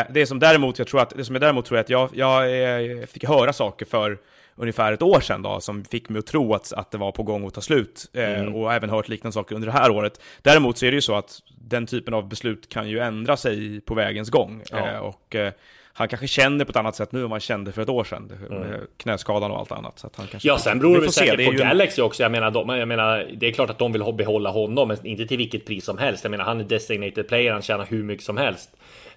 Eh, 0.00 0.06
det 0.10 0.26
som 0.26 0.38
däremot 0.38 0.78
jag 0.78 0.88
tror 0.88 1.00
att, 1.00 1.10
det 1.16 1.24
som 1.24 1.34
jag 1.34 1.42
däremot 1.42 1.64
tror 1.64 1.78
är 1.78 1.82
att 1.82 1.90
jag, 1.90 2.10
jag 2.12 2.62
eh, 3.00 3.06
fick 3.06 3.24
höra 3.24 3.52
saker 3.52 3.86
för 3.86 4.18
ungefär 4.56 4.92
ett 4.92 5.02
år 5.02 5.20
sedan 5.20 5.42
då, 5.42 5.60
som 5.60 5.84
fick 5.84 6.08
mig 6.08 6.18
att 6.18 6.26
tro 6.26 6.54
att, 6.54 6.72
att 6.72 6.90
det 6.90 6.98
var 6.98 7.12
på 7.12 7.22
gång 7.22 7.46
att 7.46 7.54
ta 7.54 7.60
slut, 7.60 8.10
eh, 8.12 8.40
Mm. 8.40 8.54
och 8.54 8.72
även 8.74 8.90
hört 8.90 9.08
liknande 9.08 9.32
saker 9.32 9.54
under 9.54 9.66
det 9.66 9.72
här 9.72 9.90
året. 9.90 10.20
Däremot 10.42 10.78
så 10.78 10.86
är 10.86 10.90
det 10.90 10.94
ju 10.94 11.00
så 11.00 11.14
att 11.14 11.38
den 11.60 11.86
typen 11.86 12.14
av 12.14 12.28
beslut 12.28 12.68
kan 12.68 12.88
ju 12.88 12.98
ändra 12.98 13.36
sig 13.36 13.80
på 13.80 13.94
vägens 13.94 14.30
gång, 14.30 14.62
Ja. 14.70 14.88
eh, 14.90 14.98
och 14.98 15.34
eh, 15.36 15.52
han 15.98 16.08
kanske 16.08 16.26
känner 16.26 16.64
på 16.64 16.70
ett 16.70 16.76
annat 16.76 16.96
sätt 16.96 17.12
nu 17.12 17.24
än 17.24 17.30
han 17.30 17.40
kände 17.40 17.72
för 17.72 17.82
ett 17.82 17.88
år 17.88 18.04
sedan, 18.04 18.32
med 18.50 18.86
knäskadan 18.96 19.50
och 19.50 19.58
allt 19.58 19.72
annat. 19.72 19.98
Så 19.98 20.10
han 20.16 20.26
kanske, 20.26 20.48
Mm. 20.48 20.54
Ja, 20.54 20.58
sen 20.58 20.78
beror 20.78 20.94
det 20.94 21.00
väl 21.00 21.12
säkert 21.12 21.36
på 21.46 21.52
ju 21.52 21.58
Galaxy 21.58 22.02
också. 22.02 22.22
Jag 22.22 22.32
menar, 22.32 22.50
de, 22.50 22.68
jag 22.68 22.88
menar, 22.88 23.26
det 23.36 23.46
är 23.46 23.52
klart 23.52 23.70
att 23.70 23.78
de 23.78 23.92
vill 23.92 24.12
behålla 24.14 24.50
honom, 24.50 24.88
men 24.88 25.06
inte 25.06 25.26
till 25.26 25.38
vilket 25.38 25.66
pris 25.66 25.84
som 25.84 25.98
helst. 25.98 26.24
Jag 26.24 26.30
menar, 26.30 26.44
han 26.44 26.60
är 26.60 26.64
designated 26.64 27.28
player, 27.28 27.52
han 27.52 27.62
tjänar 27.62 27.86
hur 27.88 28.02
mycket 28.02 28.24
som 28.24 28.36
helst. 28.36 28.70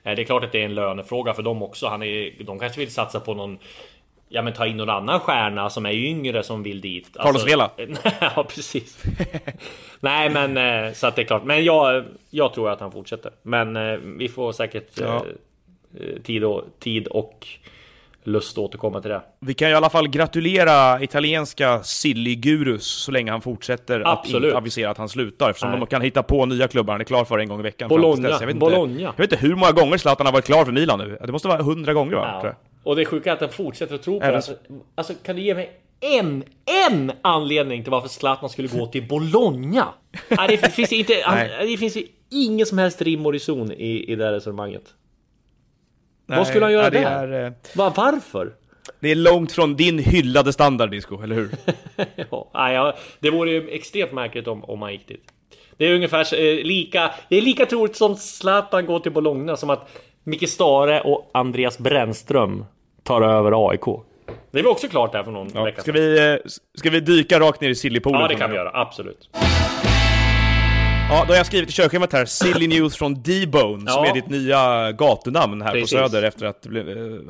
Eh, 0.04 0.16
Det 0.16 0.22
är 0.22 0.26
klart 0.26 0.44
att 0.44 0.52
det 0.52 0.62
är 0.62 0.66
en 0.66 0.76
lönefråga 0.76 1.34
för 1.34 1.44
dem 1.44 1.64
också. 1.64 1.88
Han 1.88 2.04
är, 2.04 2.44
de 2.44 2.60
kanske 2.60 2.80
vill 2.80 2.92
satsa 2.94 3.20
på 3.20 3.34
någon 3.34 3.58
Ja 4.34 4.42
men 4.42 4.54
ta 4.54 4.66
in 4.68 4.78
någon 4.78 4.90
annan 4.90 5.20
stjärna 5.20 5.70
som 5.70 5.86
är 5.86 5.92
yngre 5.92 6.44
som 6.44 6.64
vill 6.64 6.82
dit. 6.82 7.10
Carlos 7.14 7.48
Vela. 7.48 7.72
ja 8.36 8.44
precis. 8.50 9.04
Nej 10.00 10.30
men 10.30 10.58
eh, 10.86 10.94
så 10.94 11.08
att 11.08 11.16
det 11.16 11.22
är 11.22 11.26
klart. 11.26 11.44
Men 11.44 11.64
jag, 11.64 12.04
jag 12.30 12.54
tror 12.54 12.70
att 12.70 12.80
han 12.80 12.92
fortsätter. 12.92 13.32
Men 13.42 13.76
eh, 13.76 13.98
vi 14.18 14.30
får 14.30 14.52
säkert 14.52 15.00
Ja. 15.00 15.26
Eh, 16.00 16.22
tid, 16.24 16.44
och, 16.44 16.64
tid 16.80 17.08
och 17.08 17.48
lust 18.24 18.58
att 18.58 18.64
återkomma 18.64 19.02
till 19.02 19.10
det. 19.12 19.22
Vi 19.40 19.54
kan 19.54 19.70
i 19.70 19.74
alla 19.74 19.90
fall 19.90 20.08
gratulera 20.08 21.04
italienska 21.04 21.84
Silly-gurus 21.84 22.84
så 22.84 23.12
länge 23.12 23.32
han 23.32 23.42
fortsätter 23.42 24.04
Absolut. 24.06 24.36
att 24.38 24.44
inte 24.44 24.58
avisera 24.58 24.90
att 24.90 24.98
han 24.98 25.10
slutar 25.10 25.50
eftersom 25.50 25.70
Nej. 25.70 25.80
de 25.80 25.86
kan 25.88 26.02
hitta 26.02 26.24
på 26.24 26.46
nya 26.46 26.68
klubbar 26.68 26.94
han 26.94 27.02
är 27.02 27.06
klar 27.06 27.26
för 27.26 27.38
en 27.40 27.48
gång 27.48 27.60
i 27.60 27.64
veckan. 27.64 27.90
Bologna. 27.90 28.30
Jag 28.30 28.40
vet, 28.40 28.50
inte, 28.50 28.54
Bologna. 28.60 29.02
jag 29.02 29.12
vet 29.18 29.32
inte 29.32 29.48
hur 29.48 29.56
många 29.56 29.72
gånger 29.72 29.98
Zlatan 29.98 30.26
har 30.26 30.34
varit 30.34 30.46
klar 30.46 30.66
för 30.66 30.72
Milan 30.72 31.00
nu. 31.00 31.18
Det 31.26 31.32
måste 31.32 31.48
vara 31.48 31.64
hundra 31.64 31.94
gånger 31.94 32.16
va? 32.16 32.42
Ja. 32.44 32.54
Och 32.84 32.96
det 32.96 33.06
sjuka 33.06 33.30
är 33.30 33.34
att 33.34 33.42
han 33.42 33.50
fortsätter 33.50 33.96
att 33.96 34.04
tro 34.04 34.20
på 34.20 34.26
Även 34.26 34.36
det. 34.36 34.42
så- 34.42 34.54
Alltså 34.96 35.14
kan 35.26 35.36
du 35.36 35.42
ge 35.42 35.56
mig 35.56 35.72
en, 36.00 36.44
en 36.90 37.12
anledning 37.22 37.84
till 37.84 37.92
varför 37.92 38.10
Zlatan 38.10 38.50
skulle 38.50 38.68
gå 38.68 38.88
till 38.88 39.08
Bologna? 39.08 39.88
Nej, 40.30 40.58
det 40.62 40.74
finns 40.74 40.92
inte, 40.94 41.14
han, 41.24 41.38
det 41.62 41.78
finns 41.78 41.98
ju 41.98 42.04
ingen 42.30 42.66
som 42.66 42.78
helst 42.78 43.02
rim 43.02 43.26
och 43.26 43.34
reson 43.34 43.72
i, 43.72 44.06
i 44.12 44.16
det 44.16 44.26
här 44.26 44.32
resonemanget. 44.32 44.84
Nej, 46.32 46.38
Vad 46.40 46.48
skulle 46.48 46.66
han 46.66 46.74
göra 46.74 46.90
det 46.90 47.00
där? 47.00 47.28
Är, 47.28 47.46
eh, 47.46 47.52
Va, 47.76 47.94
varför? 47.96 48.52
det 49.00 49.12
är 49.12 49.16
långt 49.16 49.52
från 49.52 49.76
din 49.76 50.00
hyllade 50.00 50.54
standard 50.54 50.92
disco, 50.92 51.24
eller 51.24 51.36
hur? 51.36 51.50
Ja, 52.32 52.52
nej, 52.54 52.76
ja, 52.76 52.96
det 53.20 53.30
vore 53.30 53.52
ju 53.52 53.70
extremt 53.70 54.12
märkligt 54.12 54.48
om, 54.48 54.64
om 54.64 54.82
han 54.82 54.92
gick 54.92 55.08
dit. 55.08 55.24
Det 55.78 55.86
är 55.86 55.96
ungefär 55.96 56.20
eh, 56.40 56.64
lika, 56.64 57.12
det 57.30 57.38
är 57.38 57.42
lika 57.42 57.66
troligt 57.66 57.96
som 57.96 58.16
Zlatan 58.16 58.86
går 58.86 59.00
till 59.00 59.12
Bologna 59.12 59.56
som 59.56 59.70
att 59.70 59.90
Micke 60.24 60.50
Stare 60.50 61.02
och 61.02 61.30
Andreas 61.34 61.80
Brännström 61.80 62.66
tar 63.04 63.22
över 63.22 63.70
AIK. 63.70 63.86
Det 64.52 64.60
är 64.60 64.64
väl 64.64 64.72
också 64.72 64.88
klart 64.88 65.12
där 65.12 65.24
för 65.24 65.32
någon 65.32 65.52
Ja. 65.56 65.64
vecka 65.64 65.82
Ska, 65.82 65.92
sedan. 65.92 66.02
vi, 66.02 66.32
eh, 66.34 66.38
ska 66.78 66.90
vi 66.90 67.00
dyka 67.00 67.40
rakt 67.40 67.62
ner 67.62 67.70
i 67.70 67.76
Sillypoolen? 67.76 68.22
Ja, 68.22 68.28
det 68.28 68.36
kan 68.36 68.50
vi 68.50 68.56
göra. 68.56 68.72
Absolut. 68.74 69.30
Ja, 71.14 71.24
då 71.28 71.34
har 71.34 71.38
jag 71.38 71.46
skrivit 71.46 71.70
i 71.70 71.72
körschemat 71.72 72.14
här, 72.14 72.26
Silly 72.26 72.68
News 72.68 72.96
från 72.98 73.14
D-Bone, 73.22 73.92
som 73.92 74.04
Ja. 74.06 74.10
är 74.10 74.14
ditt 74.14 74.30
nya 74.30 74.92
gatunamn 74.92 75.62
här 75.62 75.72
Precis. 75.72 75.92
på 75.98 75.98
Söder 76.10 76.24
efter 76.24 76.46
att 76.46 76.66
eh, 76.66 76.72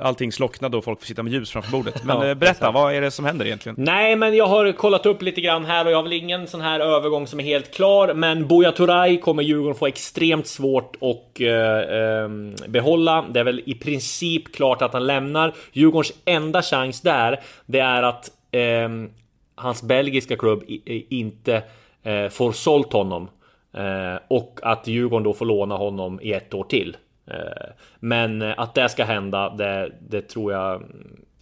allting 0.07 0.31
slocknade 0.31 0.77
och 0.77 0.83
folk 0.83 0.99
får 0.99 1.05
sitta 1.05 1.23
med 1.23 1.33
ljus 1.33 1.51
framför 1.51 1.71
bordet. 1.71 2.03
Men 2.03 2.17
Ja, 2.17 2.27
eh, 2.27 2.33
berätta, 2.35 2.51
exakt. 2.51 2.73
vad 2.73 2.93
är 2.93 3.01
det 3.01 3.11
som 3.11 3.25
händer 3.25 3.45
egentligen? 3.45 3.75
Nej, 3.79 4.15
men 4.15 4.35
jag 4.35 4.47
har 4.47 4.71
kollat 4.71 5.05
upp 5.05 5.21
lite 5.21 5.41
grann 5.41 5.65
här 5.65 5.85
och 5.85 5.91
jag 5.91 5.97
har 5.97 6.03
väl 6.03 6.13
ingen 6.13 6.47
sån 6.47 6.61
här 6.61 6.79
övergång 6.79 7.27
som 7.27 7.39
är 7.39 7.43
helt 7.43 7.73
klar. 7.73 8.13
Men 8.13 8.47
Buya 8.47 8.71
Turay 8.71 9.17
kommer 9.19 9.43
Djurgården 9.43 9.75
få 9.75 9.87
extremt 9.87 10.47
svårt 10.47 10.95
att 11.01 11.41
eh, 11.41 11.97
ehm, 11.97 12.55
behålla. 12.67 13.25
Det 13.31 13.39
är 13.39 13.43
väl 13.43 13.61
i 13.65 13.73
princip 13.75 14.55
klart 14.55 14.81
att 14.81 14.93
han 14.93 15.07
lämnar. 15.07 15.53
Djurgårdens 15.73 16.13
enda 16.25 16.61
chans 16.61 17.01
där, 17.01 17.39
det 17.65 17.79
är 17.79 18.03
att 18.03 18.29
ehm, 18.51 19.09
hans 19.55 19.83
belgiska 19.83 20.35
klubb 20.37 20.63
inte 21.09 21.63
eh, 22.03 22.29
får 22.29 22.51
sålt 22.51 22.93
honom. 22.93 23.29
Eh, 23.73 24.19
och 24.27 24.59
att 24.63 24.87
Djurgården 24.87 25.23
då 25.23 25.33
får 25.33 25.45
låna 25.45 25.75
honom 25.75 26.19
i 26.21 26.33
ett 26.33 26.53
år 26.53 26.63
till. 26.63 26.97
Eh, 27.27 27.69
men 27.99 28.41
eh, 28.41 28.53
att 28.57 28.73
det 28.73 28.89
ska 28.89 29.03
hända, 29.03 29.49
det, 29.49 29.91
det 30.09 30.21
tror 30.21 30.53
jag 30.53 30.83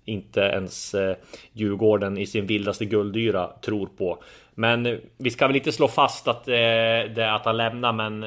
inte 0.05 0.41
ens 0.41 0.95
Djurgården 1.53 2.17
i 2.17 2.25
sin 2.25 2.45
vildaste 2.45 2.85
guldyra 2.85 3.49
tror 3.61 3.89
på. 3.97 4.17
Men 4.53 4.99
vi 5.17 5.29
ska 5.29 5.47
väl 5.47 5.55
inte 5.55 5.71
slå 5.71 5.87
fast 5.87 6.27
att, 6.27 6.45
det, 6.45 7.31
att 7.35 7.45
han 7.45 7.57
lämnar, 7.57 7.93
men 7.93 8.25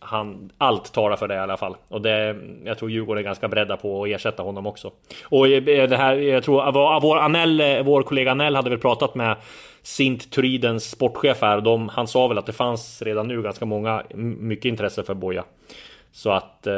han, 0.00 0.50
allt 0.58 0.92
talar 0.92 1.16
för 1.16 1.28
det 1.28 1.34
i 1.34 1.38
alla 1.38 1.56
fall. 1.56 1.76
Och 1.88 2.02
det, 2.02 2.36
jag 2.64 2.78
tror 2.78 2.90
Djurgården 2.90 3.20
är 3.20 3.24
ganska 3.24 3.48
beredda 3.48 3.76
på 3.76 4.02
att 4.02 4.08
ersätta 4.08 4.42
honom 4.42 4.66
också. 4.66 4.90
Och 5.24 5.46
det 5.46 5.96
här, 5.96 6.14
jag 6.14 6.44
tror 6.44 7.00
vår, 7.00 7.16
Anell, 7.16 7.82
vår 7.84 8.02
kollega 8.02 8.30
Anell 8.30 8.56
hade 8.56 8.70
väl 8.70 8.78
pratat 8.78 9.14
med 9.14 9.36
Sint 9.84 10.30
Turidens 10.30 10.90
sportchef 10.90 11.40
här. 11.42 11.60
De, 11.60 11.88
han 11.88 12.06
sa 12.08 12.28
väl 12.28 12.38
att 12.38 12.46
det 12.46 12.52
fanns 12.52 13.02
redan 13.02 13.28
nu 13.28 13.42
ganska 13.42 13.64
många, 13.64 14.02
mycket 14.14 14.64
intresse 14.64 15.02
för 15.04 15.14
Boja. 15.14 15.44
Så 16.12 16.30
att... 16.30 16.66
Eh, 16.66 16.74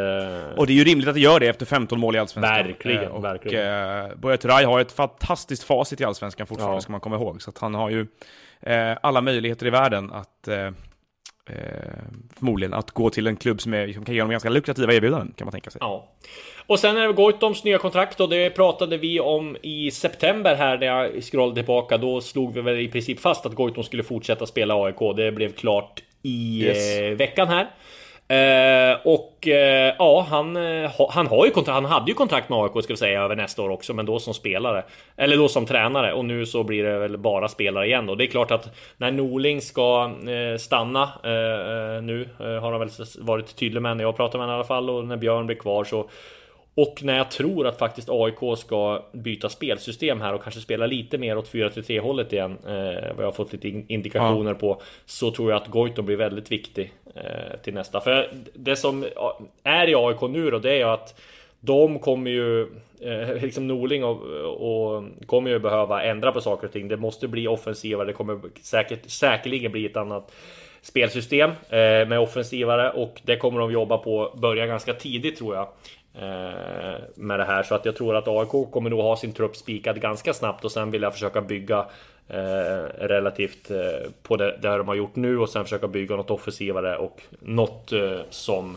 Och 0.56 0.66
det 0.66 0.72
är 0.72 0.74
ju 0.74 0.84
rimligt 0.84 1.08
att 1.08 1.14
det 1.14 1.20
gör 1.20 1.40
det 1.40 1.46
efter 1.48 1.66
15 1.66 2.00
mål 2.00 2.16
i 2.16 2.18
Allsvenskan. 2.18 2.54
Verkligen, 2.66 3.02
Eh, 3.04 3.08
och, 3.08 3.24
verkligen. 3.24 4.00
Eh, 4.10 4.16
Buya 4.16 4.36
Turay 4.36 4.64
har 4.64 4.80
ett 4.80 4.92
fantastiskt 4.92 5.62
facit 5.64 6.00
i 6.00 6.04
Allsvenskan 6.04 6.46
fortfarande, 6.46 6.76
Ja. 6.76 6.80
ska 6.80 6.92
man 6.92 7.00
komma 7.00 7.16
ihåg. 7.16 7.42
Så 7.42 7.50
att 7.50 7.58
han 7.58 7.74
har 7.74 7.90
ju 7.90 8.06
eh, 8.60 8.96
alla 9.02 9.20
möjligheter 9.20 9.66
i 9.66 9.70
världen 9.70 10.12
att 10.12 10.48
eh, 10.48 10.70
eh, 11.46 11.54
förmodligen 12.38 12.74
att 12.74 12.90
gå 12.90 13.10
till 13.10 13.26
en 13.26 13.36
klubb 13.36 13.60
som, 13.60 13.74
är, 13.74 13.92
som 13.92 14.04
kan 14.04 14.14
ge 14.14 14.20
honom 14.20 14.30
ganska 14.30 14.48
lukrativa 14.48 14.94
erbjudanden, 14.94 15.34
kan 15.36 15.44
man 15.44 15.52
tänka 15.52 15.70
sig. 15.70 15.78
Ja. 15.82 16.08
Och 16.66 16.78
sen 16.78 16.96
är 16.96 17.06
det 17.06 17.12
Goitoms 17.12 17.64
nya 17.64 17.78
kontrakt 17.78 18.20
och 18.20 18.28
det 18.28 18.50
pratade 18.50 18.96
vi 18.98 19.20
om 19.20 19.56
i 19.62 19.90
september 19.90 20.54
här 20.54 20.78
när 20.78 20.86
jag 20.86 21.22
scrollade 21.24 21.54
tillbaka. 21.54 21.98
Då 21.98 22.20
slog 22.20 22.54
vi 22.54 22.60
väl 22.60 22.80
i 22.80 22.88
princip 22.88 23.20
fast 23.20 23.46
att 23.46 23.54
Goitom 23.54 23.84
skulle 23.84 24.02
fortsätta 24.02 24.46
spela 24.46 24.74
AIK. 24.84 25.16
Det 25.16 25.32
blev 25.32 25.52
klart 25.52 26.02
i 26.22 26.62
Yes. 26.64 26.98
eh, 26.98 27.10
veckan 27.10 27.48
här. 27.48 27.70
Eh, 28.28 28.96
och 29.04 29.48
eh, 29.48 29.94
ja, 29.98 30.26
han, 30.30 30.56
eh, 30.56 30.90
ha, 30.90 31.10
han 31.12 31.26
har 31.26 31.46
ju 31.46 31.50
kontrakt. 31.50 31.74
Han 31.74 31.84
hade 31.84 32.10
ju 32.10 32.14
kontrakt 32.14 32.48
med 32.48 32.58
AIK 32.58 32.84
ska 32.84 32.92
vi 32.92 32.96
säga 32.96 33.22
över 33.22 33.36
nästa 33.36 33.62
år 33.62 33.68
också, 33.68 33.94
men 33.94 34.06
då 34.06 34.18
som 34.18 34.34
spelare 34.34 34.84
eller 35.16 35.36
då 35.36 35.48
som 35.48 35.66
tränare. 35.66 36.12
Och 36.12 36.24
nu 36.24 36.46
så 36.46 36.62
blir 36.62 36.84
det 36.84 36.98
väl 36.98 37.18
bara 37.18 37.48
spelare 37.48 37.86
igen. 37.86 38.08
Och 38.08 38.16
det 38.16 38.24
är 38.24 38.26
klart 38.26 38.50
att 38.50 38.76
när 38.96 39.12
Norling 39.12 39.60
ska 39.60 40.10
eh, 40.28 40.58
stanna 40.58 41.02
eh, 41.24 41.96
eh 41.96 42.02
nu 42.02 42.28
eh, 42.40 42.46
har 42.46 42.70
han 42.70 42.80
väl 42.80 42.90
varit 43.18 43.56
tydlig 43.56 43.82
med 43.82 43.96
när 43.96 44.04
jag 44.04 44.16
pratar 44.16 44.38
med 44.38 44.46
honom 44.46 44.54
i 44.54 44.58
alla 44.58 44.68
fall 44.68 44.90
och 44.90 45.04
när 45.04 45.16
Björn 45.16 45.46
blir 45.46 45.56
kvar 45.56 45.84
så 45.84 46.08
och 46.76 47.00
när 47.02 47.16
jag 47.16 47.30
tror 47.30 47.66
att 47.66 47.78
faktiskt 47.78 48.08
AIK 48.10 48.58
ska 48.58 49.02
byta 49.12 49.48
spelsystem 49.48 50.20
här 50.20 50.34
och 50.34 50.42
kanske 50.42 50.60
spela 50.60 50.86
lite 50.86 51.18
mer 51.18 51.38
åt 51.38 51.52
4-3 51.52 52.00
hållet 52.00 52.32
igen. 52.32 52.58
Eh, 52.66 52.72
vad 53.14 53.18
jag 53.18 53.26
har 53.26 53.32
fått 53.32 53.52
lite 53.52 53.68
in- 53.68 53.84
indikationer 53.88 54.54
på. 54.54 54.82
Så 55.06 55.30
tror 55.30 55.50
jag 55.50 55.62
att 55.62 55.68
Goitom 55.68 56.06
blir 56.06 56.16
väldigt 56.16 56.52
viktig 56.52 56.92
eh, 57.14 57.60
till 57.62 57.74
nästa. 57.74 58.00
För 58.00 58.30
det 58.54 58.76
som 58.76 59.04
är 59.62 59.88
i 59.88 59.94
AIK 59.94 60.20
nu 60.20 60.50
då, 60.50 60.58
det 60.58 60.70
är 60.70 60.76
ju 60.76 60.82
att 60.82 61.20
de 61.60 61.98
kommer 61.98 62.30
ju, 62.30 62.62
eh, 63.00 63.42
liksom 63.42 63.66
Norling 63.68 64.04
och, 64.04 64.22
och 64.46 65.04
kommer 65.26 65.50
ju 65.50 65.58
behöva 65.58 66.02
ändra 66.02 66.32
på 66.32 66.40
saker 66.40 66.66
och 66.66 66.72
ting. 66.72 66.88
Det 66.88 66.96
måste 66.96 67.28
bli 67.28 67.48
offensivare. 67.48 68.06
Det 68.06 68.12
kommer 68.12 68.40
säkert, 68.62 69.10
säkerligen 69.10 69.72
bli 69.72 69.86
ett 69.86 69.96
annat 69.96 70.32
spelsystem 70.86 71.50
eh, 71.50 72.08
med 72.08 72.18
offensivare 72.20 72.90
och 72.90 73.20
det 73.22 73.36
kommer 73.36 73.60
de 73.60 73.72
jobba 73.72 73.98
på 73.98 74.34
börja 74.36 74.66
ganska 74.66 74.92
tidigt 74.92 75.38
tror 75.38 75.54
jag. 75.54 75.68
Eh, 76.20 77.00
med 77.14 77.38
det 77.38 77.44
här. 77.44 77.62
Så 77.62 77.74
att 77.74 77.84
jag 77.84 77.96
tror 77.96 78.16
att 78.16 78.28
AIK 78.28 78.70
kommer 78.70 78.90
nog 78.90 79.00
ha 79.00 79.16
sin 79.16 79.32
trupp 79.32 79.56
spikad 79.56 80.00
ganska 80.00 80.34
snabbt 80.34 80.64
och 80.64 80.72
sen 80.72 80.90
vill 80.90 81.02
jag 81.02 81.12
försöka 81.12 81.40
bygga 81.40 81.86
eh, 82.28 82.84
relativt 82.98 83.70
eh, 83.70 84.10
på 84.22 84.36
det, 84.36 84.58
det 84.62 84.76
de 84.76 84.88
har 84.88 84.94
gjort 84.94 85.16
nu 85.16 85.38
och 85.38 85.48
sen 85.48 85.64
försöka 85.64 85.88
bygga 85.88 86.16
något 86.16 86.30
offensivare 86.30 86.96
och 86.96 87.22
något 87.40 87.92
eh, 87.92 88.20
som 88.30 88.70
eh, 88.70 88.76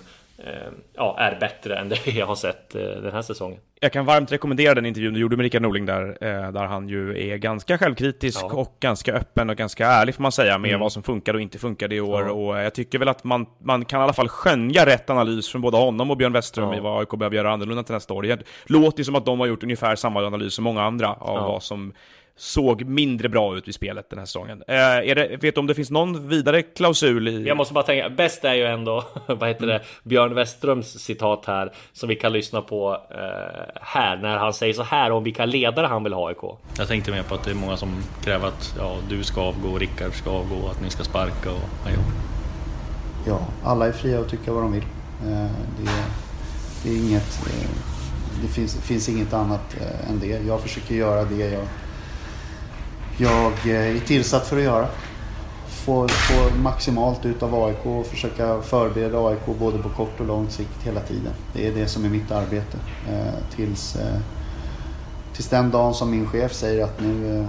ja, 0.95 1.15
är 1.19 1.39
bättre 1.39 1.75
än 1.77 1.89
det 1.89 2.07
jag 2.11 2.25
har 2.27 2.35
sett 2.35 2.75
eh, 2.75 2.81
den 2.81 3.13
här 3.13 3.21
säsongen. 3.21 3.59
Jag 3.81 3.93
kan 3.93 4.05
varmt 4.05 4.31
rekommendera 4.31 4.73
den 4.75 4.85
intervjun 4.85 5.13
du 5.13 5.19
gjorde 5.19 5.37
med 5.37 5.43
Rickard 5.43 5.61
Norling 5.61 5.85
där, 5.85 6.07
eh, 6.21 6.51
där 6.51 6.65
han 6.65 6.89
ju 6.89 7.29
är 7.31 7.37
ganska 7.37 7.77
självkritisk 7.77 8.39
Ja. 8.43 8.51
och 8.53 8.77
ganska 8.79 9.13
öppen 9.13 9.49
och 9.49 9.55
ganska 9.55 9.87
ärlig 9.87 10.15
får 10.15 10.21
man 10.23 10.31
säga 10.31 10.57
med 10.57 10.69
Mm. 10.69 10.79
vad 10.79 10.91
som 10.91 11.03
funkade 11.03 11.37
och 11.37 11.41
inte 11.41 11.57
funkade 11.59 11.95
i 11.95 12.01
år. 12.01 12.21
Ja. 12.25 12.31
Och 12.31 12.57
eh, 12.57 12.63
jag 12.63 12.73
tycker 12.73 12.99
väl 12.99 13.07
att 13.07 13.23
man, 13.23 13.45
man 13.63 13.85
kan 13.85 13.99
i 13.99 14.03
alla 14.03 14.13
fall 14.13 14.29
skönja 14.29 14.85
rätt 14.85 15.09
analys 15.09 15.49
från 15.51 15.61
både 15.61 15.77
honom 15.77 16.11
och 16.11 16.17
Björn 16.17 16.33
Westström 16.33 16.69
Ja. 16.71 16.77
i 16.77 16.79
vad 16.79 16.99
AIK 16.99 17.09
behöver 17.19 17.35
göra 17.35 17.51
annorlunda 17.51 17.83
till 17.83 17.93
nästa 17.93 18.13
år. 18.13 18.21
Det 18.23 18.43
låter 18.65 18.97
ju 18.99 19.03
som 19.03 19.15
att 19.15 19.25
de 19.25 19.39
har 19.39 19.47
gjort 19.47 19.63
ungefär 19.63 19.95
samma 19.95 20.19
analys 20.25 20.53
som 20.53 20.63
många 20.63 20.83
andra 20.83 21.13
av 21.13 21.37
vad 21.43 21.63
som 21.63 21.93
såg 22.39 22.83
mindre 22.83 23.29
bra 23.29 23.57
ut 23.57 23.67
i 23.67 23.73
spelet 23.73 24.09
den 24.09 24.19
här 24.19 24.25
säsongen. 24.25 24.63
Eh, 24.67 24.75
är 24.75 25.15
det, 25.15 25.37
vet 25.41 25.55
du 25.55 25.59
om 25.59 25.67
det 25.67 25.75
finns 25.75 25.91
någon 25.91 26.29
vidare 26.29 26.61
klausul 26.61 27.27
i... 27.27 27.47
Jag 27.47 27.57
måste 27.57 27.73
bara 27.73 27.83
tänka, 27.83 28.09
bäst 28.09 28.45
är 28.45 28.53
ju 28.53 28.65
ändå, 28.65 29.03
vad 29.25 29.47
heter 29.47 29.67
det, 29.67 29.81
Björn 30.03 30.35
Westerströms 30.35 30.99
citat 30.99 31.45
här 31.45 31.71
som 31.93 32.09
vi 32.09 32.15
kan 32.15 32.33
lyssna 32.33 32.61
på 32.61 33.01
eh, 33.11 33.81
här 33.81 34.17
när 34.17 34.37
han 34.37 34.53
säger 34.53 34.73
så 34.73 34.83
här 34.83 35.11
om 35.11 35.23
vilka 35.23 35.45
ledare 35.45 35.87
han 35.87 36.03
vill 36.03 36.13
ha 36.13 36.31
i 36.31 36.33
AIK. 36.33 36.57
Jag 36.77 36.87
tänkte 36.87 37.11
mer 37.11 37.23
på 37.23 37.35
att 37.35 37.43
det 37.43 37.51
är 37.51 37.55
många 37.55 37.77
som 37.77 37.89
kräver 38.23 38.47
att 38.47 38.75
ja, 38.77 38.95
du 39.09 39.23
ska 39.23 39.41
avgå, 39.41 39.77
Rickard 39.77 40.13
ska 40.13 40.29
avgå, 40.29 40.67
att 40.71 40.81
ni 40.81 40.89
ska 40.89 41.03
sparka 41.03 41.51
och 41.51 41.69
ja, 41.85 41.91
Ja, 43.27 43.39
alla 43.63 43.87
är 43.87 43.91
fria 43.91 44.19
att 44.19 44.29
tycka 44.29 44.53
vad 44.53 44.63
de 44.63 44.71
vill. 44.71 44.85
Eh, 45.27 45.51
Det, 45.77 45.91
det, 46.83 46.89
är 46.89 46.97
inget, 46.97 47.39
eh, 47.47 47.69
det 48.41 48.47
finns, 48.47 48.75
finns 48.75 49.09
inget 49.09 49.33
annat 49.33 49.75
eh, 49.81 50.09
än 50.09 50.19
det. 50.19 50.41
Jag 50.47 50.61
försöker 50.61 50.95
göra 50.95 51.23
det 51.23 51.35
jag, 51.35 51.65
jag 53.19 53.51
eh, 53.75 53.95
är 53.95 53.99
tillsatt 53.99 54.47
för 54.47 54.57
att 54.57 54.63
göra. 54.63 54.87
Få, 55.67 56.07
få 56.07 56.57
maximalt 56.57 57.25
ut 57.25 57.43
av 57.43 57.63
AIK 57.63 57.85
och 57.85 58.05
försöka 58.05 58.61
förbereda 58.61 59.27
AIK 59.27 59.45
både 59.59 59.77
på 59.77 59.89
kort 59.89 60.19
och 60.19 60.25
lång 60.25 60.49
sikt 60.49 60.83
hela 60.83 60.99
tiden. 60.99 61.33
Det 61.53 61.67
är 61.67 61.71
det 61.71 61.87
som 61.87 62.05
är 62.05 62.09
mitt 62.09 62.31
arbete. 62.31 62.77
Eh, 63.09 63.55
Tills, 63.55 63.95
eh, 63.95 64.19
tills 65.33 65.47
den 65.47 65.71
dagen 65.71 65.93
som 65.93 66.11
min 66.11 66.27
chef 66.27 66.53
säger 66.53 66.83
att 66.83 67.01
nu, 67.01 67.39
eh, 67.39 67.45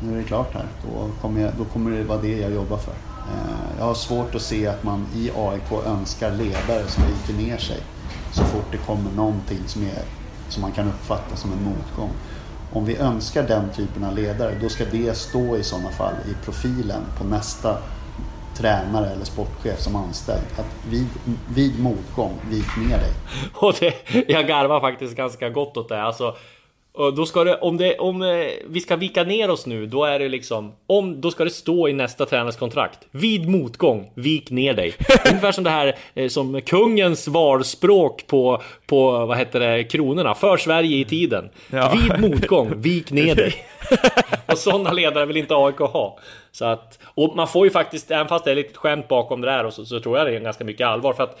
nu 0.00 0.12
är 0.14 0.16
det 0.18 0.24
klart 0.24 0.54
här. 0.54 0.66
Då 0.82 1.08
kommer, 1.22 1.40
jag, 1.40 1.52
då 1.58 1.64
kommer 1.64 1.90
det 1.90 2.04
vara 2.04 2.18
det 2.20 2.38
jag 2.38 2.52
jobbar 2.52 2.76
för. 2.76 2.92
Eh, 2.92 3.78
Jag 3.78 3.84
har 3.84 3.94
svårt 3.94 4.34
att 4.34 4.42
se 4.42 4.66
att 4.66 4.82
man 4.82 5.06
i 5.14 5.30
AIK 5.36 5.86
önskar 5.86 6.30
ledare 6.32 6.88
som 6.88 7.02
viker 7.06 7.42
ner 7.46 7.58
sig 7.58 7.78
så 8.32 8.44
fort 8.44 8.66
det 8.70 8.78
kommer 8.78 9.10
någonting 9.16 9.58
som, 9.66 9.82
är, 9.82 10.02
som 10.48 10.62
man 10.62 10.72
kan 10.72 10.88
uppfatta 10.88 11.36
som 11.36 11.52
en 11.52 11.64
motgång. 11.64 12.10
Om 12.76 12.84
vi 12.84 12.96
önskar 12.96 13.42
den 13.42 13.70
typen 13.76 14.04
av 14.04 14.16
ledare, 14.16 14.54
då 14.62 14.68
ska 14.68 14.84
det 14.84 15.16
stå 15.16 15.56
i 15.56 15.62
sådana 15.62 15.90
fall 15.90 16.14
i 16.30 16.44
profilen 16.44 17.02
på 17.18 17.24
nästa 17.24 17.78
tränare 18.56 19.10
eller 19.10 19.24
sportchef 19.24 19.80
som 19.80 19.96
anställd. 19.96 20.42
Att 20.58 20.86
vid, 20.90 21.06
vid 21.54 21.80
motgång, 21.80 22.32
vik 22.50 22.76
ner 22.76 22.98
dig. 22.98 23.12
Och 23.54 23.74
det, 23.80 23.94
jag 24.28 24.46
garvar 24.46 24.80
faktiskt 24.80 25.16
ganska 25.16 25.50
gott 25.50 25.76
åt 25.76 25.88
det. 25.88 26.02
Alltså, 26.02 26.36
och 26.96 27.14
då 27.14 27.26
ska 27.26 27.44
det, 27.44 27.56
om, 27.56 27.76
det, 27.76 27.98
om 27.98 28.22
eh, 28.22 28.46
vi 28.66 28.80
ska 28.80 28.96
vika 28.96 29.24
ner 29.24 29.50
oss 29.50 29.66
nu, 29.66 29.86
då 29.86 30.04
är 30.04 30.18
det 30.18 30.28
liksom, 30.28 30.72
om, 30.86 31.20
då 31.20 31.30
ska 31.30 31.44
det 31.44 31.50
stå 31.50 31.88
i 31.88 31.92
nästa 31.92 32.26
tränarens 32.26 32.56
kontrakt. 32.56 32.98
Vid 33.10 33.48
motgång, 33.48 34.10
vik 34.14 34.50
ner 34.50 34.74
dig. 34.74 34.94
Ungefär 35.28 35.52
som 35.52 35.64
det 35.64 35.70
här 35.70 35.96
eh, 36.14 36.28
som 36.28 36.60
kungens 36.60 37.28
valspråk 37.28 38.26
på, 38.26 38.62
på, 38.86 39.26
vad 39.26 39.38
heter 39.38 39.60
det, 39.60 39.84
kronorna, 39.84 40.34
för 40.34 40.56
Sverige 40.56 40.96
i 40.96 41.04
tiden. 41.04 41.48
Ja. 41.70 41.94
Vid 42.18 42.30
motgång, 42.30 42.80
vik 42.80 43.10
ner 43.10 43.34
dig. 43.34 43.54
och 44.46 44.58
sådana 44.58 44.92
ledare 44.92 45.26
vill 45.26 45.36
inte 45.36 45.54
AIK 45.56 45.78
ha. 45.78 46.18
Så 46.52 46.64
att, 46.64 46.98
och 47.04 47.36
man 47.36 47.48
får 47.48 47.66
ju 47.66 47.70
faktiskt, 47.70 48.10
även 48.10 48.28
fast 48.28 48.44
det 48.44 48.50
är 48.50 48.56
lite 48.56 48.78
skämt 48.78 49.08
bakom 49.08 49.40
det 49.40 49.50
där, 49.50 49.64
och 49.64 49.72
så, 49.72 49.84
så 49.84 50.00
tror 50.00 50.18
jag 50.18 50.26
det 50.26 50.36
är 50.36 50.40
ganska 50.40 50.64
mycket 50.64 50.86
allvar. 50.86 51.12
För 51.12 51.22
att 51.22 51.40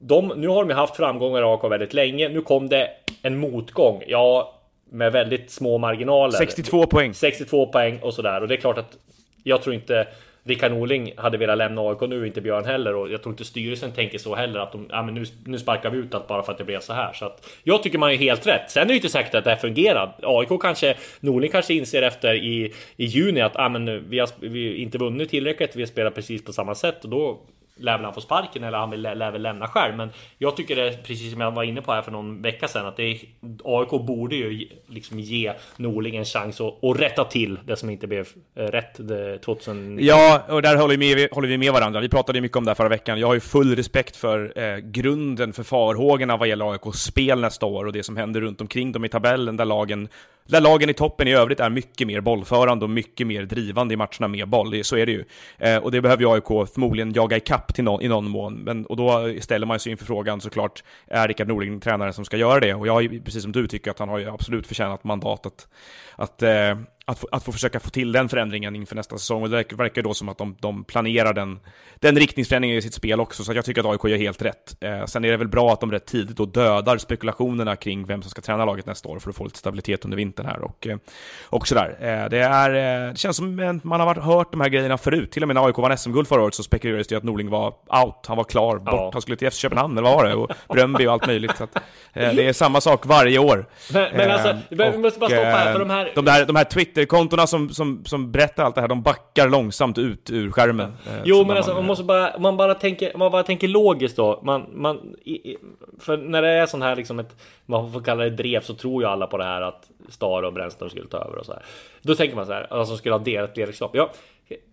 de, 0.00 0.32
nu 0.36 0.48
har 0.48 0.64
de 0.64 0.68
ju 0.68 0.76
haft 0.76 0.96
framgångar 0.96 1.40
i 1.40 1.44
AIK 1.44 1.64
väldigt 1.64 1.94
länge. 1.94 2.28
Nu 2.28 2.40
kom 2.40 2.68
det 2.68 2.90
en 3.22 3.38
motgång. 3.38 4.02
Ja, 4.06 4.56
med 4.90 5.12
väldigt 5.12 5.50
små 5.50 5.78
marginaler. 5.78 6.38
62 6.38 6.86
poäng. 6.86 7.14
62 7.14 7.66
poäng 7.66 7.98
och 8.02 8.14
sådär. 8.14 8.40
Och 8.40 8.48
det 8.48 8.54
är 8.54 8.60
klart 8.60 8.78
att 8.78 8.96
jag 9.42 9.62
tror 9.62 9.74
inte 9.74 10.06
Rickard 10.42 10.72
Norling 10.72 11.12
hade 11.16 11.38
velat 11.38 11.58
lämna 11.58 11.80
AIK 11.80 12.00
nu, 12.00 12.26
inte 12.26 12.40
Björn 12.40 12.64
heller. 12.64 12.94
Och 12.94 13.10
jag 13.10 13.22
tror 13.22 13.32
inte 13.32 13.44
styrelsen 13.44 13.92
tänker 13.92 14.18
så 14.18 14.34
heller. 14.34 14.60
Att 14.60 14.72
de, 14.72 14.86
ja, 14.90 15.02
men 15.02 15.14
nu, 15.14 15.24
nu 15.44 15.58
sparkar 15.58 15.90
vi 15.90 15.98
ut 15.98 16.14
allt 16.14 16.28
bara 16.28 16.42
för 16.42 16.52
att 16.52 16.58
det 16.58 16.64
blev 16.64 16.80
så 16.80 16.92
här. 16.92 17.12
Så 17.12 17.24
att 17.26 17.46
jag 17.62 17.82
tycker 17.82 17.98
man 17.98 18.10
är 18.10 18.16
helt 18.16 18.46
rätt. 18.46 18.70
Sen 18.70 18.82
är 18.82 18.86
det 18.86 18.94
inte 18.94 19.08
säkert 19.08 19.34
att 19.34 19.44
det 19.44 19.50
här 19.50 19.56
fungerar. 19.56 20.14
AIK 20.22 20.60
kanske, 20.60 20.94
Norling 21.20 21.50
kanske 21.50 21.74
inser 21.74 22.02
efter 22.02 22.34
i, 22.34 22.72
i 22.96 23.04
juni 23.04 23.40
att 23.40 23.52
ja, 23.54 23.68
men 23.68 24.10
vi 24.10 24.18
har 24.18 24.28
vi 24.40 24.76
inte 24.76 24.98
vunnit 24.98 25.30
tillräckligt. 25.30 25.76
Vi 25.76 25.82
har 25.82 25.86
spelat 25.86 26.14
precis 26.14 26.44
på 26.44 26.52
samma 26.52 26.74
sätt 26.74 27.04
och 27.04 27.10
då 27.10 27.40
lär 27.80 27.96
väl 27.96 28.04
han 28.04 28.14
få 28.14 28.20
sparken 28.20 28.64
eller 28.64 28.78
han 28.78 28.90
vill, 28.90 29.02
lär 29.02 29.30
väl 29.30 29.42
lämna 29.42 29.68
själv. 29.68 29.96
Men 29.96 30.10
jag 30.38 30.56
tycker 30.56 30.76
det 30.76 30.88
är 30.88 30.92
precis 30.92 31.32
som 31.32 31.40
jag 31.40 31.50
var 31.50 31.62
inne 31.62 31.82
på 31.82 31.92
här 31.92 32.02
för 32.02 32.10
någon 32.10 32.42
vecka 32.42 32.68
sedan 32.68 32.86
att 32.86 32.96
det 32.96 33.02
är, 33.02 33.18
AIK 33.64 33.90
borde 33.90 34.36
ju 34.36 34.68
liksom 34.86 35.20
ge 35.20 35.52
Norling 35.76 36.16
en 36.16 36.24
chans 36.24 36.60
att, 36.60 36.84
att 36.84 37.00
rätta 37.00 37.24
till 37.24 37.58
det 37.64 37.76
som 37.76 37.90
inte 37.90 38.06
blev 38.06 38.28
eh, 38.54 38.64
rätt 38.64 39.00
2000. 39.44 39.98
Ja, 40.00 40.42
och 40.48 40.62
där 40.62 40.76
håller 40.76 40.96
vi, 40.96 41.14
med, 41.14 41.28
håller 41.32 41.48
vi 41.48 41.58
med 41.58 41.72
varandra. 41.72 42.00
Vi 42.00 42.08
pratade 42.08 42.38
ju 42.38 42.42
mycket 42.42 42.56
om 42.56 42.64
det 42.64 42.70
här 42.70 42.74
förra 42.74 42.88
veckan. 42.88 43.20
Jag 43.20 43.26
har 43.26 43.34
ju 43.34 43.40
full 43.40 43.76
respekt 43.76 44.16
för 44.16 44.58
eh, 44.58 44.76
grunden 44.76 45.52
för 45.52 45.62
farhågorna 45.62 46.36
vad 46.36 46.48
gäller 46.48 46.72
AIKs 46.72 47.02
spel 47.02 47.40
nästa 47.40 47.66
år 47.66 47.84
och 47.84 47.92
det 47.92 48.02
som 48.02 48.16
händer 48.16 48.40
runt 48.40 48.60
omkring 48.60 48.92
dem 48.92 49.04
i 49.04 49.08
tabellen 49.08 49.56
där 49.56 49.64
lagen 49.64 50.08
där 50.46 50.60
lagen 50.60 50.90
i 50.90 50.94
toppen 50.94 51.28
i 51.28 51.32
övrigt 51.32 51.60
är 51.60 51.70
mycket 51.70 52.06
mer 52.06 52.20
bollförande 52.20 52.84
och 52.84 52.90
mycket 52.90 53.26
mer 53.26 53.42
drivande 53.42 53.94
i 53.94 53.96
matcherna 53.96 54.28
med 54.28 54.48
boll, 54.48 54.84
så 54.84 54.96
är 54.96 55.06
det 55.06 55.12
ju. 55.12 55.24
Eh, 55.58 55.76
och 55.76 55.92
det 55.92 56.00
behöver 56.00 56.22
ju 56.22 56.30
AIK 56.30 56.68
förmodligen 56.72 57.12
jaga 57.12 57.36
ikapp 57.36 57.74
till 57.74 57.84
no 57.84 58.02
i 58.02 58.08
någon 58.08 58.30
mån. 58.30 58.54
Men, 58.54 58.86
och 58.86 58.96
då 58.96 59.34
ställer 59.40 59.66
man 59.66 59.80
sig 59.80 59.92
inför 59.92 60.04
frågan 60.04 60.40
såklart, 60.40 60.84
är 61.06 61.28
Rickard 61.28 61.48
Norling 61.48 61.80
tränaren 61.80 62.12
som 62.12 62.24
ska 62.24 62.36
göra 62.36 62.60
det? 62.60 62.74
Och 62.74 62.86
jag, 62.86 63.20
precis 63.24 63.42
som 63.42 63.52
du, 63.52 63.66
tycker 63.66 63.90
att 63.90 63.98
han 63.98 64.08
har 64.08 64.18
ju 64.18 64.30
absolut 64.30 64.66
förtjänat 64.66 65.04
mandatet 65.04 65.68
att, 66.16 66.42
eh, 66.42 66.78
att, 67.10 67.18
få, 67.18 67.28
att 67.32 67.44
få 67.44 67.52
försöka 67.52 67.80
få 67.80 67.90
till 67.90 68.12
den 68.12 68.28
förändringen 68.28 68.76
inför 68.76 68.96
nästa 68.96 69.18
säsong. 69.18 69.42
Och 69.42 69.50
det 69.50 69.72
verkar 69.72 70.02
då 70.02 70.14
som 70.14 70.28
att 70.28 70.38
de, 70.38 70.56
de 70.60 70.84
planerar 70.84 71.32
den, 71.32 71.60
den 71.98 72.16
riktningsförändringen 72.16 72.78
i 72.78 72.82
sitt 72.82 72.94
spel 72.94 73.20
också, 73.20 73.44
så 73.44 73.52
jag 73.52 73.64
tycker 73.64 73.80
att 73.80 73.86
AIK 73.86 74.10
gör 74.12 74.18
helt 74.18 74.42
rätt. 74.42 74.76
Eh, 74.80 75.04
sen 75.04 75.24
är 75.24 75.30
det 75.30 75.36
väl 75.36 75.48
bra 75.48 75.72
att 75.72 75.80
de 75.80 75.92
rätt 75.92 76.06
tidigt 76.06 76.36
då 76.36 76.46
dödar 76.46 76.98
spekulationerna 76.98 77.76
kring 77.76 78.06
vem 78.06 78.22
som 78.22 78.30
ska 78.30 78.42
träna 78.42 78.64
laget 78.64 78.86
nästa 78.86 79.08
år 79.08 79.18
för 79.18 79.30
att 79.30 79.36
få 79.36 79.44
lite 79.44 79.58
stabilitet 79.58 80.04
under 80.04 80.16
vintern 80.16 80.46
här 80.46 80.62
och, 80.62 80.86
eh, 80.86 80.96
och 81.44 81.68
sådär. 81.68 81.96
Eh, 82.00 82.28
det, 82.30 82.38
är, 82.38 82.70
eh, 83.06 83.10
det 83.12 83.18
känns 83.18 83.36
som 83.36 83.80
man 83.84 84.00
har 84.00 84.14
hört 84.14 84.50
de 84.50 84.60
här 84.60 84.68
grejerna 84.68 84.98
förut. 84.98 85.30
Till 85.32 85.42
och 85.42 85.48
med 85.48 85.54
när 85.54 85.66
AIK 85.66 85.78
vann 85.78 85.98
SM-guld 85.98 86.28
förra 86.28 86.42
året 86.42 86.54
så 86.54 86.62
spekulerades 86.62 87.08
det 87.08 87.16
att 87.16 87.24
Norling 87.24 87.50
var 87.50 87.66
out, 88.04 88.26
han 88.26 88.36
var 88.36 88.44
klar, 88.44 88.76
bort, 88.78 88.84
Ja. 88.94 89.10
han 89.12 89.22
skulle 89.22 89.36
till 89.36 89.50
FC 89.50 89.58
Köpenhamn 89.58 89.98
eller 89.98 90.08
vad 90.08 90.16
var 90.16 90.24
det? 90.24 90.34
Och 90.34 90.50
Bröndby 90.68 91.06
och 91.06 91.12
allt 91.12 91.26
möjligt. 91.26 91.56
Så 91.56 91.64
att, 91.64 91.76
eh, 92.12 92.32
det 92.34 92.46
är 92.48 92.52
samma 92.52 92.80
sak 92.80 93.06
varje 93.06 93.38
år. 93.38 93.66
Men, 93.92 94.16
men 94.16 94.30
alltså, 94.30 94.48
Eh, 94.50 94.56
vi 94.92 94.98
måste 94.98 95.20
bara 95.20 95.30
stoppa 95.30 95.42
här 95.44 95.72
för 95.72 95.78
de 95.78 95.90
här. 95.90 96.12
de 96.14 96.24
där, 96.24 96.46
de 96.46 96.56
här 96.56 96.64
Twitter-kontona 97.00 97.46
som, 97.46 97.68
som, 97.68 98.04
som 98.04 98.32
berättar 98.32 98.64
allt 98.64 98.74
det 98.74 98.80
här, 98.80 98.88
de 98.88 99.02
backar 99.02 99.48
långsamt 99.48 99.98
ut 99.98 100.30
ur 100.30 100.50
skärmen. 100.50 100.92
Eh, 101.06 101.12
Jo 101.24 101.44
men 101.44 101.56
alltså 101.56 101.74
man 101.74 101.86
måste 101.86 102.04
bara, 102.04 102.38
man 102.38 102.56
bara 102.56 102.74
tänker, 102.74 103.16
man 103.16 103.32
bara 103.32 103.42
tänker 103.42 103.68
logiskt 103.68 104.16
då. 104.16 104.40
Man, 104.42 104.66
man, 104.74 105.16
i, 105.24 105.56
för 105.98 106.16
när 106.16 106.42
det 106.42 106.48
är 106.48 106.66
sån 106.66 106.82
här 106.82 106.96
liksom 106.96 107.18
ett, 107.18 107.36
man 107.66 107.92
får 107.92 108.00
kalla 108.00 108.24
det 108.24 108.30
drev 108.30 108.60
så 108.60 108.74
tror 108.74 109.02
ju 109.02 109.08
alla 109.08 109.26
på 109.26 109.38
det 109.38 109.44
här 109.44 109.62
att 109.62 109.90
Stare 110.08 110.46
och 110.46 110.52
Brännström 110.52 110.90
skulle 110.90 111.06
ta 111.08 111.18
över 111.18 111.38
och 111.38 111.46
så 111.46 111.52
här. 111.52 111.62
Då 112.02 112.14
tänker 112.14 112.36
man 112.36 112.46
så 112.46 112.52
här, 112.52 112.66
alltså 112.70 112.96
skulle 112.96 113.14
ha 113.14 113.18
delat 113.18 113.56
ledarskap. 113.56 113.90
Ja, 113.94 114.10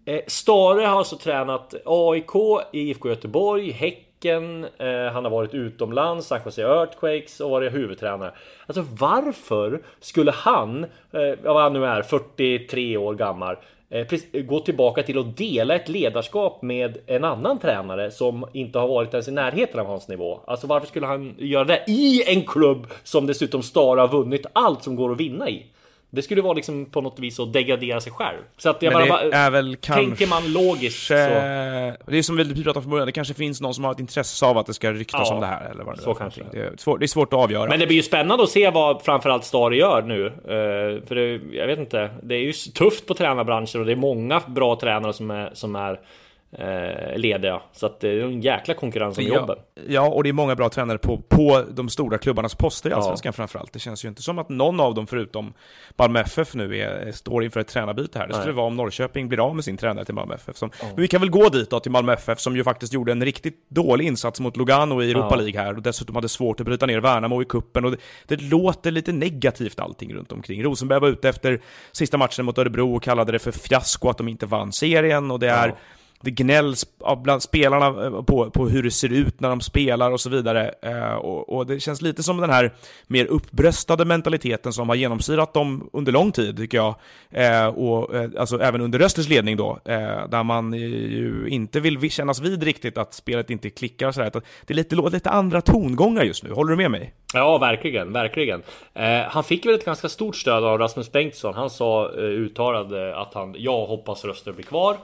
eh, 0.06 0.20
Stare 0.28 0.86
har 0.86 0.98
alltså 0.98 1.18
tränat 1.18 1.74
AIK, 1.86 2.32
IFK 2.72 3.10
Göteborg, 3.10 3.72
Häcken, 3.72 4.04
eh, 4.26 5.14
han 5.14 5.24
har 5.24 5.30
varit 5.30 5.54
utomlands, 5.54 6.28
San 6.28 6.40
Jose 6.46 6.62
Earthquakes 6.62 7.40
och 7.40 7.50
varit 7.50 7.74
huvudtränare. 7.74 8.32
Alltså 8.68 8.86
varför 9.00 9.82
skulle 10.00 10.32
han, 10.32 10.84
eh, 10.84 11.44
vad 11.44 11.64
han 11.64 11.74
nu 11.74 11.86
är, 11.86 12.02
43 12.02 12.98
år 12.98 13.16
gammal, 13.16 13.56
eh, 13.90 14.08
gå 14.42 14.60
tillbaka 14.60 15.04
till 15.04 15.20
att 15.20 15.38
dela 15.38 15.76
ett 15.76 15.90
ledarskap 15.90 16.62
med 16.62 16.98
en 17.06 17.24
annan 17.24 17.60
tränare 17.60 18.12
som 18.12 18.46
inte 18.54 18.80
har 18.80 18.88
varit 18.88 19.14
ens 19.14 19.28
i 19.28 19.32
närheten 19.32 19.80
av 19.80 19.86
hans 19.86 20.08
nivå. 20.08 20.40
Alltså 20.48 20.68
varför 20.68 20.88
skulle 20.88 21.06
han 21.06 21.36
göra 21.38 21.64
det 21.64 21.84
i 21.88 22.24
en 22.34 22.46
klubb 22.46 22.88
som 23.04 23.28
dessutom 23.28 23.64
Star 23.64 23.98
har 23.98 24.08
vunnit 24.08 24.46
allt 24.54 24.84
som 24.84 24.96
går 24.96 25.12
att 25.12 25.20
vinna 25.20 25.50
i? 25.50 25.66
Det 26.10 26.22
skulle 26.22 26.42
vara 26.42 26.54
liksom 26.54 26.86
på 26.86 27.02
något 27.02 27.20
vis 27.20 27.40
att 27.40 27.54
degradera 27.54 28.02
sig 28.02 28.12
själv. 28.12 28.38
Så 28.58 28.70
att 28.70 28.82
jag 28.82 28.94
Men 28.94 29.08
bara, 29.08 29.24
det 29.24 29.36
är 29.36 29.52
väl 29.52 29.76
tänker 29.76 30.28
man 30.28 30.54
logiskt 30.54 31.08
så. 31.08 31.14
kanske... 31.14 32.12
Det 32.12 32.18
är 32.18 32.22
som 32.22 32.38
vi 32.38 32.64
pratade 32.64 32.80
om 32.80 32.84
från 32.84 32.92
början, 32.92 33.06
det 33.06 33.12
kanske 33.12 33.34
finns 33.34 33.62
någon 33.62 33.74
som 33.74 33.84
har 33.84 33.92
ett 33.92 34.00
intresse 34.00 34.46
av 34.46 34.58
att 34.58 34.66
det 34.66 34.74
ska 34.74 34.92
ryktas 34.92 35.28
Ja, 35.30 35.36
om 35.36 35.42
det 35.42 35.48
här, 35.48 35.70
eller 35.72 35.84
vad 35.84 35.98
det 35.98 36.02
så 36.02 36.14
kanske. 36.14 36.42
Det 36.52 36.60
är, 36.60 36.74
svårt, 36.78 37.00
det 37.00 37.06
är 37.06 37.08
svårt 37.08 37.34
att 37.34 37.40
avgöra. 37.40 37.70
Men 37.70 37.80
det 37.80 37.88
blir 37.88 37.98
ju 37.98 38.04
spännande 38.04 38.44
att 38.44 38.50
se 38.50 38.70
vad 38.70 39.02
framförallt 39.02 39.46
Stare 39.46 39.76
gör 39.78 40.02
nu. 40.02 40.26
Eh, 40.28 41.08
för 41.08 41.16
det, 41.16 41.58
jag 41.58 41.68
vet 41.68 41.80
inte, 41.80 42.10
det 42.24 42.36
är 42.36 42.40
ju 42.40 42.54
tufft 42.54 43.06
på 43.06 43.14
tränarbranschen 43.14 43.82
och 43.82 43.88
det 43.88 43.94
är 43.94 43.96
många 43.96 44.42
bra 44.48 44.80
tränare 44.80 45.14
som 45.14 45.32
är, 45.32 45.50
som 45.54 45.76
är 45.76 46.00
lediga. 47.16 47.62
Så 47.72 47.86
att 47.86 48.00
det 48.00 48.10
är 48.10 48.24
en 48.24 48.42
jäkla 48.42 48.74
konkurrens 48.74 49.18
om 49.18 49.24
jobben. 49.24 49.58
Ja, 49.76 49.82
ja, 49.88 50.08
och 50.10 50.24
det 50.24 50.30
är 50.30 50.34
många 50.34 50.56
bra 50.56 50.70
tränare 50.70 50.98
på, 50.98 51.18
på 51.18 51.64
de 51.72 51.90
stora 51.90 52.18
klubbarnas 52.18 52.56
poster 52.56 52.90
i 52.90 52.94
Allsvenskan 52.94 53.34
framförallt. 53.34 53.74
Det 53.74 53.80
känns 53.80 54.06
ju 54.06 54.10
inte 54.10 54.22
som 54.22 54.40
att 54.40 54.50
någon 54.50 54.80
av 54.80 54.94
dem, 54.94 55.08
förutom 55.08 55.54
Malmö 55.96 56.20
FF 56.20 56.56
nu, 56.56 56.78
är, 56.78 57.12
står 57.12 57.44
inför 57.44 57.60
ett 57.60 57.68
tränarbyte 57.68 58.20
här. 58.20 58.28
Det 58.28 58.34
skulle 58.34 58.46
Nej. 58.46 58.56
vara 58.56 58.68
om 58.68 58.76
Norrköping 58.76 59.28
blir 59.28 59.40
av 59.48 59.56
med 59.56 59.64
sin 59.64 59.78
tränare 59.78 60.06
till 60.06 60.14
Malmö 60.14 60.36
FF. 60.36 60.58
Som, 60.58 60.72
Men 60.82 60.96
vi 61.02 61.08
kan 61.08 61.22
väl 61.22 61.30
gå 61.30 61.50
dit 61.50 61.70
då, 61.70 61.80
till 61.80 61.92
Malmö 61.92 62.14
FF, 62.14 62.40
som 62.40 62.56
ju 62.56 62.64
faktiskt 62.64 62.94
gjorde 62.94 63.12
en 63.12 63.26
riktigt 63.26 63.70
dålig 63.70 64.06
insats 64.06 64.40
mot 64.40 64.58
Lugano 64.58 65.02
i 65.02 65.12
Europa 65.12 65.28
Ja. 65.32 65.36
League 65.36 65.62
här, 65.62 65.76
och 65.76 65.82
dessutom 65.82 66.16
hade 66.16 66.30
svårt 66.30 66.60
att 66.60 66.66
bryta 66.66 66.86
ner 66.86 67.00
Värnamo 67.00 67.42
i 67.42 67.46
kuppen 67.46 67.86
och 67.86 67.92
det, 67.92 67.98
det 68.28 68.42
låter 68.42 68.92
lite 68.92 69.12
negativt 69.12 69.80
allting 69.80 70.14
runt 70.14 70.32
omkring. 70.32 70.64
Rosenberg 70.64 71.00
var 71.00 71.08
ute 71.08 71.30
efter 71.30 71.62
sista 71.92 72.18
matchen 72.18 72.46
mot 72.46 72.58
Örebro 72.58 72.96
och 72.96 73.04
kallade 73.04 73.32
det 73.32 73.40
för 73.40 73.52
fiasko 73.52 74.10
att 74.10 74.18
de 74.18 74.28
inte 74.28 74.46
vann 74.46 74.72
serien, 74.72 75.32
och 75.32 75.40
det 75.40 75.50
är 75.50 75.68
Ja 75.68 75.76
det 76.22 76.32
gnälls 76.32 76.86
bland 77.24 77.42
spelarna 77.42 78.06
eh, 78.06 78.22
på, 78.22 78.50
på 78.50 78.68
hur 78.68 78.84
det 78.84 78.92
ser 78.92 79.12
ut 79.12 79.40
när 79.40 79.50
de 79.50 79.62
spelar 79.62 80.12
och 80.12 80.22
så 80.22 80.30
vidare. 80.30 80.74
Eh, 80.82 81.14
och, 81.14 81.50
och 81.50 81.66
det 81.66 81.80
känns 81.80 82.02
lite 82.02 82.24
som 82.24 82.38
den 82.38 82.50
här 82.50 82.74
mer 83.08 83.26
uppbröstade 83.26 84.06
mentaliteten 84.06 84.74
som 84.74 84.90
har 84.90 84.96
genomsyrat 84.96 85.54
dem 85.54 85.90
under 85.94 86.12
lång 86.12 86.32
tid, 86.32 86.58
tycker 86.58 86.78
jag. 86.78 86.96
Eh, 87.30 87.68
och, 87.68 88.16
eh, 88.16 88.30
alltså 88.38 88.62
även 88.62 88.82
under 88.82 89.00
Rösters 89.00 89.30
ledning 89.30 89.58
då, 89.58 89.80
eh, 89.86 90.28
där 90.30 90.44
man 90.44 90.74
ju 90.74 91.48
inte 91.50 91.80
vill 91.80 92.12
kännas 92.12 92.42
vid 92.42 92.64
riktigt 92.64 92.98
att 92.98 93.14
spelet 93.14 93.50
inte 93.50 93.70
klickar 93.70 94.08
och 94.08 94.14
sådär. 94.14 94.32
där. 94.34 94.42
Det 94.66 94.74
är 94.74 94.76
lite, 94.76 94.96
lite 94.96 95.30
andra 95.30 95.62
tongångar 95.62 96.24
just 96.24 96.44
nu, 96.44 96.54
håller 96.54 96.72
du 96.72 96.78
med 96.78 96.92
mig? 96.92 97.14
Ja, 97.34 97.58
verkligen, 97.58 98.14
verkligen. 98.14 98.64
Eh, 98.94 99.22
han 99.22 99.44
fick 99.44 99.66
väl 99.66 99.74
ett 99.74 99.86
ganska 99.86 100.10
stort 100.10 100.36
stöd 100.36 100.64
av 100.64 100.78
Rasmus 100.78 101.12
Bengtsson. 101.12 101.54
Han 101.54 101.70
sa 101.70 102.12
eh, 102.18 102.24
uttalade 102.24 103.18
att 103.18 103.34
han, 103.34 103.56
jag 103.58 103.86
hoppas 103.86 104.26
röster 104.26 104.52
blir 104.52 104.66
kvar. 104.66 104.98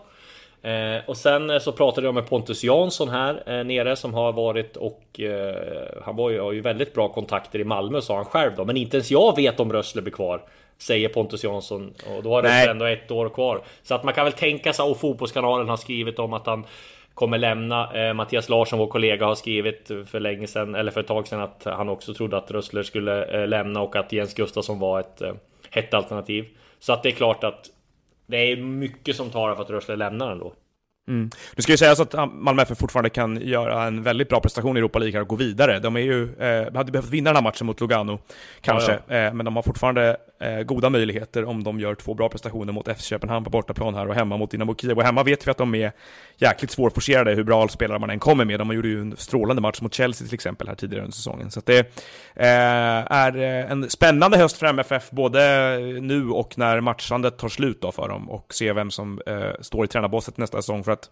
Eh, 0.64 1.01
och 1.05 1.18
sen 1.18 1.49
eh, 1.49 1.59
så 1.59 1.72
pratade 1.72 2.07
jag 2.07 2.14
med 2.14 2.30
Pontus 2.30 2.64
Jansson 2.64 3.09
här 3.09 3.43
eh, 3.45 3.64
nere 3.64 3.95
som 3.95 4.14
har 4.14 4.34
varit 4.34 4.78
och 4.78 5.20
eh, 5.20 6.03
han 6.05 6.16
var 6.16 6.30
ju, 6.30 6.39
har 6.39 6.51
ju 6.51 6.61
väldigt 6.61 6.93
bra 6.93 7.07
kontakter 7.07 7.59
i 7.59 7.64
Malmö 7.64 8.01
sa 8.01 8.16
han 8.16 8.26
själv 8.26 8.51
då. 8.57 8.66
Men 8.66 8.78
inte 8.78 8.97
ens 8.97 9.11
jag 9.11 9.36
vet 9.36 9.59
om 9.59 9.74
Rössle 9.74 10.01
blir 10.01 10.14
kvar. 10.14 10.41
Säger 10.78 11.09
Pontus 11.09 11.43
Jansson 11.43 11.93
och 12.16 12.24
då 12.24 12.30
har. 12.30 12.43
Rössle 12.43 12.72
ändå 12.72 12.86
ett 12.86 13.11
år 13.11 13.30
kvar. 13.30 13.61
Så 13.84 13.95
att 13.95 14.03
man 14.03 14.14
kan 14.14 14.24
väl 14.24 14.34
tänka 14.34 14.74
sig 14.74 14.86
och 14.86 14.99
Fotbollskanalen 14.99 15.70
har 15.70 15.78
skrivit 15.78 16.20
om 16.20 16.34
att 16.34 16.45
han 16.45 16.66
kommer 17.14 17.38
lämna. 17.38 17.93
Eh, 17.93 18.14
Mattias 18.14 18.49
Larsson, 18.49 18.80
vår 18.80 18.88
kollega, 18.88 19.26
har 19.26 19.36
skrivit 19.36 19.88
för 19.88 20.20
länge 20.20 20.47
sedan 20.47 20.76
eller 20.76 20.91
för 20.91 20.99
ett 21.01 21.07
tag 21.07 21.28
sedan 21.28 21.41
att 21.41 21.64
han 21.66 21.89
också 21.89 22.14
trodde 22.14 22.38
att 22.38 22.51
Rössler 22.51 22.84
skulle 22.84 23.26
eh, 23.26 23.47
lämna 23.47 23.82
och 23.82 23.95
att 23.95 24.11
Jens 24.11 24.34
Gustafsson 24.34 24.80
var 24.80 24.99
ett 24.99 25.22
eh, 25.22 25.34
hett 25.70 25.93
alternativ. 25.93 26.45
Så 26.80 26.93
att 26.93 27.03
det 27.03 27.09
är 27.09 27.14
klart 27.14 27.43
att 27.43 27.70
det 28.26 28.38
är 28.38 28.57
mycket 28.57 29.15
som 29.15 29.30
talar 29.30 29.55
för 29.55 29.63
att 29.63 29.69
Rössler 29.69 29.95
lämnar 29.95 30.32
ändå. 30.32 30.53
Det 31.55 31.61
ska 31.61 31.71
ju 31.71 31.78
sägas 31.78 31.99
att 31.99 32.34
Malmö 32.34 32.61
FF 32.61 32.78
fortfarande 32.78 33.09
kan 33.09 33.41
göra 33.41 33.84
en 33.84 34.03
väldigt 34.03 34.30
bra 34.30 34.39
prestation 34.39 34.78
i 34.78 34.80
Europa 34.80 34.99
League 34.99 35.21
och 35.21 35.28
gå 35.28 35.36
vidare. 35.36 35.80
De 35.80 35.95
är 35.95 35.99
ju, 35.99 36.36
eh, 36.36 36.74
hade 36.74 36.91
behövt 36.91 37.09
vinna 37.09 37.30
den 37.30 37.36
här 37.36 37.43
matchen 37.43 37.67
mot 37.67 37.82
Lugano, 37.82 38.19
kanske, 38.61 38.93
Eh, 38.93 39.34
men 39.34 39.45
de 39.45 39.55
har 39.55 39.63
fortfarande 39.63 40.17
eh, 40.43 40.63
goda 40.63 40.89
möjligheter 40.89 41.45
om 41.45 41.63
de 41.63 41.79
gör 41.79 41.95
två 41.95 42.13
bra 42.13 42.29
prestationer 42.29 42.73
mot 42.73 42.97
FC 42.97 43.05
Köpenhamn 43.05 43.43
på 43.43 43.49
bortaplan 43.49 43.95
här 43.95 44.07
och 44.07 44.15
hemma 44.15 44.37
mot 44.37 44.51
Dynamo 44.51 44.75
Kiev. 44.75 44.97
Och 44.97 45.03
hemma 45.03 45.23
vet 45.23 45.47
vi 45.47 45.51
att 45.51 45.57
de 45.57 45.75
är 45.75 45.91
jäkligt 46.37 46.71
svårforcerade 46.71 47.33
hur 47.33 47.43
bra 47.43 47.67
spelare 47.67 47.99
man 47.99 48.09
än 48.09 48.19
kommer 48.19 48.45
med. 48.45 48.59
De 48.59 48.71
gjorde 48.73 48.87
ju 48.87 49.01
en 49.01 49.17
strålande 49.17 49.61
match 49.61 49.81
mot 49.81 49.93
Chelsea 49.93 50.27
till 50.27 50.35
exempel 50.35 50.67
här 50.67 50.75
tidigare 50.75 51.03
under 51.03 51.15
säsongen. 51.15 51.51
Så 51.51 51.61
det 51.65 51.79
eh, 52.35 53.11
är 53.11 53.37
eh, 53.37 53.71
en 53.71 53.89
spännande 53.89 54.37
höst 54.37 54.57
för 54.57 54.65
MFF, 54.65 55.11
både 55.11 55.77
nu 56.01 56.29
och 56.29 56.57
när 56.57 56.81
matchandet 56.81 57.37
tar 57.37 57.49
slut 57.49 57.81
då 57.81 57.91
för 57.91 58.07
dem 58.07 58.29
och 58.29 58.53
se 58.53 58.73
vem 58.73 58.91
som 58.91 59.21
eh, 59.25 59.61
står 59.61 59.85
i 59.85 59.87
tränarbåset 59.87 60.37
nästa 60.37 60.57
säsong. 60.57 60.83
För 60.83 60.91
att 60.91 61.09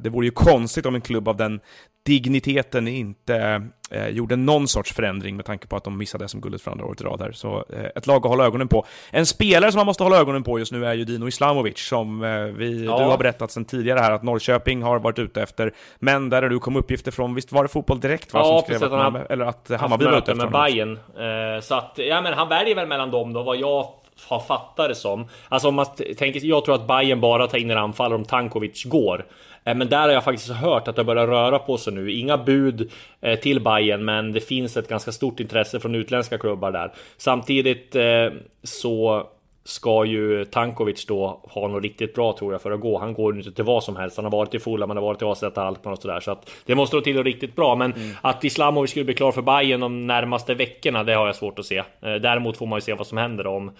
det 0.00 0.10
vore 0.10 0.26
ju 0.26 0.30
konstigt 0.30 0.86
om 0.86 0.94
en 0.94 1.00
klubb 1.00 1.28
av 1.28 1.36
den 1.36 1.60
digniteten 2.04 2.88
inte 2.88 3.62
eh, 3.90 4.08
gjorde 4.08 4.36
någon 4.36 4.68
sorts 4.68 4.92
förändring 4.92 5.36
med 5.36 5.44
tanke 5.44 5.66
på 5.66 5.76
att 5.76 5.84
de 5.84 5.98
missade 5.98 6.28
SM-guldet 6.28 6.62
för 6.62 6.70
andra 6.70 6.86
året 6.86 7.00
i 7.00 7.04
rad 7.04 7.20
här. 7.20 7.32
Så 7.32 7.64
eh, 7.72 7.84
ett 7.96 8.06
lag 8.06 8.16
att 8.16 8.30
hålla 8.30 8.44
ögonen 8.44 8.68
på. 8.68 8.86
En 9.10 9.26
spelare 9.26 9.72
som 9.72 9.78
man 9.78 9.86
måste 9.86 10.02
hålla 10.02 10.16
ögonen 10.16 10.42
på 10.42 10.58
just 10.58 10.72
nu 10.72 10.86
är 10.86 10.94
ju 10.94 11.04
Dino 11.04 11.28
Islamovic 11.28 11.78
som 11.78 12.24
eh, 12.24 12.30
vi, 12.30 12.84
ja. 12.84 12.98
du 12.98 13.04
har 13.04 13.18
berättat 13.18 13.50
sedan 13.50 13.64
tidigare 13.64 13.98
här 13.98 14.12
att 14.12 14.22
Norrköping 14.22 14.82
har 14.82 14.98
varit 14.98 15.18
ute 15.18 15.42
efter. 15.42 15.72
Men 15.98 16.30
där 16.30 16.42
du 16.42 16.58
kom 16.58 16.76
uppgifter 16.76 17.10
från, 17.10 17.34
visst 17.34 17.52
var 17.52 17.62
det 17.62 17.68
Fotboll 17.68 18.00
Direkt 18.00 18.32
va, 18.32 18.40
ja, 18.40 18.64
som 18.66 18.76
skrev 18.76 18.92
att, 18.92 19.12
man, 19.12 19.22
eller 19.28 19.44
att 19.44 19.70
Hammarby 19.70 20.04
var 20.04 20.18
ute 20.18 20.32
efter 20.32 20.34
med 20.34 20.52
Bayern. 20.52 20.92
Eh, 20.96 21.60
så 21.60 21.74
att, 21.74 21.92
ja 21.96 22.20
men 22.20 22.34
han 22.34 22.48
väljer 22.48 22.74
väl 22.74 22.88
mellan 22.88 23.10
dem 23.10 23.32
då, 23.32 23.42
vad 23.42 23.56
jag 23.56 23.88
har 24.28 24.40
fattat 24.40 24.88
det 24.88 24.94
som. 24.94 25.26
Alltså 25.48 25.68
om 25.68 25.74
man 25.74 25.86
tänker, 26.18 26.44
jag 26.44 26.64
tror 26.64 26.74
att 26.74 26.86
Bayern 26.86 27.20
bara 27.20 27.46
tar 27.46 27.58
in 27.58 27.70
en 27.70 27.78
anfallare 27.78 28.18
om 28.18 28.24
Tankovic 28.24 28.84
går. 28.84 29.26
Eh, 29.64 29.74
men 29.74 29.88
där 29.88 30.00
har 30.00 30.08
jag 30.10 30.24
faktiskt 30.24 30.50
hört 30.50 30.88
att 30.88 30.96
det 30.96 31.04
börjar 31.04 31.26
röra 31.26 31.58
på 31.58 31.78
sig 31.78 31.92
nu. 31.92 32.12
Inga 32.12 32.38
bud 32.38 32.90
eh, 33.20 33.38
till 33.38 33.60
Bayern, 33.60 34.04
men 34.04 34.32
det 34.32 34.40
finns 34.40 34.76
ett 34.76 34.88
ganska 34.88 35.12
stort 35.12 35.40
intresse 35.40 35.80
från 35.80 35.94
utländska 35.94 36.38
klubbar 36.38 36.72
där. 36.72 36.92
Samtidigt 37.16 37.96
eh, 37.96 38.28
så 38.62 39.26
ska 39.64 40.04
ju 40.04 40.44
Tankovic 40.44 41.06
då 41.06 41.40
ha 41.42 41.68
något 41.68 41.82
riktigt 41.82 42.14
bra 42.14 42.36
tror 42.38 42.52
jag 42.52 42.62
för 42.62 42.70
att 42.70 42.80
gå. 42.80 42.98
Han 42.98 43.14
går 43.14 43.36
inte 43.36 43.52
till 43.52 43.64
vad 43.64 43.84
som 43.84 43.96
helst. 43.96 44.16
Han 44.16 44.24
har 44.24 44.32
varit 44.32 44.54
i 44.54 44.58
Fulham, 44.58 44.90
han 44.90 44.96
har 44.96 45.04
varit 45.04 45.22
i 45.22 45.24
AZ 45.24 45.42
Alkmaar 45.42 45.92
och 45.92 45.98
sådär. 45.98 46.20
Så 46.20 46.30
att 46.30 46.50
det 46.66 46.74
måste 46.74 46.96
nog 46.96 47.04
till 47.04 47.16
något 47.16 47.24
riktigt 47.24 47.56
bra. 47.56 47.74
Men 47.74 47.92
mm. 47.92 48.16
att 48.20 48.44
Islamovic 48.44 48.90
skulle 48.90 49.04
bli 49.04 49.14
klar 49.14 49.32
för 49.32 49.42
Bayern 49.42 49.80
de 49.80 50.06
närmaste 50.06 50.54
veckorna, 50.54 51.04
det 51.04 51.14
har 51.14 51.26
jag 51.26 51.36
svårt 51.36 51.58
att 51.58 51.66
se. 51.66 51.82
Däremot 52.00 52.56
får 52.56 52.66
man 52.66 52.76
ju 52.76 52.80
se 52.80 52.94
vad 52.94 53.06
som 53.06 53.18
händer 53.18 53.46
om 53.46 53.70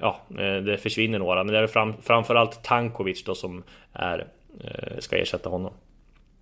ja, 0.00 0.20
det 0.64 0.82
försvinner 0.82 1.18
några. 1.18 1.44
Men 1.44 1.54
det 1.54 1.60
är 1.60 1.66
fram, 1.66 1.94
framförallt 2.02 2.62
Tankovic 2.62 3.24
då 3.24 3.34
som 3.34 3.62
är 3.92 4.26
Eh, 4.60 4.98
ska 4.98 5.16
ersätta 5.16 5.48
honom. 5.48 5.72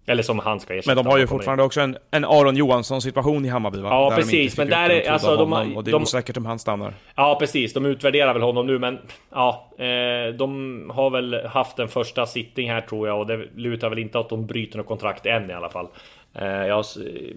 Eller 0.06 0.22
som 0.22 0.38
han 0.38 0.60
ska 0.60 0.74
ersätta. 0.74 0.94
Men 0.94 1.04
de 1.04 1.10
har 1.10 1.18
ju 1.18 1.26
fortfarande 1.26 1.62
in. 1.62 1.66
också 1.66 1.80
en, 1.80 1.96
en 2.10 2.24
Aron 2.24 2.56
Johansson 2.56 3.02
situation 3.02 3.44
i 3.44 3.48
Hammarby 3.48 3.80
va? 3.80 3.88
Ja 3.88 4.10
där 4.10 4.16
precis, 4.16 4.58
men 4.58 4.68
där 4.68 4.90
är 4.90 5.10
alltså 5.10 5.36
de, 5.36 5.52
honom, 5.52 5.76
Och 5.76 5.84
det 5.84 5.90
är 5.90 5.92
de, 5.92 6.02
osäkert 6.02 6.36
om 6.36 6.46
han 6.46 6.58
stannar. 6.58 6.94
Ja 7.14 7.36
precis, 7.40 7.72
de 7.72 7.86
utvärderar 7.86 8.32
väl 8.32 8.42
honom 8.42 8.66
nu 8.66 8.78
men 8.78 8.98
ja, 9.30 9.70
eh, 9.78 10.34
de 10.34 10.90
har 10.94 11.10
väl 11.10 11.46
haft 11.46 11.78
en 11.78 11.88
första 11.88 12.26
sittning 12.26 12.70
här 12.70 12.80
tror 12.80 13.08
jag 13.08 13.20
och 13.20 13.26
det 13.26 13.46
lutar 13.54 13.88
väl 13.88 13.98
inte 13.98 14.18
att 14.18 14.28
de 14.28 14.46
bryter 14.46 14.78
något 14.78 14.86
kontrakt 14.86 15.26
än 15.26 15.50
i 15.50 15.52
alla 15.52 15.68
fall. 15.68 15.88
Eh, 16.34 16.46
ja, 16.46 16.82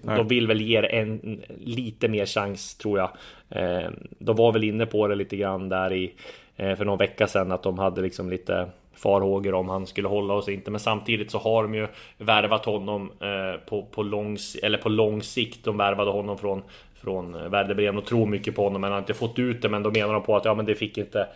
de 0.02 0.28
vill 0.28 0.46
väl 0.46 0.60
ge 0.60 0.76
en 0.76 1.40
lite 1.58 2.08
mer 2.08 2.26
chans 2.26 2.74
tror 2.78 2.98
jag. 2.98 3.10
Eh, 3.50 3.90
de 4.18 4.36
var 4.36 4.52
väl 4.52 4.64
inne 4.64 4.86
på 4.86 5.08
det 5.08 5.14
lite 5.14 5.36
grann 5.36 5.68
där 5.68 5.92
i 5.92 6.14
för 6.56 6.84
någon 6.84 6.98
vecka 6.98 7.26
sedan 7.26 7.52
att 7.52 7.62
de 7.62 7.78
hade 7.78 8.00
liksom 8.00 8.30
lite 8.30 8.68
farhågor 8.98 9.54
om 9.54 9.68
han 9.68 9.86
skulle 9.86 10.08
hålla 10.08 10.34
oss 10.34 10.48
inte. 10.48 10.70
Men 10.70 10.80
samtidigt 10.80 11.30
så 11.30 11.38
har 11.38 11.62
de 11.62 11.74
ju 11.74 11.86
värvat 12.18 12.64
honom 12.64 13.12
eh, 13.20 13.60
på, 13.68 13.82
på, 13.82 14.02
lång, 14.02 14.36
eller 14.62 14.78
på 14.78 14.88
lång 14.88 15.22
sikt. 15.22 15.64
De 15.64 15.76
värvade 15.76 16.10
honom 16.10 16.38
från, 16.38 16.62
från 16.94 17.50
Werder 17.50 17.74
Bremen 17.74 17.98
och 17.98 18.06
tror 18.06 18.26
mycket 18.26 18.56
på 18.56 18.64
honom. 18.64 18.80
Men 18.80 18.90
han 18.90 18.92
har 18.92 18.98
inte 18.98 19.14
fått 19.14 19.38
ut 19.38 19.62
det. 19.62 19.68
Men 19.68 19.82
då 19.82 19.90
menar 19.90 20.14
de 20.14 20.22
på 20.22 20.36
att 20.36 20.44
ja, 20.44 20.54
men 20.54 20.66
det 20.66 20.74
fick 20.74 20.98
inte 20.98 21.26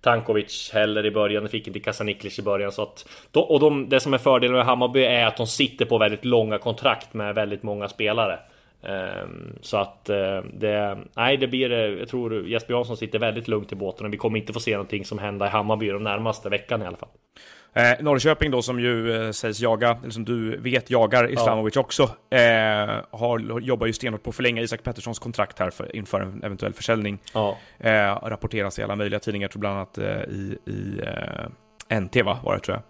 Tankovic 0.00 0.70
heller 0.74 1.06
i 1.06 1.10
början. 1.10 1.42
Det 1.42 1.48
fick 1.48 1.66
inte 1.66 1.80
Kasaniklic 1.80 2.38
i 2.38 2.42
början. 2.42 2.72
Så 2.72 2.82
att, 2.82 3.06
och 3.32 3.60
de, 3.60 3.88
det 3.88 4.00
som 4.00 4.14
är 4.14 4.18
fördelen 4.18 4.56
med 4.56 4.66
Hammarby 4.66 5.04
är 5.04 5.26
att 5.26 5.36
de 5.36 5.46
sitter 5.46 5.84
på 5.84 5.98
väldigt 5.98 6.24
långa 6.24 6.58
kontrakt 6.58 7.14
med 7.14 7.34
väldigt 7.34 7.62
många 7.62 7.88
spelare. 7.88 8.38
Um, 8.82 9.58
så 9.60 9.76
att 9.76 10.10
uh, 10.10 10.50
det, 10.52 10.98
nej 11.16 11.36
det 11.36 11.46
blir, 11.46 11.70
jag 11.70 12.08
tror 12.08 12.48
Jesper 12.48 12.74
Jansson 12.74 12.96
sitter 12.96 13.18
väldigt 13.18 13.48
lugnt 13.48 13.72
i 13.72 13.74
båten 13.74 14.06
och 14.06 14.12
vi 14.12 14.16
kommer 14.16 14.38
inte 14.38 14.52
få 14.52 14.60
se 14.60 14.72
någonting 14.72 15.04
som 15.04 15.18
händer 15.18 15.46
i 15.46 15.48
Hammarby 15.48 15.88
de 15.88 16.02
närmaste 16.02 16.48
veckan 16.48 16.82
i 16.82 16.86
alla 16.86 16.96
fall. 16.96 17.08
Eh, 17.72 18.02
Norrköping 18.02 18.50
då 18.50 18.62
som 18.62 18.80
ju 18.80 19.24
eh, 19.26 19.30
sägs 19.30 19.60
jaga, 19.60 19.98
eller 20.02 20.10
som 20.10 20.24
du 20.24 20.56
vet 20.56 20.90
jagar 20.90 21.32
Islamovic 21.32 21.76
ja. 21.76 21.80
också, 21.80 22.02
eh, 22.30 23.18
har, 23.18 23.60
jobbar 23.60 23.86
ju 23.86 23.92
stenhårt 23.92 24.22
på 24.22 24.30
att 24.30 24.36
förlänga 24.36 24.62
Isak 24.62 24.82
Petterssons 24.82 25.18
kontrakt 25.18 25.58
här 25.58 25.70
för, 25.70 25.96
inför 25.96 26.20
en 26.20 26.42
eventuell 26.42 26.72
försäljning. 26.72 27.18
Ja. 27.34 27.56
Eh, 27.78 28.18
rapporteras 28.22 28.78
i 28.78 28.82
alla 28.82 28.96
möjliga 28.96 29.20
tidningar, 29.20 29.48
tror 29.48 29.60
bland 29.60 29.76
annat 29.76 29.98
eh, 29.98 30.22
i, 30.22 30.58
i 30.66 31.00
eh, 31.06 31.48
NT 31.90 32.16
va, 32.24 32.38
var 32.44 32.54
det 32.54 32.60
tror 32.60 32.82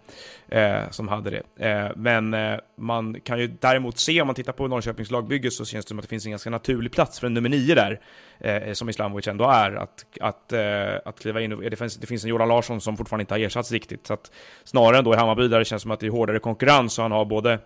jag, 0.47 0.81
eh, 0.81 0.89
som 0.89 1.07
hade 1.07 1.29
det. 1.29 1.69
Eh, 1.69 1.91
men 1.95 2.33
eh, 2.33 2.57
man 2.77 3.21
kan 3.21 3.39
ju 3.39 3.47
däremot 3.47 3.99
se, 3.99 4.21
om 4.21 4.27
man 4.27 4.35
tittar 4.35 4.53
på 4.53 4.67
Norrköpings 4.67 5.11
lagbygge, 5.11 5.51
så 5.51 5.65
känns 5.65 5.85
det 5.85 5.89
som 5.89 5.99
att 5.99 6.03
det 6.03 6.09
finns 6.09 6.25
en 6.25 6.31
ganska 6.31 6.49
naturlig 6.49 6.91
plats 6.91 7.19
för 7.19 7.27
en 7.27 7.33
nummer 7.33 7.49
nio 7.49 7.75
där, 7.75 7.99
eh, 8.39 8.73
som 8.73 8.89
Islamovic 8.89 9.27
ändå 9.27 9.45
är, 9.45 9.71
att, 9.75 10.05
att, 10.19 10.53
eh, 10.53 10.95
att 11.05 11.19
kliva 11.19 11.41
in. 11.41 11.69
Det 11.69 11.75
finns, 11.75 11.95
det 11.95 12.07
finns 12.07 12.23
en 12.23 12.29
Jola 12.29 12.45
Larsson 12.45 12.81
som 12.81 12.97
fortfarande 12.97 13.21
inte 13.21 13.33
har 13.33 13.39
ersatts 13.39 13.71
riktigt, 13.71 14.07
så 14.07 14.13
att 14.13 14.31
snarare 14.63 14.97
än 14.97 15.03
då 15.03 15.13
i 15.13 15.17
Hammarby, 15.17 15.47
där 15.47 15.59
det 15.59 15.65
känns 15.65 15.81
som 15.81 15.91
att 15.91 15.99
det 15.99 16.05
är 16.05 16.11
hårdare 16.11 16.39
konkurrens, 16.39 16.97
och 16.97 17.03
han 17.03 17.11
har 17.11 17.25
både 17.25 17.59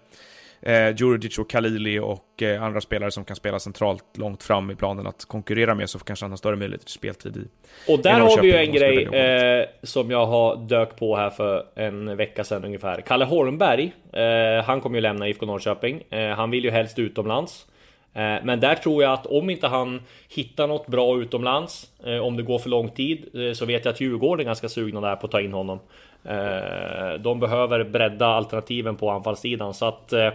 eh, 0.65 0.95
Djurdjic 0.95 1.37
och 1.39 1.49
Khalili 1.49 1.99
och 1.99 2.43
eh, 2.43 2.63
andra 2.63 2.81
spelare 2.81 3.11
som 3.11 3.25
kan 3.25 3.35
spela 3.35 3.59
centralt 3.59 4.17
långt 4.17 4.43
fram 4.43 4.71
i 4.71 4.75
planen 4.75 5.07
att 5.07 5.25
konkurrera 5.25 5.75
med 5.75 5.89
så 5.89 5.99
kanske 5.99 6.25
han 6.25 6.31
har 6.31 6.37
större 6.37 6.55
möjlighet 6.55 6.81
till 6.81 6.93
speltid 6.93 7.37
i 7.37 7.47
Och 7.91 7.99
där 7.99 8.19
har 8.19 8.41
vi 8.41 8.47
ju 8.47 8.55
en 8.55 8.71
grej 8.71 9.03
eh, 9.03 9.65
som 9.83 10.11
jag 10.11 10.25
har 10.25 10.55
dök 10.55 10.95
på 10.95 11.15
här 11.15 11.29
för 11.29 11.65
en 11.75 12.17
vecka 12.17 12.43
sedan 12.43 12.65
ungefär. 12.65 13.01
Kalle 13.01 13.25
Holmberg, 13.25 13.93
eh, 14.13 14.65
han 14.65 14.81
kommer 14.81 14.97
ju 14.97 15.01
lämna 15.01 15.27
IFK 15.27 15.45
Norrköping. 15.45 16.03
Eh, 16.09 16.29
han 16.29 16.51
vill 16.51 16.63
ju 16.63 16.71
helst 16.71 16.99
utomlands. 16.99 17.67
Eh, 18.13 18.35
men 18.43 18.59
där 18.59 18.75
tror 18.75 19.03
jag 19.03 19.13
att 19.13 19.25
om 19.25 19.49
inte 19.49 19.67
han 19.67 20.01
hittar 20.29 20.67
något 20.67 20.87
bra 20.87 21.17
utomlands, 21.21 21.91
om 22.21 22.37
det 22.37 22.43
går 22.43 22.59
för 22.59 22.69
lång 22.69 22.89
tid, 22.89 23.25
så 23.53 23.65
vet 23.65 23.85
jag 23.85 23.91
att 23.91 24.01
Djurgården 24.01 24.39
är 24.39 24.45
ganska 24.45 24.69
sugna 24.69 25.01
där 25.01 25.15
på 25.15 25.25
att 25.25 25.31
ta 25.31 25.41
in 25.41 25.53
honom. 25.53 25.79
Eh, 26.25 27.19
de 27.19 27.39
behöver 27.39 27.83
bredda 27.83 28.27
alternativen 28.27 28.95
på 28.95 29.09
anfallssidan 29.09 29.73
så 29.73 29.85
att 29.85 30.13
eh, 30.13 30.29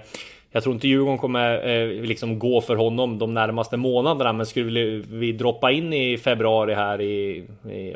jag 0.53 0.63
tror 0.63 0.75
inte 0.75 0.89
Djurgården 0.89 1.19
kommer 1.19 1.69
eh, 1.69 2.03
liksom 2.03 2.39
gå 2.39 2.61
för 2.61 2.77
honom 2.77 3.19
de 3.19 3.35
närmaste 3.35 3.77
månaderna. 3.77 4.33
Men 4.33 4.47
skulle 4.47 5.03
vi 5.09 5.33
droppa 5.33 5.71
in 5.71 5.93
i 5.93 6.19
februari 6.19 6.75
här 6.75 7.01
i, 7.01 7.45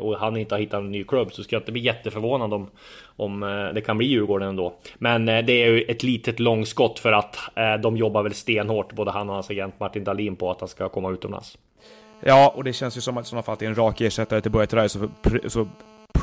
och 0.00 0.16
han 0.16 0.36
inte 0.36 0.54
har 0.54 0.60
hittat 0.60 0.80
en 0.80 0.92
ny 0.92 1.04
klubb 1.04 1.32
så 1.32 1.42
skulle 1.42 1.56
jag 1.56 1.60
inte 1.60 1.72
bli 1.72 1.82
jätteförvånad 1.82 2.54
om, 2.54 2.70
om 3.16 3.42
eh, 3.42 3.74
det 3.74 3.80
kan 3.80 3.98
bli 3.98 4.06
Djurgården 4.06 4.48
ändå. 4.48 4.74
Men 4.94 5.26
det 5.26 5.52
är 5.52 5.70
ju 5.70 5.82
ett 5.82 6.02
litet 6.02 6.40
långskott 6.40 6.98
för 6.98 7.12
att 7.12 7.36
de 7.82 7.96
jobbar 7.96 8.22
väl 8.22 8.34
stenhårt, 8.34 8.92
både 8.92 9.10
han 9.10 9.28
och 9.28 9.34
hans 9.34 9.50
agent 9.50 9.80
Martin 9.80 10.04
Dahlin 10.04 10.36
på 10.36 10.50
att 10.50 10.60
han 10.60 10.68
ska 10.68 10.88
komma 10.88 11.10
utomlands. 11.10 11.58
Ja, 12.20 12.52
och 12.56 12.64
det 12.64 12.72
känns 12.72 12.96
ju 12.96 13.00
som 13.00 13.18
att 13.18 13.26
i 13.26 13.28
sådana 13.28 13.42
fall 13.42 13.56
det 13.58 13.64
är 13.64 13.68
en 13.68 13.74
rak 13.74 14.00
ersättare 14.00 14.40
till 14.40 14.50
Börje 14.50 14.88
så, 14.88 15.08
så 15.46 15.66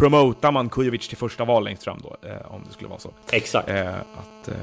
promotar 0.02 0.52
man 0.52 0.70
Kujovic 0.70 1.08
till 1.08 1.18
första 1.18 1.46
val 1.46 1.64
längst 1.64 1.84
fram 1.84 2.00
då, 2.04 2.30
eh, 2.30 2.54
om 2.54 2.64
det 2.68 2.74
skulle 2.74 2.90
vara 2.90 3.00
så. 3.00 3.10
Exakt. 3.32 3.70
Eh, 3.70 3.96
att 3.96 4.48
eh, 4.48 4.54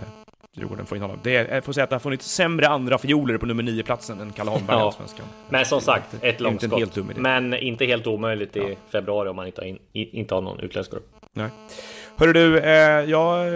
Djurgården 0.53 0.87
får 0.87 0.97
in 0.97 1.03
honom. 1.03 1.19
Det 1.23 1.37
är, 1.37 1.55
jag 1.55 1.65
får 1.65 1.73
säga 1.73 1.85
att 1.85 1.91
det 1.91 1.97
har 1.97 2.01
funnits 2.01 2.27
sämre 2.27 2.69
andra 2.69 2.99
fioler 2.99 3.39
på 3.39 3.47
nummer 3.47 3.63
9-platsen 3.63 4.21
än 4.21 4.33
Kalle 4.33 4.51
Holmberg 4.51 4.79
ja. 4.79 4.93
Svenskan. 4.93 5.27
Men 5.49 5.65
som 5.65 5.81
sagt, 5.81 6.17
ett 6.21 6.41
långskott. 6.41 6.97
Men 7.17 7.55
inte 7.55 7.85
helt 7.85 8.07
omöjligt 8.07 8.57
i 8.57 8.61
ja. 8.61 8.77
februari 8.93 9.29
om 9.29 9.37
man 9.37 9.47
inte 9.47 9.61
har, 9.61 9.67
in, 9.67 9.79
inte 9.93 10.35
har 10.35 10.43
någon 10.43 10.61
utländsk 10.61 10.93
grupp. 10.93 11.07
Nej. 11.33 11.49
Hörru 12.17 12.33
du, 12.33 12.59
eh, 12.59 12.71
jag 13.11 13.47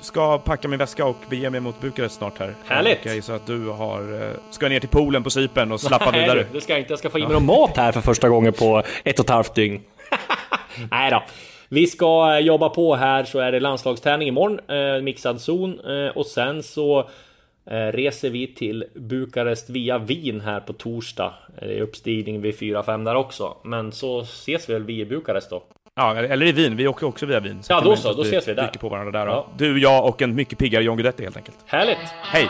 ska 0.00 0.38
packa 0.38 0.68
min 0.68 0.78
väska 0.78 1.04
och 1.04 1.16
bege 1.30 1.50
mig 1.50 1.60
mot 1.60 1.80
Bukarest 1.80 2.14
snart 2.14 2.38
här. 2.38 2.54
Härligt! 2.64 3.18
Och 3.18 3.24
så 3.24 3.32
att 3.32 3.46
du 3.46 3.68
har, 3.68 4.22
eh, 4.22 4.30
ska 4.50 4.68
ner 4.68 4.80
till 4.80 4.88
poolen 4.88 5.22
på 5.22 5.30
Cypern 5.30 5.72
och 5.72 5.80
slappa 5.80 6.10
vidare. 6.10 6.34
Nej, 6.34 6.46
det 6.52 6.60
ska 6.60 6.72
jag 6.72 6.80
inte. 6.80 6.92
Jag 6.92 6.98
ska 6.98 7.10
få 7.10 7.18
i 7.18 7.22
mig 7.22 7.32
ja. 7.32 7.40
mat 7.40 7.76
här 7.76 7.92
för 7.92 8.00
första 8.00 8.28
gången 8.28 8.52
på 8.52 8.82
ett 9.04 9.18
och 9.18 9.24
ett 9.24 9.30
halvt 9.30 9.54
dygn. 9.54 9.80
Nej 10.90 11.10
då. 11.10 11.22
Vi 11.68 11.86
ska 11.86 12.34
eh, 12.34 12.38
jobba 12.38 12.68
på 12.68 12.96
här 12.96 13.24
så 13.24 13.38
är 13.38 13.52
det 13.52 13.60
landslagsträning 13.60 14.28
imorgon, 14.28 14.60
eh, 14.68 15.02
mixad 15.02 15.40
zon 15.40 15.80
eh, 15.80 16.16
och 16.16 16.26
sen 16.26 16.62
så 16.62 16.98
eh, 17.70 17.86
reser 17.92 18.30
vi 18.30 18.54
till 18.54 18.84
Bukarest 18.94 19.70
via 19.70 19.98
Wien 19.98 20.40
här 20.40 20.60
på 20.60 20.72
torsdag. 20.72 21.34
Det 21.60 21.78
är 21.78 21.80
uppstigning 21.80 22.40
vid 22.40 22.54
4-5 22.54 23.04
där 23.04 23.14
också, 23.14 23.56
men 23.64 23.92
så 23.92 24.20
ses 24.20 24.68
vi 24.68 24.72
väl 24.72 24.84
vi 24.84 25.00
i 25.00 25.04
Bukarest 25.04 25.50
då. 25.50 25.62
Ja, 25.96 26.16
eller 26.16 26.46
i 26.46 26.52
Wien. 26.52 26.76
Vi 26.76 26.86
åker 26.86 27.06
också 27.06 27.26
via 27.26 27.40
Wien. 27.40 27.62
Så 27.62 27.72
ja, 27.72 27.80
då 27.80 27.96
så. 27.96 28.12
Då 28.12 28.22
ses 28.22 28.48
vi 28.48 28.54
där. 28.54 28.68
på 28.68 28.88
varandra 28.88 29.24
där. 29.24 29.26
Ja. 29.26 29.48
Du, 29.58 29.80
jag 29.80 30.08
och 30.08 30.22
en 30.22 30.34
mycket 30.34 30.58
piggare 30.58 30.84
John 30.84 30.96
Guidetti 30.96 31.22
helt 31.22 31.36
enkelt. 31.36 31.56
Härligt! 31.66 31.98
Hej! 32.22 32.48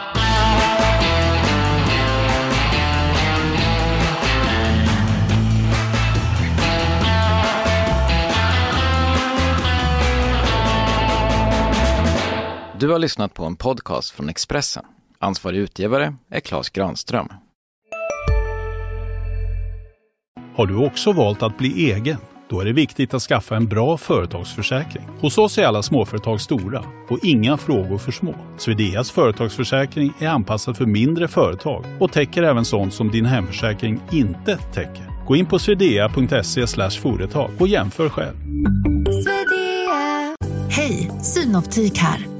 Du 12.81 12.89
har 12.89 12.99
lyssnat 12.99 13.35
på 13.35 13.45
en 13.45 13.57
podcast 13.57 14.11
från 14.11 14.29
Expressen. 14.29 14.85
Ansvarig 15.19 15.59
utgivare 15.59 16.15
är 16.31 16.41
Klas 16.41 16.71
Granström. 16.71 17.29
Har 20.57 20.67
du 20.67 20.87
också 20.87 21.13
valt 21.13 21.43
att 21.43 21.59
bli 21.59 21.93
egen? 21.93 22.17
Då 22.49 22.61
är 22.61 22.65
det 22.65 22.73
viktigt 22.73 23.15
att 23.15 23.23
skaffa 23.23 23.57
en 23.57 23.67
bra 23.67 23.97
företagsförsäkring. 23.97 25.03
Hos 25.21 25.39
oss 25.39 25.59
är 25.59 25.67
alla 25.67 25.83
småföretag 25.83 26.41
stora 26.41 26.85
och 27.09 27.19
inga 27.23 27.57
frågor 27.57 27.99
för 27.99 28.13
små. 28.13 28.35
Swedeas 28.59 29.11
företagsförsäkring 29.11 30.13
är 30.19 30.29
anpassad 30.29 30.77
för 30.77 30.87
mindre 30.87 31.29
företag 31.29 31.85
och 32.01 32.13
täcker 32.13 32.43
även 32.43 32.65
sånt 32.65 32.95
som 32.95 33.11
din 33.11 33.27
hemförsäkring 33.27 34.01
inte 34.13 34.57
täcker. 34.57 35.27
Gå 35.27 35.37
in 35.37 35.47
på 35.47 35.59
swedea.se 35.59 36.91
företag 36.91 37.51
och 37.59 37.69
jämför 37.69 38.09
själv. 38.09 38.37
Hej, 40.71 41.11
Synoptik 41.23 41.99
här. 41.99 42.40